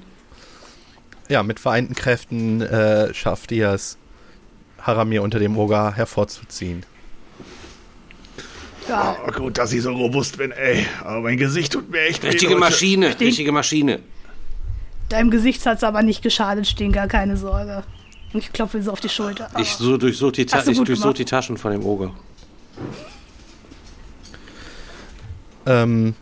Ja, 1.28 1.44
mit 1.44 1.60
vereinten 1.60 1.96
Kräften 1.96 2.62
äh, 2.62 3.14
schafft 3.14 3.52
ihr 3.52 3.70
es, 3.70 3.98
Haramir 4.82 5.24
unter 5.24 5.40
dem 5.40 5.58
Oger 5.58 5.94
hervorzuziehen. 5.94 6.86
Ja, 8.88 9.16
Oh, 9.28 9.32
gut, 9.32 9.58
dass 9.58 9.72
ich 9.74 9.82
so 9.84 9.92
robust 9.94 10.38
bin, 10.38 10.52
ey. 10.52 10.86
Aber 11.04 11.22
mein 11.22 11.38
Gesicht 11.38 11.74
tut 11.74 11.90
mir 11.90 12.02
echt 12.02 12.24
weh. 12.24 12.28
Richtige 12.30 12.54
Leute. 12.54 12.60
Maschine, 12.66 13.20
richtige 13.20 13.52
Maschine. 13.52 14.00
deinem 15.10 15.30
Gesicht 15.30 15.66
hat's 15.66 15.84
aber 15.84 16.02
nicht 16.04 16.22
geschadet, 16.24 16.68
Stinker, 16.68 17.08
keine 17.08 17.38
Sorge. 17.38 17.84
Und 18.34 18.40
ich 18.40 18.52
klopfe 18.54 18.78
ihm 18.78 18.84
so 18.84 18.92
auf 18.92 19.00
die 19.00 19.10
Schulter. 19.10 19.50
Ah. 19.54 19.60
Ich 19.60 19.76
so 19.76 19.98
durchsuche 19.98 20.32
die, 20.32 20.46
Ta 20.46 20.64
ich 20.66 20.80
durchsuch 20.82 21.14
die 21.14 21.26
Taschen 21.26 21.58
von 21.58 21.72
dem 21.72 21.86
Oger. 21.86 22.12
Ähm, 25.66 26.16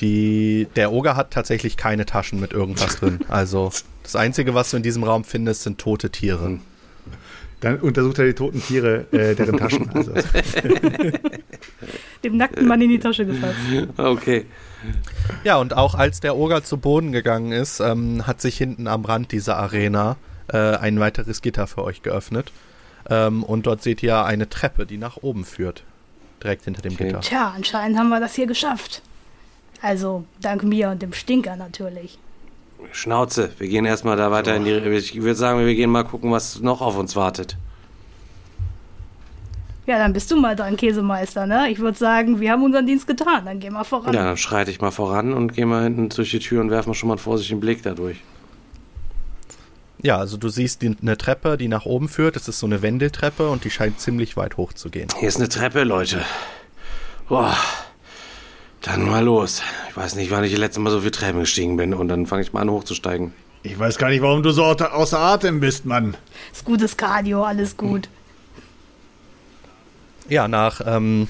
die, 0.00 0.66
der 0.76 0.92
Oger 0.92 1.16
hat 1.16 1.32
tatsächlich 1.32 1.76
keine 1.76 2.06
Taschen 2.06 2.40
mit 2.40 2.52
irgendwas 2.52 2.96
drin. 2.96 3.20
Also 3.28 3.70
das 4.02 4.16
Einzige, 4.16 4.54
was 4.54 4.70
du 4.70 4.76
in 4.78 4.82
diesem 4.82 5.04
Raum 5.04 5.24
findest, 5.24 5.62
sind 5.62 5.78
tote 5.78 6.10
Tiere. 6.10 6.58
Dann 7.60 7.78
untersucht 7.80 8.18
er 8.18 8.24
die 8.26 8.32
toten 8.34 8.62
Tiere, 8.62 9.06
äh, 9.12 9.34
deren 9.34 9.58
Taschen. 9.58 9.90
Also, 9.94 10.12
Dem 12.24 12.36
nackten 12.36 12.66
Mann 12.66 12.80
in 12.80 12.88
die 12.88 12.98
Tasche 12.98 13.26
gefasst. 13.26 13.58
Okay. 13.96 14.46
Ja, 15.44 15.56
und 15.56 15.76
auch 15.76 15.94
als 15.94 16.20
der 16.20 16.36
Oger 16.36 16.62
zu 16.64 16.78
Boden 16.78 17.12
gegangen 17.12 17.52
ist, 17.52 17.80
ähm, 17.80 18.26
hat 18.26 18.40
sich 18.40 18.56
hinten 18.56 18.86
am 18.86 19.04
Rand 19.04 19.32
dieser 19.32 19.56
Arena 19.58 20.16
äh, 20.48 20.56
ein 20.56 21.00
weiteres 21.00 21.42
Gitter 21.42 21.66
für 21.66 21.84
euch 21.84 22.02
geöffnet. 22.02 22.50
Ähm, 23.08 23.42
und 23.42 23.66
dort 23.66 23.82
seht 23.82 24.02
ihr 24.02 24.24
eine 24.24 24.48
Treppe, 24.48 24.86
die 24.86 24.98
nach 24.98 25.18
oben 25.18 25.44
führt. 25.44 25.84
Direkt 26.42 26.64
hinter 26.64 26.82
dem 26.82 26.94
Okay. 26.94 27.04
Gitter. 27.08 27.20
Tja, 27.20 27.52
anscheinend 27.54 27.98
haben 27.98 28.08
wir 28.08 28.20
das 28.20 28.34
hier 28.34 28.46
geschafft. 28.46 29.02
Also, 29.82 30.24
dank 30.40 30.62
mir 30.62 30.90
und 30.90 31.02
dem 31.02 31.12
Stinker 31.12 31.56
natürlich. 31.56 32.18
Schnauze, 32.92 33.50
wir 33.58 33.68
gehen 33.68 33.84
erstmal 33.84 34.16
da 34.16 34.30
weiter 34.30 34.56
in 34.56 34.64
die. 34.64 34.72
Ich 34.72 35.14
würde 35.16 35.34
sagen, 35.34 35.64
wir 35.64 35.74
gehen 35.74 35.90
mal 35.90 36.04
gucken, 36.04 36.30
was 36.32 36.60
noch 36.60 36.80
auf 36.80 36.96
uns 36.96 37.16
wartet. 37.16 37.56
Ja, 39.86 39.98
dann 39.98 40.12
bist 40.12 40.30
du 40.30 40.36
mal 40.36 40.54
dran, 40.54 40.76
Käsemeister, 40.76 41.46
ne? 41.46 41.68
Ich 41.70 41.80
würde 41.80 41.98
sagen, 41.98 42.38
wir 42.38 42.52
haben 42.52 42.62
unseren 42.62 42.86
Dienst 42.86 43.06
getan. 43.06 43.44
Dann 43.44 43.58
gehen 43.58 43.72
wir 43.72 43.84
voran. 43.84 44.14
Ja, 44.14 44.24
dann 44.24 44.36
schreite 44.36 44.70
ich 44.70 44.80
mal 44.80 44.92
voran 44.92 45.32
und 45.32 45.54
gehe 45.54 45.66
mal 45.66 45.82
hinten 45.82 46.08
durch 46.10 46.30
die 46.30 46.38
Tür 46.38 46.60
und 46.60 46.70
werfe 46.70 46.88
mal 46.88 46.94
schon 46.94 47.08
mal 47.08 47.14
einen 47.14 47.18
vorsichtigen 47.18 47.60
Blick 47.60 47.82
da 47.82 47.94
durch. 47.94 48.18
Ja, 50.02 50.16
also 50.18 50.36
du 50.36 50.48
siehst 50.48 50.82
die, 50.82 50.96
eine 51.02 51.18
Treppe, 51.18 51.56
die 51.56 51.68
nach 51.68 51.86
oben 51.86 52.08
führt. 52.08 52.36
Es 52.36 52.48
ist 52.48 52.60
so 52.60 52.66
eine 52.66 52.82
Wendeltreppe 52.82 53.50
und 53.50 53.64
die 53.64 53.70
scheint 53.70 54.00
ziemlich 54.00 54.36
weit 54.36 54.56
hoch 54.56 54.72
zu 54.72 54.90
gehen. 54.90 55.08
Hier 55.18 55.28
ist 55.28 55.38
eine 55.38 55.48
Treppe, 55.48 55.84
Leute. 55.84 56.24
Boah. 57.28 57.56
Dann 58.82 59.06
mal 59.06 59.22
los. 59.24 59.62
Ich 59.90 59.96
weiß 59.96 60.14
nicht, 60.14 60.30
wann 60.30 60.44
ich 60.44 60.52
das 60.52 60.60
letzte 60.60 60.80
Mal 60.80 60.90
so 60.90 61.00
viel 61.00 61.10
Treppen 61.10 61.40
gestiegen 61.40 61.76
bin 61.76 61.92
und 61.92 62.08
dann 62.08 62.26
fange 62.26 62.42
ich 62.42 62.52
mal 62.52 62.60
an 62.62 62.70
hochzusteigen. 62.70 63.32
Ich 63.62 63.78
weiß 63.78 63.98
gar 63.98 64.08
nicht, 64.08 64.22
warum 64.22 64.42
du 64.42 64.52
so 64.52 64.64
außer 64.64 65.18
Atem 65.18 65.60
bist, 65.60 65.84
Mann. 65.84 66.16
Ist 66.52 66.64
gutes 66.64 66.96
Cardio, 66.96 67.44
alles 67.44 67.76
gut. 67.76 68.08
Ja, 70.28 70.46
nach 70.46 70.80
ähm, 70.86 71.26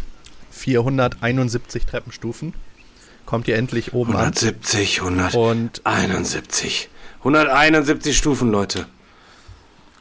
471 0.50 1.86
Treppenstufen 1.86 2.52
kommt 3.24 3.48
ihr 3.48 3.56
endlich 3.56 3.94
oben 3.94 4.14
an. 4.14 4.34
170, 4.34 5.00
Und 5.00 5.80
171. 5.84 6.90
171 7.20 8.14
Stufen, 8.18 8.50
Leute. 8.50 8.84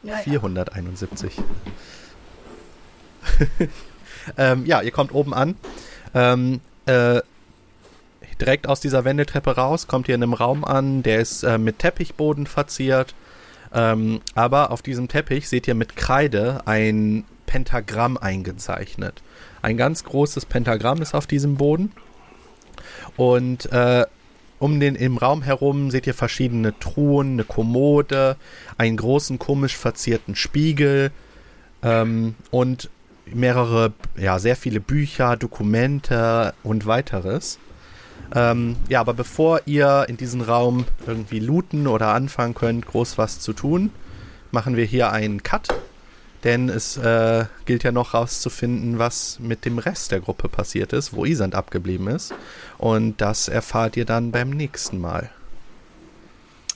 Ja, 0.02 0.16
ja. 0.16 0.22
471. 0.22 1.32
ähm, 4.36 4.66
ja, 4.66 4.82
ihr 4.82 4.90
kommt 4.90 5.14
oben 5.14 5.32
an. 5.32 5.54
Ähm, 6.12 6.60
äh, 6.84 7.20
direkt 8.40 8.68
aus 8.68 8.80
dieser 8.80 9.04
Wendeltreppe 9.04 9.56
raus 9.56 9.86
kommt 9.86 10.08
ihr 10.08 10.14
in 10.14 10.22
einem 10.22 10.34
Raum 10.34 10.64
an, 10.64 11.02
der 11.02 11.20
ist 11.20 11.42
äh, 11.42 11.58
mit 11.58 11.78
Teppichboden 11.78 12.46
verziert. 12.46 13.14
Ähm, 13.72 14.20
aber 14.34 14.70
auf 14.70 14.82
diesem 14.82 15.08
Teppich 15.08 15.48
seht 15.48 15.68
ihr 15.68 15.74
mit 15.74 15.96
Kreide 15.96 16.62
ein 16.66 17.24
Pentagramm 17.46 18.16
eingezeichnet. 18.16 19.22
Ein 19.62 19.76
ganz 19.76 20.04
großes 20.04 20.46
Pentagramm 20.46 21.02
ist 21.02 21.14
auf 21.14 21.26
diesem 21.26 21.56
Boden. 21.56 21.92
Und 23.16 23.70
äh, 23.72 24.06
um 24.58 24.78
den 24.78 24.94
im 24.94 25.16
Raum 25.16 25.42
herum 25.42 25.90
seht 25.90 26.06
ihr 26.06 26.14
verschiedene 26.14 26.78
Truhen, 26.78 27.32
eine 27.32 27.44
Kommode, 27.44 28.36
einen 28.76 28.96
großen 28.96 29.38
komisch 29.38 29.76
verzierten 29.76 30.36
Spiegel 30.36 31.12
ähm, 31.82 32.34
und 32.50 32.90
mehrere, 33.26 33.92
ja, 34.16 34.38
sehr 34.38 34.56
viele 34.56 34.80
Bücher, 34.80 35.36
Dokumente 35.36 36.54
und 36.62 36.86
weiteres. 36.86 37.58
Ähm, 38.34 38.76
ja, 38.88 39.00
aber 39.00 39.14
bevor 39.14 39.60
ihr 39.66 40.06
in 40.08 40.16
diesen 40.16 40.40
Raum 40.40 40.84
irgendwie 41.06 41.40
looten 41.40 41.86
oder 41.86 42.08
anfangen 42.08 42.54
könnt, 42.54 42.86
groß 42.86 43.18
was 43.18 43.40
zu 43.40 43.52
tun, 43.52 43.90
machen 44.50 44.76
wir 44.76 44.84
hier 44.84 45.12
einen 45.12 45.42
Cut. 45.42 45.68
Denn 46.44 46.70
es 46.70 46.96
äh, 46.96 47.44
gilt 47.66 47.82
ja 47.82 47.92
noch 47.92 48.14
rauszufinden, 48.14 48.98
was 48.98 49.38
mit 49.40 49.66
dem 49.66 49.78
Rest 49.78 50.10
der 50.10 50.20
Gruppe 50.20 50.48
passiert 50.48 50.92
ist, 50.94 51.12
wo 51.12 51.26
Isand 51.26 51.54
abgeblieben 51.54 52.08
ist. 52.08 52.32
Und 52.78 53.20
das 53.20 53.48
erfahrt 53.48 53.96
ihr 53.96 54.06
dann 54.06 54.30
beim 54.30 54.50
nächsten 54.50 55.00
Mal. 55.00 55.30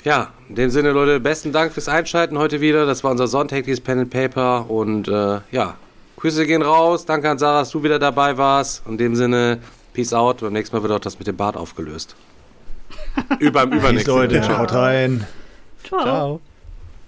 Ja, 0.02 0.32
in 0.51 0.56
dem 0.56 0.68
Sinne, 0.68 0.90
Leute, 0.90 1.18
besten 1.18 1.52
Dank 1.52 1.72
fürs 1.72 1.89
Einschalten 1.89 2.36
heute 2.36 2.60
wieder. 2.60 2.85
Das 2.85 3.05
war 3.05 3.10
unser 3.10 3.26
sonntägliches 3.26 3.81
Pen 3.81 4.01
and 4.01 4.10
Paper 4.10 4.68
und 4.68 5.09
äh, 5.09 5.40
ja, 5.51 5.76
Grüße 6.18 6.47
gehen 6.47 6.60
raus. 6.60 7.06
Danke 7.06 7.31
an 7.31 7.39
Sarah, 7.39 7.60
dass 7.60 7.70
du 7.70 7.82
wieder 7.82 7.98
dabei 7.98 8.36
warst. 8.36 8.82
In 8.86 8.98
dem 8.98 9.16
Sinne, 9.16 9.60
Peace 9.95 10.12
out. 10.12 10.41
Beim 10.41 10.53
nächsten 10.53 10.77
Mal 10.77 10.83
wird 10.83 10.93
auch 10.93 11.01
das 11.01 11.19
mit 11.19 11.27
dem 11.27 11.37
Bart 11.37 11.57
aufgelöst. 11.57 12.15
Über, 13.39 13.66
Peace, 13.66 13.79
übernächsten 13.79 14.15
Leute. 14.15 14.41
Mal. 14.41 14.59
Haut 14.59 14.75
rein. 14.75 15.27
Ciao. 15.85 16.03
Ciao. 16.03 16.41